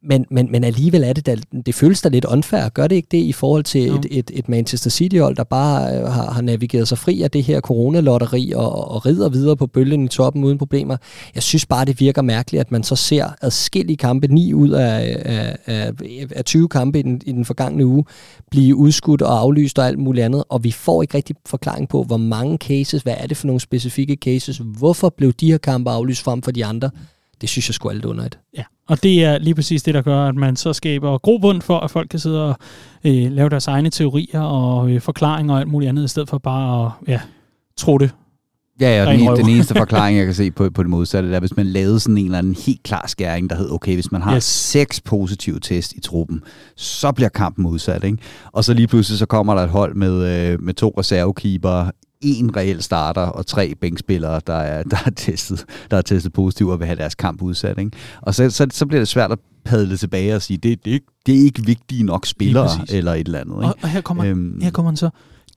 [0.04, 1.36] men, men, men alligevel er det, da,
[1.66, 2.68] det føles da lidt unfair.
[2.68, 6.06] Gør det ikke det i forhold til et, et, et Manchester City-hold, der bare øh,
[6.06, 10.04] har, har navigeret sig fri af det her coronalotteri og, og rider videre på bølgen
[10.04, 10.96] i toppen uden problemer?
[11.34, 15.16] Jeg synes bare, det virker mærkeligt, at man så ser adskillige kampe, 9 ud af,
[15.24, 15.92] af, af,
[16.30, 18.04] af 20 kampe i den, i den forgangne uge,
[18.50, 22.02] blive udskudt og aflyst og alt muligt andet, og vi får ikke rigtig forklaring på,
[22.02, 25.90] hvor mange cases, hvad er det for nogle specifikke cases, hvorfor blev de her kampe
[25.90, 26.90] aflyst frem for de andre?
[27.40, 28.38] Det synes jeg skulle alt under et.
[28.56, 31.78] Ja, og det er lige præcis det, der gør, at man så skaber grobund for,
[31.78, 32.56] at folk kan sidde og
[33.04, 36.38] øh, lave deres egne teorier og øh, forklaringer og alt muligt andet, i stedet for
[36.38, 37.20] bare at ja,
[37.76, 38.10] tro det.
[38.80, 41.56] Ja, ja den, den eneste forklaring, jeg kan se på, på det modsatte, er, hvis
[41.56, 44.36] man lavede sådan en eller anden helt klar skæring, der hed, okay, hvis man har
[44.36, 44.44] yes.
[44.44, 46.42] seks positive test i truppen,
[46.76, 48.18] så bliver kampen modsat, ikke?
[48.52, 51.90] Og så lige pludselig, så kommer der et hold med, øh, med to reservekeeper,
[52.24, 56.70] en reel starter og tre bænkspillere, der er, der er, testet, der er testet positivt
[56.70, 57.78] og vil have deres kamp udsat.
[57.78, 57.90] Ikke?
[58.20, 61.34] Og så, så, så bliver det svært at padle tilbage og sige, det, det, det
[61.34, 63.54] er ikke vigtige nok spillere eller et eller andet.
[63.54, 63.66] Ikke?
[63.66, 65.10] Og, og her, kommer, øhm, her kommer han så,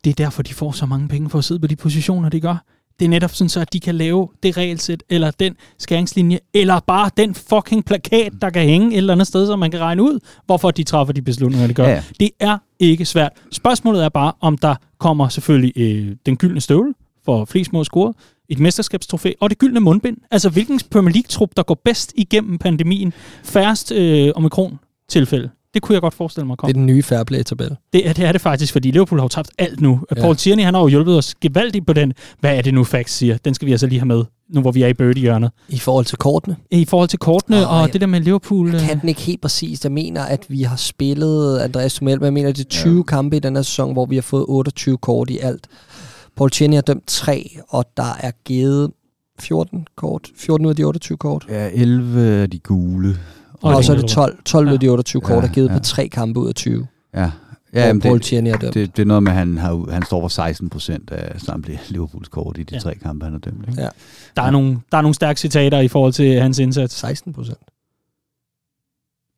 [0.03, 2.41] det er derfor, de får så mange penge for at sidde på de positioner, de
[2.41, 2.63] gør.
[2.99, 6.79] Det er netop sådan så, at de kan lave det regelsæt, eller den skæringslinje, eller
[6.79, 10.03] bare den fucking plakat, der kan hænge et eller andet sted, så man kan regne
[10.03, 11.87] ud, hvorfor de træffer de beslutninger, de gør.
[11.87, 12.03] Ja.
[12.19, 13.31] Det er ikke svært.
[13.51, 16.93] Spørgsmålet er bare, om der kommer selvfølgelig øh, den gyldne støvle
[17.25, 18.15] for flest mål scoret,
[18.49, 20.17] et mesterskabstrofæ og det gyldne mundbind.
[20.31, 25.49] Altså, hvilken Premier League-trup, der går bedst igennem pandemien, færrest øh, omikron-tilfælde.
[25.73, 26.73] Det kunne jeg godt forestille mig komme.
[26.73, 27.75] Det er den nye Fairplay-tabel.
[27.93, 29.99] Det er, det er det faktisk, fordi Liverpool har jo tabt alt nu.
[30.15, 30.21] Ja.
[30.21, 32.13] Paul Tierney, han har jo hjulpet os gevaldigt på den.
[32.39, 33.37] Hvad er det nu, Fax siger?
[33.37, 35.51] Den skal vi altså lige have med, nu hvor vi er i birdie-hjørnet.
[35.69, 36.55] I forhold til kortene?
[36.71, 37.91] I forhold til kortene, oh, og ja.
[37.91, 38.71] det der med Liverpool...
[38.71, 39.83] Jeg kan øh, den ikke helt præcis.
[39.83, 43.03] Jeg mener, at vi har spillet, Andreas Tumel, men jeg mener, det er 20 ja.
[43.03, 45.67] kampe i den her sæson, hvor vi har fået 28 kort i alt.
[46.37, 48.91] Paul Tierney har dømt 3, og der er givet
[49.39, 50.29] 14 kort.
[50.37, 51.45] 14 ud af de 28 kort.
[51.49, 53.17] Ja, 11 af de gule.
[53.61, 54.71] Og, og så er det 12, 12 ja.
[54.71, 55.73] ud af de 28 kort, der er givet ja.
[55.73, 56.87] på tre kampe ud af 20.
[57.15, 57.31] Ja,
[57.73, 60.27] Ja, jamen det, det, det, det er noget med, at han, har, han står for
[60.27, 62.79] 16 procent af samtlige Liverpools kort i de ja.
[62.79, 63.69] tre kampe, han har dømt.
[63.69, 63.81] Ikke?
[63.81, 63.87] Ja.
[64.35, 66.95] Der, er nogle, der er nogle stærke citater i forhold til hans indsats.
[66.95, 67.57] 16 procent.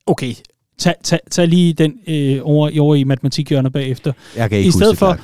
[0.06, 0.34] Okay,
[0.78, 4.14] tag, tag, tag lige den øh, over, over i matematikhjørnet bagefter.
[4.36, 5.18] Jeg kan ikke I stedet for,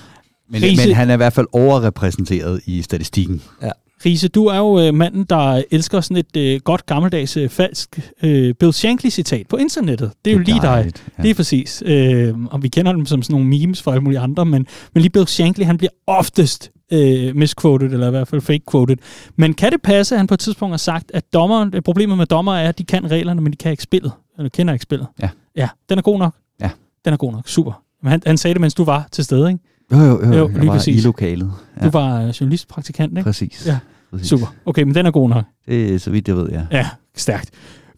[0.49, 3.41] men, men han er i hvert fald overrepræsenteret i statistikken.
[3.61, 3.71] Ja.
[4.05, 8.11] Riese, du er jo øh, manden, der elsker sådan et øh, godt gammeldags øh, falsk
[8.23, 10.11] øh, Bill Shankly-citat på internettet.
[10.25, 10.91] Det er jo lige dig.
[11.17, 11.23] Ja.
[11.23, 11.83] Det er præcis.
[11.85, 15.01] Øh, og vi kender dem som sådan nogle memes fra alle mulige andre, men, men
[15.01, 18.97] lige Bill Shankly, han bliver oftest øh, misquoted, eller i hvert fald fake-quoted.
[19.35, 22.25] Men kan det passe, at han på et tidspunkt har sagt, at dommeren, problemet med
[22.25, 24.11] dommer er, at de kan reglerne, men de kan ikke spillet?
[24.37, 25.07] Eller kender ikke spillet?
[25.21, 25.29] Ja.
[25.55, 26.35] Ja, den er god nok.
[26.61, 26.69] Ja.
[27.05, 27.47] Den er god nok.
[27.47, 27.81] Super.
[28.03, 29.63] Men han, han sagde det, mens du var til stede, ikke?
[29.91, 30.33] Jo, jo, jo.
[30.33, 31.03] jo jeg var præcis.
[31.03, 31.51] i lokalet.
[31.79, 31.85] Ja.
[31.85, 33.23] Du var journalistpraktikant, ikke?
[33.23, 33.67] Præcis.
[33.67, 33.77] Ja.
[34.11, 34.29] Præcis.
[34.29, 34.45] Super.
[34.65, 35.43] Okay, men den er god nok.
[35.67, 36.61] Det er så vidt jeg ved, ja.
[36.71, 37.49] Ja, stærkt.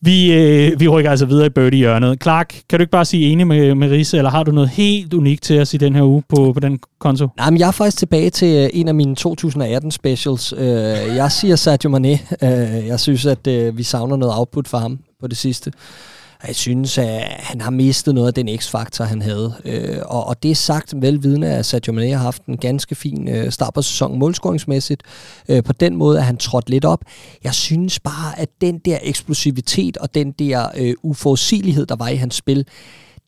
[0.01, 2.21] Vi, øh, vi rykker altså videre i birdie-hjørnet.
[2.23, 5.13] Clark, kan du ikke bare sige enig med, med Risse, eller har du noget helt
[5.13, 7.27] unikt til os i den her uge på, på den konto?
[7.37, 10.53] Nej, men jeg er faktisk tilbage til øh, en af mine 2018 specials.
[10.57, 10.67] Øh,
[11.15, 12.19] jeg siger Sadio Mane.
[12.43, 13.47] Øh, jeg synes, at
[13.77, 15.71] vi savner noget output for ham på det sidste.
[16.47, 19.53] Jeg synes, at han har mistet noget af den x-faktor, han havde.
[19.65, 23.27] Øh, og, og det er sagt velvidende, at Sergio Mane har haft en ganske fin
[23.27, 25.03] øh, start på sæsonen målscoringsmæssigt.
[25.49, 27.01] Øh, på den måde, at han trådt lidt op.
[27.43, 32.15] Jeg synes bare, at den der eksplosivitet og den der øh, uforudsigelighed, der var i
[32.15, 32.67] hans spil,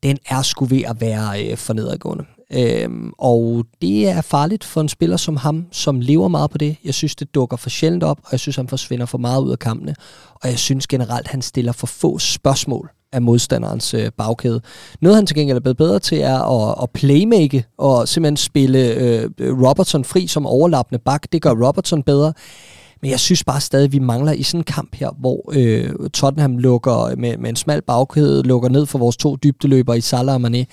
[0.03, 2.23] den er sgu ved at være øh, for nedadgående.
[2.53, 6.75] Øhm, og det er farligt for en spiller som ham, som lever meget på det.
[6.83, 9.51] Jeg synes, det dukker for sjældent op, og jeg synes, han forsvinder for meget ud
[9.51, 9.95] af kampene.
[10.33, 14.61] Og jeg synes generelt, han stiller for få spørgsmål af modstanderens øh, bagkæde.
[15.01, 18.93] Noget han til gengæld er blevet bedre til er at, at playmake og simpelthen spille
[18.93, 21.31] øh, Robertson fri som overlappende bak.
[21.31, 22.33] Det gør Robertson bedre.
[23.01, 26.09] Men jeg synes bare stadig, at vi mangler i sådan en kamp her, hvor øh,
[26.09, 30.35] Tottenham lukker med, med en smal bagkæde, lukker ned for vores to dybdeløbere i Salah
[30.35, 30.63] og Mané.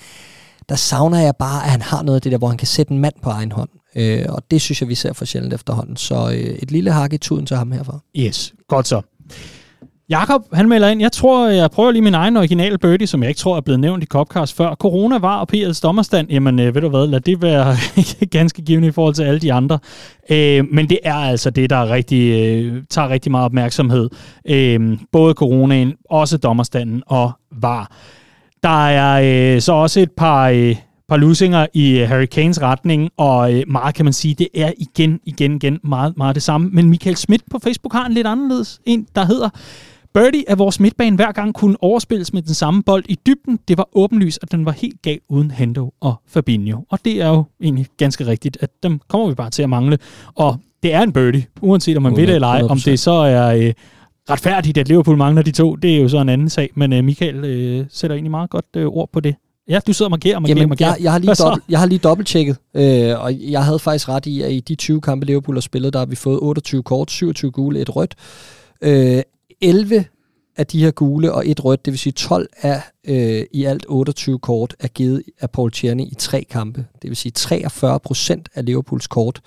[0.69, 2.91] Der savner jeg bare, at han har noget af det der, hvor han kan sætte
[2.91, 3.69] en mand på egen hånd.
[3.95, 5.97] Øh, og det synes jeg, vi ser for sjældent efterhånden.
[5.97, 7.99] Så øh, et lille hak i tuden til ham herfra.
[8.15, 9.01] Yes, godt så.
[10.09, 13.29] Jakob, han melder ind, jeg tror, jeg prøver lige min egen originale birdie, som jeg
[13.29, 14.75] ikke tror er blevet nævnt i Copcast før.
[14.75, 17.75] Corona var og PL's dommerstand, jamen øh, ved du hvad, lad det være
[18.37, 19.79] ganske givende i forhold til alle de andre.
[20.29, 24.09] Øh, men det er altså det, der rigtig, øh, tager rigtig meget opmærksomhed.
[24.45, 27.91] Øh, både coronaen, også dommerstanden og var.
[28.63, 30.49] Der er øh, så også et par...
[30.49, 30.75] Øh,
[31.09, 34.71] par lusinger i øh, Harry Kanes retning, og øh, meget kan man sige, det er
[34.77, 36.69] igen, igen, igen meget, meget det samme.
[36.69, 39.49] Men Michael Schmidt på Facebook har en lidt anderledes en, der hedder,
[40.13, 43.59] Birdie af vores midtbane hver gang kunne overspilles med den samme bold i dybden.
[43.67, 46.81] Det var åbenlyst, at den var helt gal uden Hendo og Fabinho.
[46.89, 49.97] Og det er jo egentlig ganske rigtigt, at dem kommer vi bare til at mangle.
[50.35, 52.15] Og det er en birdie, uanset om man 100%.
[52.15, 52.61] ved det eller ej.
[52.69, 53.73] Om det så er øh,
[54.29, 56.69] retfærdigt, at Liverpool mangler de to, det er jo så en anden sag.
[56.75, 59.35] Men øh, Michael øh, sætter egentlig meget godt øh, ord på det.
[59.69, 60.89] Ja, du sidder og markerer, markerer, Jamen, markerer.
[60.89, 64.25] Jeg, jeg, har lige dobbelt, jeg har lige dobbelttjekket, øh, og jeg havde faktisk ret
[64.25, 67.11] i, at i de 20 kampe, Liverpool har spillet, der har vi fået 28 kort,
[67.11, 68.15] 27 gule, et rødt.
[68.81, 69.21] Øh,
[69.61, 70.05] 11
[70.57, 73.85] af de her gule og et rødt, det vil sige 12 af øh, i alt
[73.89, 76.85] 28 kort, er givet af Paul Tierney i tre kampe.
[77.01, 79.41] Det vil sige 43 procent af Liverpools kort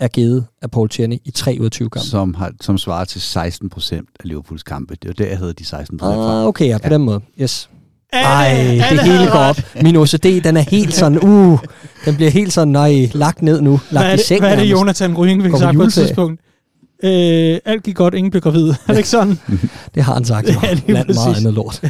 [0.00, 2.06] er givet af Paul Tierney i 3 ud af 20 kampe.
[2.06, 4.94] Som, har, som svarer til 16 procent af Liverpools kampe.
[4.94, 6.46] Det var der, jeg havde de 16 procent ah.
[6.46, 6.94] Okay, ja, på ja.
[6.94, 7.20] den måde.
[7.40, 7.70] Yes.
[8.12, 9.56] Ej, det hele går op.
[9.82, 11.58] Min OCD, den er helt sådan, uh,
[12.04, 13.70] den bliver helt sådan, nej, lagt ned nu.
[13.70, 16.40] Lagt hvad, er det, i seng, hvad er det, Jonathan fik sagt på et tidspunkt?
[17.04, 18.68] Øh, alt gik godt, ingen blev gravid.
[18.70, 19.38] Er det ikke sådan?
[19.94, 20.48] det har han sagt.
[20.62, 21.82] Ja, det er meget andet lort.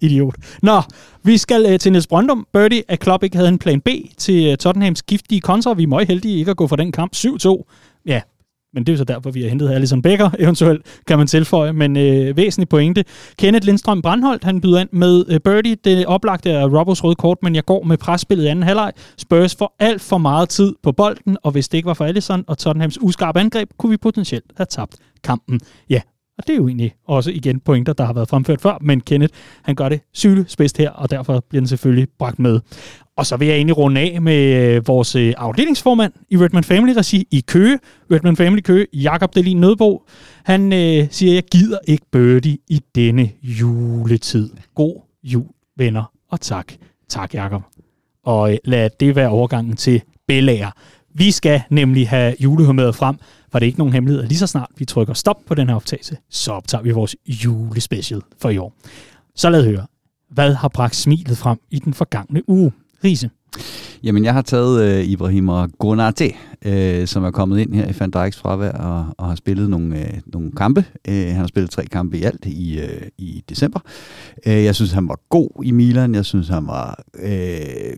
[0.00, 0.34] Idiot.
[0.62, 0.82] Nå,
[1.22, 2.46] vi skal øh, til Niels Brøndum.
[2.52, 3.88] Birdie, at Klopp ikke havde en plan B
[4.18, 5.72] til øh, Tottenhams giftige kontra.
[5.72, 8.02] Vi må heldige ikke at gå for den kamp 7-2.
[8.06, 8.20] Ja,
[8.74, 11.72] men det er jo så derfor, vi har hentet Alison Becker, eventuelt kan man tilføje,
[11.72, 13.04] men øh, væsentlig pointe.
[13.38, 15.76] Kenneth Lindstrøm Brandholt, han byder ind med øh, birdie.
[15.84, 18.92] Det oplagte er Robbos røde kort, men jeg går med presspillet i anden halvleg.
[19.16, 22.44] Spurs for alt for meget tid på bolden, og hvis det ikke var for Allison
[22.46, 25.60] og Tottenhams uskarpe angreb, kunne vi potentielt have tabt kampen.
[25.90, 26.00] Ja,
[26.38, 29.34] og det er jo egentlig også igen pointer, der har været fremført før, men Kenneth,
[29.62, 32.60] han gør det sylespidst her, og derfor bliver den selvfølgelig bragt med.
[33.16, 37.26] Og så vil jeg egentlig runde af med øh, vores øh, afdelingsformand i Redman Family-regi
[37.30, 37.78] i Køge.
[38.10, 40.02] Redman Family Køge, Jakob Delin Nødbo.
[40.44, 44.50] Han øh, siger, jeg gider ikke birdie i denne juletid.
[44.74, 45.46] God jul,
[45.76, 46.72] venner, og tak.
[47.08, 47.62] Tak, Jakob.
[48.24, 50.70] Og øh, lad det være overgangen til Belager.
[51.14, 53.16] Vi skal nemlig have julehumøret frem,
[53.54, 54.26] og det er ikke nogen hemmelighed.
[54.26, 58.22] Lige så snart vi trykker stop på den her optagelse, så optager vi vores julespecial
[58.38, 58.76] for i år.
[59.34, 59.86] Så lad høre,
[60.30, 62.72] hvad har bragt smilet frem i den forgangne uge?
[63.04, 63.30] Riese.
[64.04, 66.32] Jamen, jeg har taget øh, Ibrahim Gonate,
[66.64, 70.00] øh, som er kommet ind her i Van Dijks fravær og, og har spillet nogle,
[70.00, 70.84] øh, nogle kampe.
[71.08, 73.80] Øh, han har spillet tre kampe i alt i, øh, i december.
[74.46, 76.14] Øh, jeg synes, han var god i Milan.
[76.14, 77.96] Jeg synes, han var øh,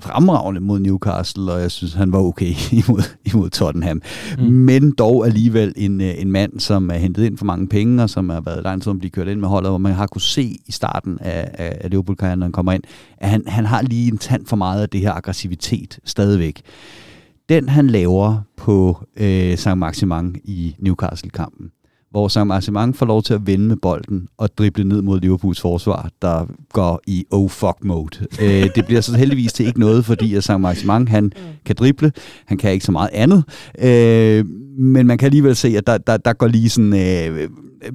[0.00, 2.54] fremragende mod Newcastle, og jeg synes, han var okay
[2.86, 4.02] imod, imod Tottenham.
[4.38, 4.44] Mm.
[4.44, 8.10] Men dog alligevel en, øh, en mand, som er hentet ind for mange penge, og
[8.10, 10.06] som har været lang tid om at blive kørt ind med holdet, hvor man har
[10.06, 11.50] kunne se i starten af,
[11.82, 12.82] af Liverpool-karrieren, når han kommer ind,
[13.18, 16.62] at han, han har lige en tand for meget af det her aggressivitet stadigvæk.
[17.48, 19.76] Den, han laver på øh, St.
[19.76, 21.70] Maximin i Newcastle-kampen,
[22.10, 25.60] hvor saint Maximang får lov til at vende med bolden og drible ned mod Liverpools
[25.60, 28.26] forsvar, der går i oh fuck mode.
[28.42, 31.32] øh, det bliver så heldigvis til ikke noget, fordi at Saint Maximin, han
[31.64, 32.12] kan drible,
[32.46, 33.44] han kan ikke så meget andet,
[33.78, 34.46] øh,
[34.78, 37.48] men man kan alligevel se, at der, der, der går lige sådan øh,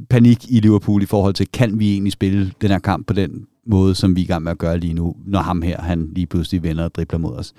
[0.10, 3.46] panik i Liverpool i forhold til, kan vi egentlig spille den her kamp på den
[3.66, 6.10] måde, som vi er i gang med at gøre lige nu, når ham her, han
[6.16, 7.54] lige pludselig vender og dribler mod os.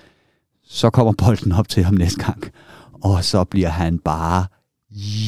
[0.63, 2.45] Så kommer bolden op til ham næste gang,
[2.93, 4.47] og så bliver han bare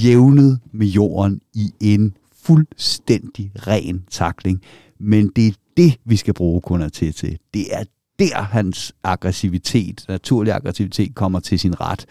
[0.02, 4.62] jævnet med jorden i en fuldstændig ren takling.
[4.98, 7.12] Men det er det, vi skal bruge kunder til.
[7.12, 7.38] til.
[7.54, 7.84] Det er
[8.18, 12.06] der, hans aggressivitet, naturlig aggressivitet, kommer til sin ret.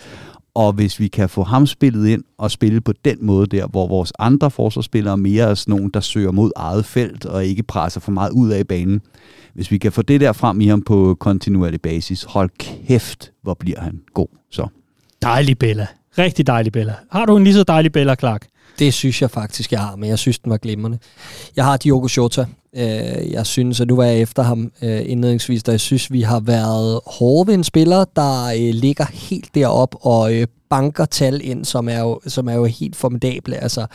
[0.57, 3.87] Og hvis vi kan få ham spillet ind og spille på den måde der, hvor
[3.87, 7.99] vores andre forsvarsspillere mere er sådan nogen, der søger mod eget felt og ikke presser
[7.99, 9.01] for meget ud af banen.
[9.53, 13.53] Hvis vi kan få det der frem i ham på kontinuerlig basis, hold kæft, hvor
[13.53, 14.67] bliver han god så.
[15.21, 15.87] Dejlig Bella.
[16.17, 16.93] Rigtig dejlig Bella.
[17.11, 18.47] Har du en lige så dejlig Bella, Clark?
[18.79, 20.97] Det synes jeg faktisk, jeg har, men jeg synes, den var glimrende.
[21.55, 22.45] Jeg har Diogo Jota.
[22.75, 26.21] Øh, jeg synes, at nu var jeg efter ham øh, indledningsvis, da jeg synes, vi
[26.21, 30.33] har været hårde ved en spiller, der øh, ligger helt derop og
[30.69, 33.55] banker tal ind, som er jo, som er jo helt formidable.
[33.55, 33.85] Altså,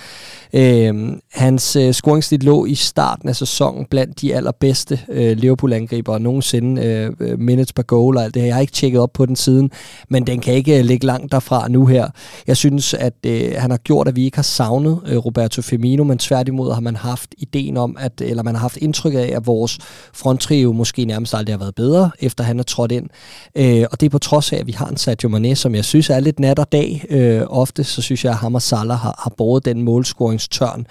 [0.53, 6.83] øh, hans øh, scoringsstil lå i starten af sæsonen blandt de allerbedste øh, Liverpool-angribere nogensinde.
[6.83, 8.47] Øh, minutes per goal og alt det her.
[8.47, 9.71] Jeg har ikke tjekket op på den siden,
[10.09, 12.09] men den kan ikke øh, ligge langt derfra nu her.
[12.47, 16.05] Jeg synes, at øh, han har gjort, at vi ikke har savnet øh, Roberto Firmino,
[16.05, 19.47] men tværtimod har man haft ideen om, at, eller man har haft indtryk af, at
[19.47, 19.79] vores
[20.15, 23.09] fronttrio måske nærmest aldrig har været bedre, efter han er trådt ind.
[23.55, 25.85] Øh, og det er på trods af, at vi har en Sadio Mane, som jeg
[25.85, 27.05] synes er lidt natter og dag.
[27.11, 30.87] Øh, ofte så synes jeg, at ham og Salah har, har båret den målscoringstørn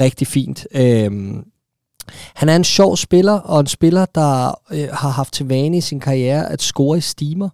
[0.00, 0.66] rigtig fint.
[0.74, 1.10] Øh,
[2.34, 5.80] han er en sjov spiller, og en spiller, der øh, har haft til vane i
[5.80, 7.48] sin karriere at score i stimer.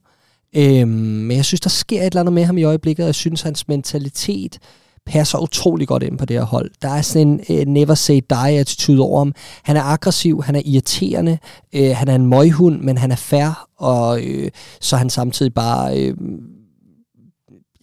[0.56, 3.14] Øhm, men jeg synes, der sker et eller andet med ham i øjeblikket, og jeg
[3.14, 4.58] synes, hans mentalitet
[5.06, 6.70] passer utrolig godt ind på det her hold.
[6.82, 9.34] Der er sådan en uh, never say die attitude over ham.
[9.62, 11.38] Han er aggressiv, han er irriterende,
[11.72, 14.50] øh, han er en møghund, men han er fair, og øh,
[14.80, 15.98] så er han samtidig bare...
[15.98, 16.16] øh,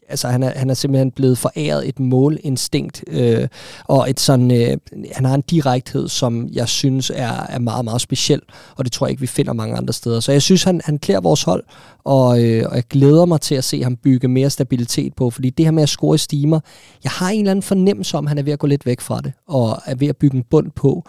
[0.09, 3.47] altså han er, han er simpelthen blevet foræret et målinstinkt, øh,
[3.83, 4.77] og et sådan, øh,
[5.11, 8.41] han har en direkthed, som jeg synes er, er meget, meget speciel,
[8.75, 10.19] og det tror jeg ikke, vi finder mange andre steder.
[10.19, 11.63] Så jeg synes, han, han klæder vores hold,
[12.03, 15.49] og, øh, og jeg glæder mig til at se ham bygge mere stabilitet på, fordi
[15.49, 16.59] det her med at score i stimer,
[17.03, 19.01] jeg har en eller anden fornemmelse om, at han er ved at gå lidt væk
[19.01, 21.03] fra det, og er ved at bygge en bund på,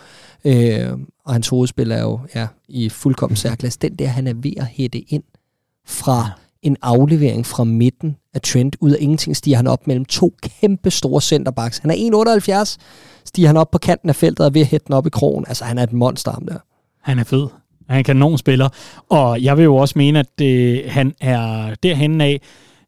[0.45, 0.93] øh,
[1.25, 3.79] og hans hovedspil er jo ja, i fuldkommen særklasse.
[3.83, 5.23] Den der, han er ved at hætte ind
[5.87, 6.31] fra
[6.63, 8.77] en aflevering fra midten af Trent.
[8.81, 11.79] Ud af ingenting stiger han op mellem to kæmpe store centerbacks.
[11.79, 12.77] Han er 1,78,
[13.25, 15.45] stiger han op på kanten af feltet og ved at hætte den op i krogen.
[15.49, 16.59] Altså, han er et monster, ham der.
[17.03, 17.47] Han er fed.
[17.89, 18.69] Han er en kanonspiller.
[19.09, 22.41] Og jeg vil jo også mene, at det, han er derhen af...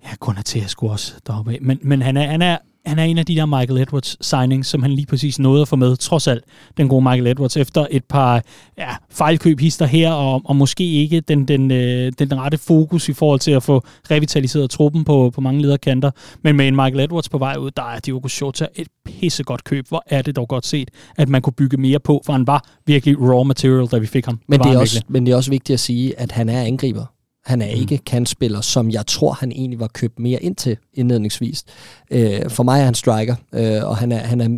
[0.05, 1.59] Ja, kun er til at skulle også deroppe af.
[1.61, 4.69] Men, men han, er, han er han er en af de der Michael Edwards signings,
[4.69, 6.45] som han lige præcis nåede at få med, trods alt,
[6.77, 8.43] den gode Michael Edwards, efter et par
[8.79, 13.09] ja, fejlkøb hister her, og, og måske ikke den, den, øh, den, den rette fokus
[13.09, 16.11] i forhold til at få revitaliseret truppen på, på mange lederkanter.
[16.43, 19.89] Men med en Michael Edwards på vej ud, der er Diogo Jota et pissegodt køb.
[19.89, 22.65] Hvor er det dog godt set, at man kunne bygge mere på, for han var
[22.87, 24.41] virkelig raw material, da vi fik ham.
[24.49, 26.63] Men det, det er også, men det er også vigtigt at sige, at han er
[26.63, 27.07] angriber.
[27.45, 27.81] Han er mm.
[27.81, 31.65] ikke kantspiller, som jeg tror, han egentlig var købt mere ind til indledningsvis.
[32.11, 34.49] Øh, for mig er han striker, øh, og han er, han er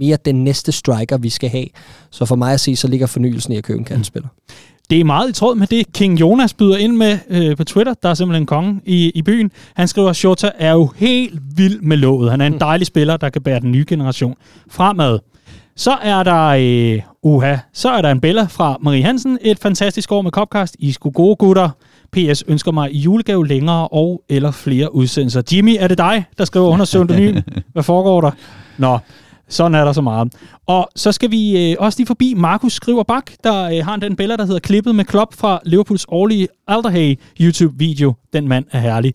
[0.00, 1.66] mere den næste striker, vi skal have.
[2.10, 4.28] Så for mig at se, så ligger fornyelsen i at købe en kantspiller.
[4.28, 4.54] Mm.
[4.90, 7.94] Det er meget i tråd med det, King Jonas byder ind med øh, på Twitter.
[8.02, 9.50] Der er simpelthen konge i, i byen.
[9.74, 12.30] Han skriver, at Shota er jo helt vild med låget.
[12.30, 12.58] Han er en mm.
[12.58, 14.34] dejlig spiller, der kan bære den nye generation
[14.70, 15.18] fremad.
[15.76, 19.38] Så er der, øh, uha, så er der en Bella fra Marie Hansen.
[19.42, 20.76] Et fantastisk år med Copcast.
[20.78, 21.70] I skulle gode gutter.
[22.12, 25.42] PS ønsker mig i julegave længere og eller flere udsendelser.
[25.52, 27.36] Jimmy, er det dig, der skriver under pseudonym?
[27.72, 28.30] Hvad foregår der?
[28.78, 28.98] Nå,
[29.48, 30.32] sådan er der så meget.
[30.66, 34.16] Og så skal vi øh, også lige forbi Markus Skriver Bak, der øh, har den
[34.16, 38.14] billede, der hedder Klippet med Klopp fra Liverpools årlige Alderhay YouTube-video.
[38.32, 39.14] Den mand er herlig.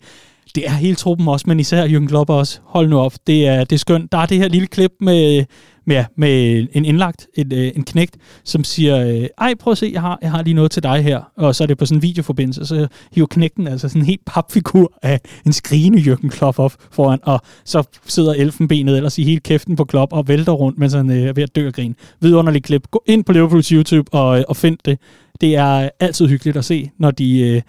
[0.54, 2.60] Det er hele truppen også, men især Jürgen Klopp også.
[2.64, 4.12] Hold nu op, det er, det er skønt.
[4.12, 5.44] Der er det her lille klip med
[5.84, 9.90] med, med en indlagt, et, øh, en knægt, som siger, øh, ej, prøv at se,
[9.92, 11.20] jeg har, jeg har lige noget til dig her.
[11.36, 14.24] Og så er det på sådan en videoforbindelse, så hiver knægten altså sådan en helt
[14.26, 19.40] papfigur af en skrigende Jürgen Klopp op foran, og så sidder elfenbenet ellers i hele
[19.40, 21.94] kæften på Klopp og vælter rundt, mens han øh, er ved at dø og grine.
[22.20, 22.90] Vidunderligt klip.
[22.90, 24.98] Gå ind på Liverpools YouTube og, øh, og find det.
[25.40, 27.40] Det er altid hyggeligt at se, når de...
[27.40, 27.62] Øh,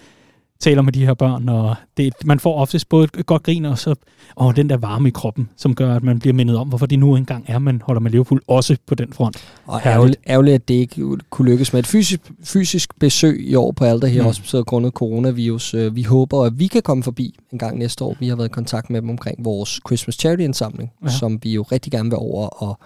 [0.64, 3.77] taler med de her børn, og det, man får oftest både et godt grin og
[3.77, 3.95] så
[4.35, 6.99] og den der varme i kroppen, som gør, at man bliver mindet om, hvorfor det
[6.99, 9.38] nu engang er, man holder med Liverpool, også på den front.
[9.65, 13.72] Og ærgerligt, ærgerligt at det ikke kunne lykkes med et fysisk, fysisk besøg i år
[13.72, 14.27] på Alder her, mm.
[14.27, 15.73] også så grundet coronavirus.
[15.73, 18.15] Øh, vi håber, at vi kan komme forbi en gang næste år.
[18.19, 21.10] Vi har været i kontakt med dem omkring vores Christmas Charity-indsamling, ja.
[21.10, 22.80] som vi jo rigtig gerne vil over og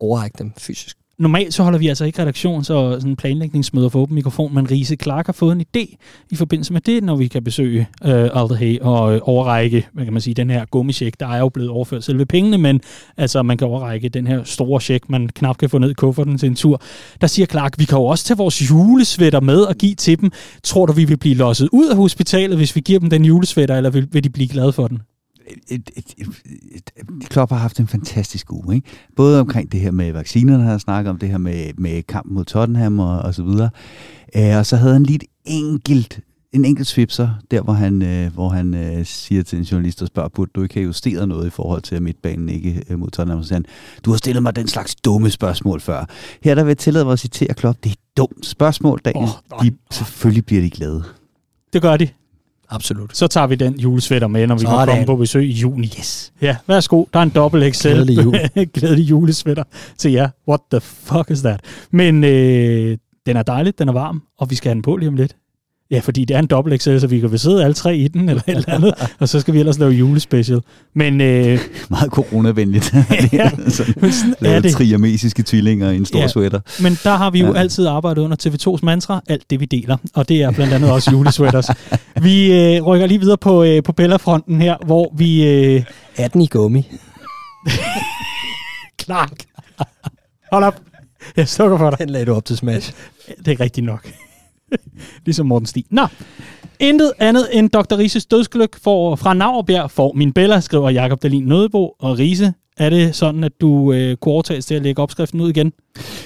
[0.00, 4.14] overrække dem fysisk normalt så holder vi altså ikke redaktions- og sådan planlægningsmøder for åben
[4.14, 5.96] mikrofon, men Riese Clark har fået en idé
[6.30, 10.12] i forbindelse med det, når vi kan besøge øh, Alderhay og øh, overrække, hvad kan
[10.12, 12.80] man sige, den her gummisjek, der er jo blevet overført selve pengene, men
[13.16, 16.38] altså man kan overrække den her store check, man knap kan få ned i kufferten
[16.38, 16.82] til en tur.
[17.20, 20.32] Der siger Clark, vi kan jo også tage vores julesvætter med og give til dem.
[20.62, 23.76] Tror du, vi vil blive losset ud af hospitalet, hvis vi giver dem den julesvætter,
[23.76, 24.98] eller vil, vil de blive glade for den?
[25.68, 26.28] Et, et, et,
[26.74, 26.90] et,
[27.28, 28.74] Klopp har haft en fantastisk uge.
[28.74, 28.88] Ikke?
[29.16, 32.44] Både omkring det her med vaccinerne, har snakket om det her med, med kampen mod
[32.44, 33.70] Tottenham og, og så videre.
[34.38, 36.20] Uh, og så havde han lige et enkelt
[36.54, 40.08] en enkelt svipser, der hvor han, øh, hvor han øh, siger til en journalist og
[40.08, 43.10] spørger, burde du ikke have justeret noget i forhold til, at midtbanen ikke øh, mod
[43.10, 43.42] Tottenham?
[43.42, 43.64] Så han,
[44.04, 46.04] du har stillet mig den slags dumme spørgsmål før.
[46.42, 49.28] Her der vil jeg tillade mig at citere Klopp, det er et dumt spørgsmål, Daniel.
[49.50, 51.04] Oh, de, selvfølgelig bliver de glade.
[51.72, 52.08] Det gør de.
[52.74, 53.16] Absolut.
[53.16, 54.86] Så tager vi den julesvætter med, når vi Sådan.
[54.88, 55.86] kommer på besøg i juni.
[55.98, 56.32] Yes.
[56.42, 57.04] Ja, værsgo.
[57.12, 57.88] Der er en dobbelt XL.
[57.88, 58.34] Glædelig, jul.
[58.74, 59.64] Glædelig julesvætter
[59.98, 60.28] til jer.
[60.48, 61.60] What the fuck is that?
[61.90, 65.08] Men øh, den er dejlig, den er varm, og vi skal have den på lige
[65.08, 65.36] om lidt.
[65.90, 68.28] Ja, fordi det er en dobbelt XL, så vi kan sidde alle tre i den,
[68.28, 70.60] eller et eller andet, og så skal vi ellers lave julespecial.
[70.94, 72.94] Men, øh, Meget coronavenligt.
[73.32, 74.72] ja, sådan, sådan er det.
[74.72, 76.60] triamesiske tvillinger i en stor ja, sweater.
[76.82, 77.58] Men der har vi jo ja.
[77.60, 81.10] altid arbejdet under TV2's mantra, alt det vi deler, og det er blandt andet også
[81.10, 81.68] julesweaters.
[82.22, 85.48] vi øh, rykker lige videre på, øh, på Bella-fronten her, hvor vi...
[85.48, 85.84] Øh,
[86.16, 86.86] er den i gummi?
[89.02, 89.44] Clark.
[90.52, 90.80] Hold op.
[91.36, 91.98] Jeg slukker for dig.
[91.98, 92.92] Den lagde du op til smash.
[93.44, 94.08] Det er rigtigt nok.
[95.26, 95.84] ligesom Morten Stig.
[95.90, 96.06] Nå,
[96.80, 97.96] intet andet end Dr.
[97.98, 101.94] Rises dødsgløk for, fra Navrbjerg får min Bella, skriver Jakob Dalin Nødebo.
[101.98, 105.48] Og Rise, er det sådan, at du øh, kunne overtages til at lægge opskriften ud
[105.50, 105.72] igen?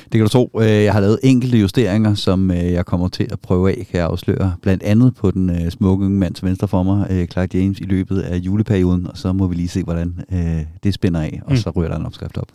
[0.02, 0.50] Det kan du tro.
[0.60, 3.98] Øh, Jeg har lavet enkelte justeringer, som øh, jeg kommer til at prøve af, kan
[4.00, 4.54] jeg afsløre.
[4.62, 7.84] Blandt andet på den øh, smukke unge mand til venstre for mig, Clark James, i
[7.84, 9.06] løbet af juleperioden.
[9.06, 10.14] Og så må vi lige se, hvordan
[10.84, 11.56] det spænder af, og Mm.
[11.56, 12.48] så ryger der en opskrift op.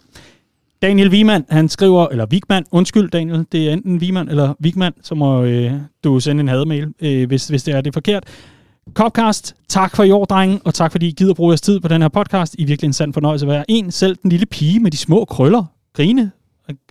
[0.83, 5.15] Daniel Wiemann, han skriver, eller Wigman, undskyld Daniel, det er enten Wiemann eller Wigman, så
[5.15, 5.71] må øh,
[6.03, 8.23] du sende en hademail, øh, hvis, hvis det er det er forkert.
[8.93, 11.87] Copcast, tak for i år, drenge, og tak fordi I gider bruge jeres tid på
[11.87, 12.55] den her podcast.
[12.59, 13.91] I er virkelig en sand fornøjelse at være en.
[13.91, 15.63] Selv den lille pige med de små krøller.
[15.93, 16.31] Grine.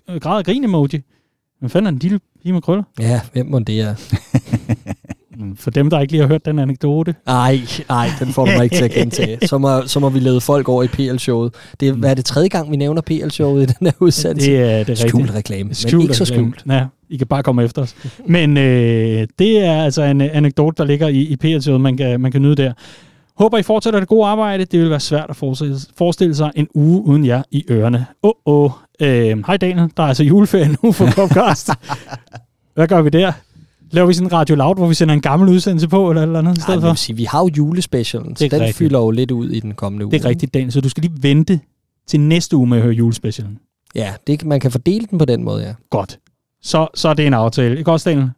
[0.09, 1.01] Øh, Græd og grin emoji.
[1.59, 2.83] Hvad fanden er den lille pige med krøller?
[2.99, 3.95] Ja, hvem må det er?
[5.55, 7.15] For dem, der ikke lige har hørt den anekdote.
[7.27, 9.37] Ej, ej, den får du mig ikke til at gentage.
[9.47, 11.53] Så må, så må vi lede folk over i PL-showet.
[11.79, 14.51] Det er, hvad er det tredje gang, vi nævner PL-showet i den her udsendelse?
[14.51, 15.09] Det er det rigtige.
[15.09, 16.63] Skjult reklame, men Skjult ikke så skjult.
[16.69, 17.95] Ja, I kan bare komme efter os.
[18.27, 22.21] Men øh, det er altså en øh, anekdote, der ligger i, i PL-showet, man kan,
[22.21, 22.73] man kan nyde der.
[23.37, 24.65] Håber, I fortsætter det gode arbejde.
[24.65, 25.35] Det vil være svært at
[25.97, 28.05] forestille, sig en uge uden jer i ørerne.
[28.23, 28.71] Åh, oh, oh.
[28.99, 31.69] øh, Hej Daniel, der er altså juleferie nu for podcast.
[32.73, 33.31] Hvad gør vi der?
[33.93, 36.39] Laver vi sådan en Radio Loud, hvor vi sender en gammel udsendelse på, eller eller
[36.39, 36.93] andet i stedet for?
[36.93, 38.77] sige, vi har jo julespecialen, så den rigtigt.
[38.77, 40.11] fylder jo lidt ud i den kommende uge.
[40.11, 40.71] Det er rigtigt, Daniel.
[40.71, 41.59] Så du skal lige vente
[42.07, 43.59] til næste uge med at høre julespecialen.
[43.95, 45.73] Ja, det, man kan fordele den på den måde, ja.
[45.89, 46.19] Godt.
[46.61, 47.77] Så, så er det en aftale.
[47.77, 48.29] Ikke også, Daniel?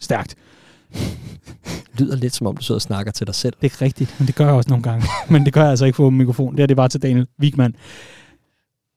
[0.00, 0.34] Stærkt.
[1.98, 3.54] lyder lidt som om, du sidder og snakker til dig selv.
[3.62, 5.06] Det er rigtigt, men det gør jeg også nogle gange.
[5.30, 6.56] men det gør jeg altså ikke åben mikrofon.
[6.56, 7.74] Det er det bare til Daniel Wigman.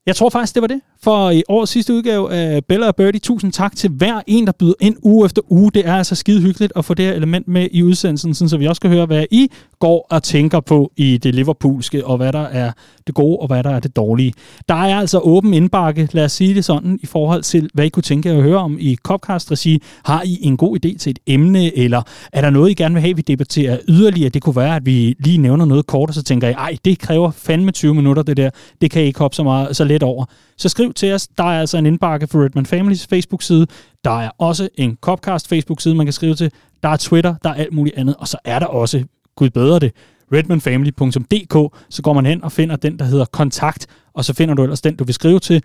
[0.07, 3.19] Jeg tror faktisk, det var det for i årets sidste udgave af Bella og Birdie.
[3.19, 5.71] Tusind tak til hver en, der byder ind uge efter uge.
[5.71, 8.67] Det er altså skide hyggeligt at få det her element med i udsendelsen, så vi
[8.67, 9.47] også kan høre, hvad I
[9.79, 12.71] går og tænker på i det Liverpoolske, og hvad der er
[13.07, 14.33] det gode, og hvad der er det dårlige.
[14.69, 17.89] Der er altså åben indbakke, lad os sige det sådan, i forhold til, hvad I
[17.89, 19.81] kunne tænke jer at høre om i Copcast-regi.
[20.05, 22.01] Har I en god idé til et emne, eller
[22.33, 24.29] er der noget, I gerne vil have, vi debatterer yderligere?
[24.29, 26.99] Det kunne være, at vi lige nævner noget kort, og så tænker I, ej, det
[26.99, 28.49] kræver fandme 20 minutter, det der.
[28.81, 30.25] Det kan I ikke hoppe så, meget, så let over.
[30.57, 31.27] Så skriv til os.
[31.27, 33.67] Der er altså en indbakke for Redman Families Facebook-side.
[34.03, 36.51] Der er også en Copcast Facebook-side, man kan skrive til.
[36.83, 38.15] Der er Twitter, der er alt muligt andet.
[38.15, 39.03] Og så er der også,
[39.35, 39.91] gud bedre det,
[40.33, 41.77] redmanfamily.dk.
[41.89, 44.81] Så går man hen og finder den, der hedder kontakt, og så finder du ellers
[44.81, 45.63] den, du vil skrive til.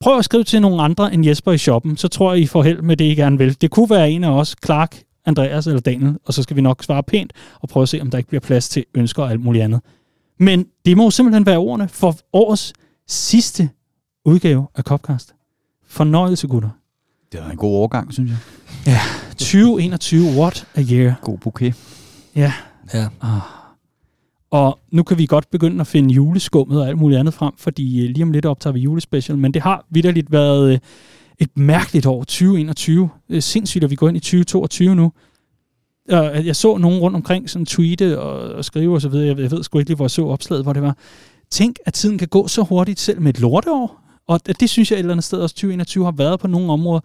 [0.00, 2.62] Prøv at skrive til nogle andre end Jesper i shoppen, så tror jeg, I får
[2.62, 3.60] held med det, I gerne vil.
[3.60, 6.84] Det kunne være en af os, Clark, Andreas eller Daniel, og så skal vi nok
[6.84, 9.40] svare pænt og prøve at se, om der ikke bliver plads til ønsker og alt
[9.40, 9.80] muligt andet.
[10.38, 12.72] Men det må jo simpelthen være ordene for årets
[13.10, 13.70] sidste
[14.24, 15.34] udgave af Copcast.
[15.86, 16.68] Fornøjelse, gutter.
[17.32, 18.30] Det er en god overgang, synes
[18.86, 18.98] jeg.
[19.30, 21.14] 2021, what a year.
[21.22, 21.74] God bouquet.
[22.36, 22.52] Ja.
[22.94, 23.08] Ja.
[23.20, 23.40] Ah.
[24.50, 28.04] Og nu kan vi godt begynde at finde juleskummet og alt muligt andet frem, fordi
[28.04, 30.78] øh, lige om lidt optager vi julespecial, men det har vidderligt været øh,
[31.38, 33.08] et mærkeligt år, 2021.
[33.28, 35.12] Det er sindssygt, at vi går ind i 2022 nu.
[36.08, 39.26] Og jeg så nogen rundt omkring sådan tweete og, skrive og så videre.
[39.26, 40.96] Jeg ved, jeg ved sgu ikke lige, hvor jeg så opslaget, hvor det var.
[41.50, 44.00] Tænk, at tiden kan gå så hurtigt selv med et lorteår.
[44.30, 47.00] Og det, synes jeg et eller andet sted også 2021 har været på nogle områder.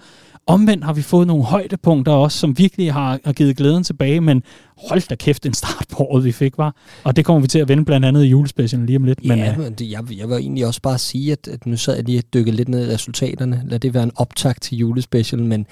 [0.48, 4.44] Omvendt har vi fået nogle højdepunkter også, som virkelig har, har givet glæden tilbage, men
[4.90, 6.76] hold da kæft, en start på året, vi fik, var.
[7.04, 9.20] Og det kommer vi til at vende blandt andet i julespecialen lige om lidt.
[9.26, 11.66] Men, men, ja, øh, men det, jeg, jeg vil egentlig også bare sige, at, at
[11.66, 13.64] nu sad jeg lige og dykkede lidt ned i resultaterne.
[13.68, 15.66] Lad det være en optag til julespecialen, men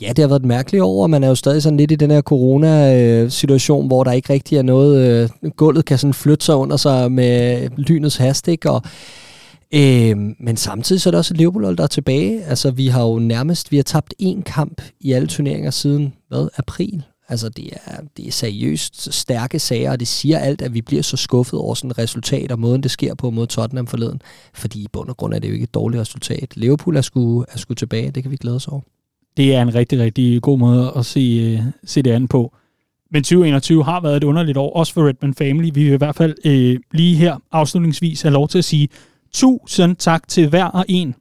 [0.00, 1.94] ja, det har været et mærkeligt år, og man er jo stadig sådan lidt i
[1.94, 6.56] den her corona-situation, hvor der ikke rigtig er noget, øh, gulvet kan sådan flytte sig
[6.56, 8.66] under sig med lynets hastik.
[8.66, 8.82] Og,
[9.74, 12.44] øh, men samtidig så er der også Liverpool, der er tilbage.
[12.44, 16.48] Altså, vi har jo nærmest, vi har tabt én kamp i alle turneringer siden, hvad,
[16.56, 17.02] april?
[17.28, 21.02] Altså, det er, det er seriøst stærke sager, og det siger alt, at vi bliver
[21.02, 24.22] så skuffet over sådan et resultat, og måden det sker på mod Tottenham forleden.
[24.54, 26.56] Fordi i bund og grund er det jo ikke et dårligt resultat.
[26.56, 28.80] Liverpool er sgu, er sgu tilbage, det kan vi glæde os over
[29.36, 32.54] det er en rigtig, rigtig god måde at se, øh, se det an på.
[33.10, 35.70] Men 2021 har været et underligt år, også for Redman Family.
[35.74, 38.88] Vi vil i hvert fald øh, lige her afslutningsvis have lov til at sige
[39.32, 41.14] tusind tak til hver og en,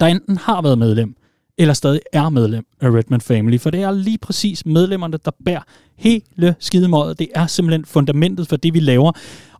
[0.00, 1.14] der enten har været medlem,
[1.58, 3.58] eller stadig er medlem af Redman Family.
[3.58, 5.62] For det er lige præcis medlemmerne, der bærer
[5.96, 7.18] hele skidemådet.
[7.18, 9.12] Det er simpelthen fundamentet for det, vi laver.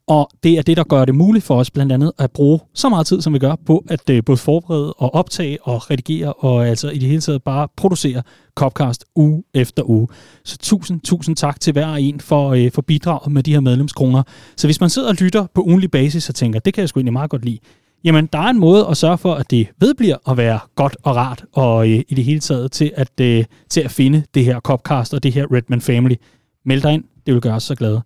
[0.06, 2.88] Og det er det, der gør det muligt for os blandt andet at bruge så
[2.88, 6.68] meget tid, som vi gør, på at øh, både forberede og optage og redigere, og
[6.68, 8.22] altså i det hele taget bare producere
[8.54, 10.08] Copcast uge efter uge.
[10.44, 14.22] Så tusind, tusind tak til hver en for, øh, for bidraget med de her medlemskroner.
[14.56, 16.98] Så hvis man sidder og lytter på ugenlig basis og tænker, det kan jeg sgu
[17.00, 17.58] egentlig meget godt lide,
[18.04, 21.16] jamen der er en måde at sørge for, at det vedbliver at være godt og
[21.16, 24.60] rart, og øh, i det hele taget til at, øh, til at finde det her
[24.60, 26.14] Copcast og det her Redman Family.
[26.64, 28.02] Meld dig ind, det vil gøre os så glade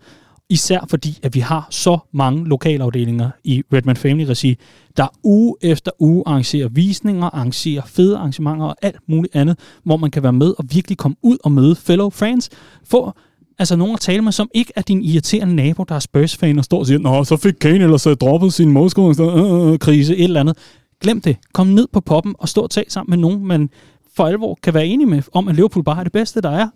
[0.50, 4.56] især fordi, at vi har så mange lokalafdelinger i Redman Family Regi,
[4.96, 10.10] der uge efter uge arrangerer visninger, arrangerer fede arrangementer og alt muligt andet, hvor man
[10.10, 12.50] kan være med og virkelig komme ud og møde fellow fans,
[12.84, 13.12] få
[13.58, 16.64] altså nogen at tale med, som ikke er din irriterende nabo, der er Spurs-fan og
[16.64, 20.20] står og siger, Nå, så fik Kane eller så øh, droppet sin målscoring-krise, øh, øh,
[20.20, 20.58] øh et eller andet.
[21.00, 21.36] Glem det.
[21.52, 23.70] Kom ned på poppen og stå og tag sammen med nogen, man
[24.16, 26.68] for alvor kan være enig med, om at Liverpool bare er det bedste, der er.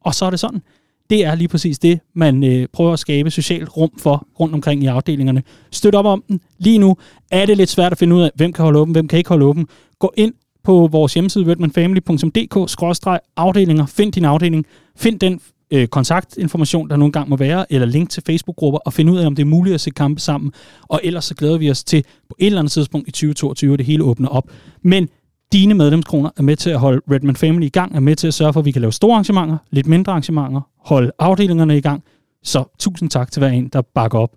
[0.00, 0.62] Og så er det sådan.
[1.10, 4.82] Det er lige præcis det, man øh, prøver at skabe socialt rum for rundt omkring
[4.82, 5.42] i afdelingerne.
[5.70, 6.40] Støt op om den.
[6.58, 6.96] Lige nu
[7.30, 9.28] er det lidt svært at finde ud af, hvem kan holde åben, hvem kan ikke
[9.28, 9.66] holde åben.
[9.98, 10.34] Gå ind
[10.64, 13.86] på vores hjemmeside, redmanfamily.dk-afdelinger.
[13.86, 14.66] Find din afdeling.
[14.96, 19.12] Find den øh, kontaktinformation, der nogle gange må være, eller link til Facebook-grupper, og finde
[19.12, 20.52] ud af, om det er muligt at se kampe sammen.
[20.88, 23.78] Og ellers så glæder vi os til på et eller andet tidspunkt i 2022, at
[23.78, 24.44] det hele åbner op.
[24.82, 25.08] Men
[25.52, 28.34] dine medlemskroner er med til at holde Redman Family i gang, er med til at
[28.34, 32.02] sørge for, at vi kan lave store arrangementer, lidt mindre arrangementer, holde afdelingerne i gang.
[32.42, 34.36] Så tusind tak til hver en, der bakker op.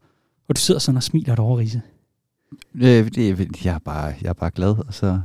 [0.49, 1.81] Og du sidder sådan og smiler over Riese.
[2.73, 5.19] Det, det, jeg, er bare, jeg er bare glad, og så,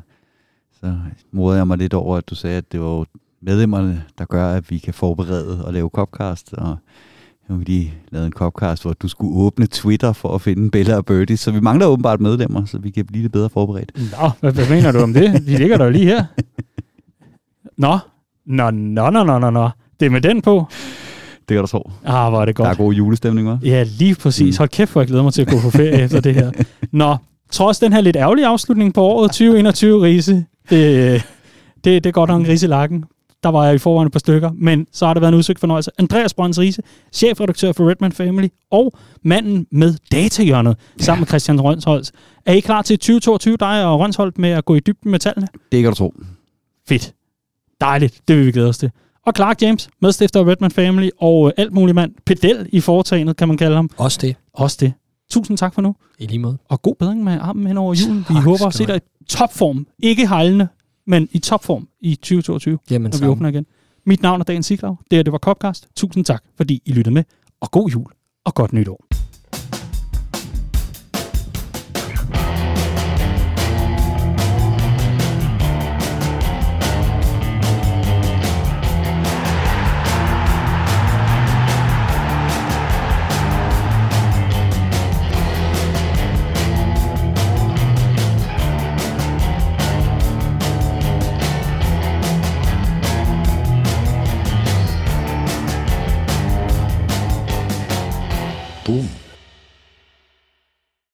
[0.81, 0.97] så
[1.32, 3.06] modede jeg mig lidt over, at du sagde, at det var
[3.40, 6.77] medlemmerne, der gør, at vi kan forberede og lave copcast, og
[7.49, 10.70] nu har vi lige lavet en copcast, hvor du skulle åbne Twitter for at finde
[10.70, 13.93] Bella og Birdie, så vi mangler åbenbart medlemmer, så vi kan blive lidt bedre forberedt.
[13.97, 15.33] Nå, hvad, hvad mener du om det?
[15.47, 16.25] De ligger der lige her.
[17.77, 17.99] Nå,
[18.47, 19.70] nå, nå, nå, nå, nå, nå.
[20.01, 20.66] Det er med den på.
[21.49, 21.91] Det kan du tro.
[22.05, 22.66] Ah, hvor er det godt.
[22.66, 23.59] Der er god julestemning, hva'?
[23.69, 24.55] Ja, lige præcis.
[24.55, 24.59] Mm.
[24.59, 26.51] Hold kæft, hvor jeg glæder mig til at gå på ferie efter det her.
[26.93, 27.16] Nå,
[27.53, 31.23] trods den her lidt ærgerlige afslutning på året 2021, Riese, det,
[31.85, 33.05] det, det er godt nok en riselakken.
[33.43, 35.90] Der var jeg i forvejen på stykker, men så har det været en udsøgt fornøjelse.
[35.98, 36.82] Andreas Brøns Riese,
[37.12, 38.93] chefredaktør for Redman Family, og
[39.23, 42.12] manden med datahjørnet, sammen med Christian Rønsholdt.
[42.47, 45.48] Er I klar til 2022, dig og Rønsholdt, med at gå i dybden med tallene?
[45.73, 46.15] Det kan du tro.
[46.89, 47.15] Fedt.
[47.81, 48.20] Dejligt.
[48.28, 48.90] Det vil vi glæde os til.
[49.27, 52.12] Og Clark James, medstifter af Redman Family, og alt muligt mand.
[52.27, 53.90] Pedel i foretagendet, kan man kalde ham.
[53.97, 54.36] Også det.
[54.52, 54.93] Også det.
[55.31, 55.94] Tusind tak for nu.
[56.19, 56.59] I lige måde.
[56.69, 58.27] Og god bedring med armen hen over julen.
[58.28, 59.86] Vi håber at se dig i topform.
[59.98, 60.69] Ikke hejlende,
[61.09, 63.31] men i topform i 2022, Jamen, når vi sammen.
[63.33, 63.67] åbner igen.
[64.07, 64.97] Mit navn er Dan Siglaug.
[65.11, 65.89] Det her, det var Copcast.
[65.97, 67.25] Tusind tak, fordi I lyttede med.
[67.61, 68.13] Og god jul
[68.45, 69.05] og godt nytår.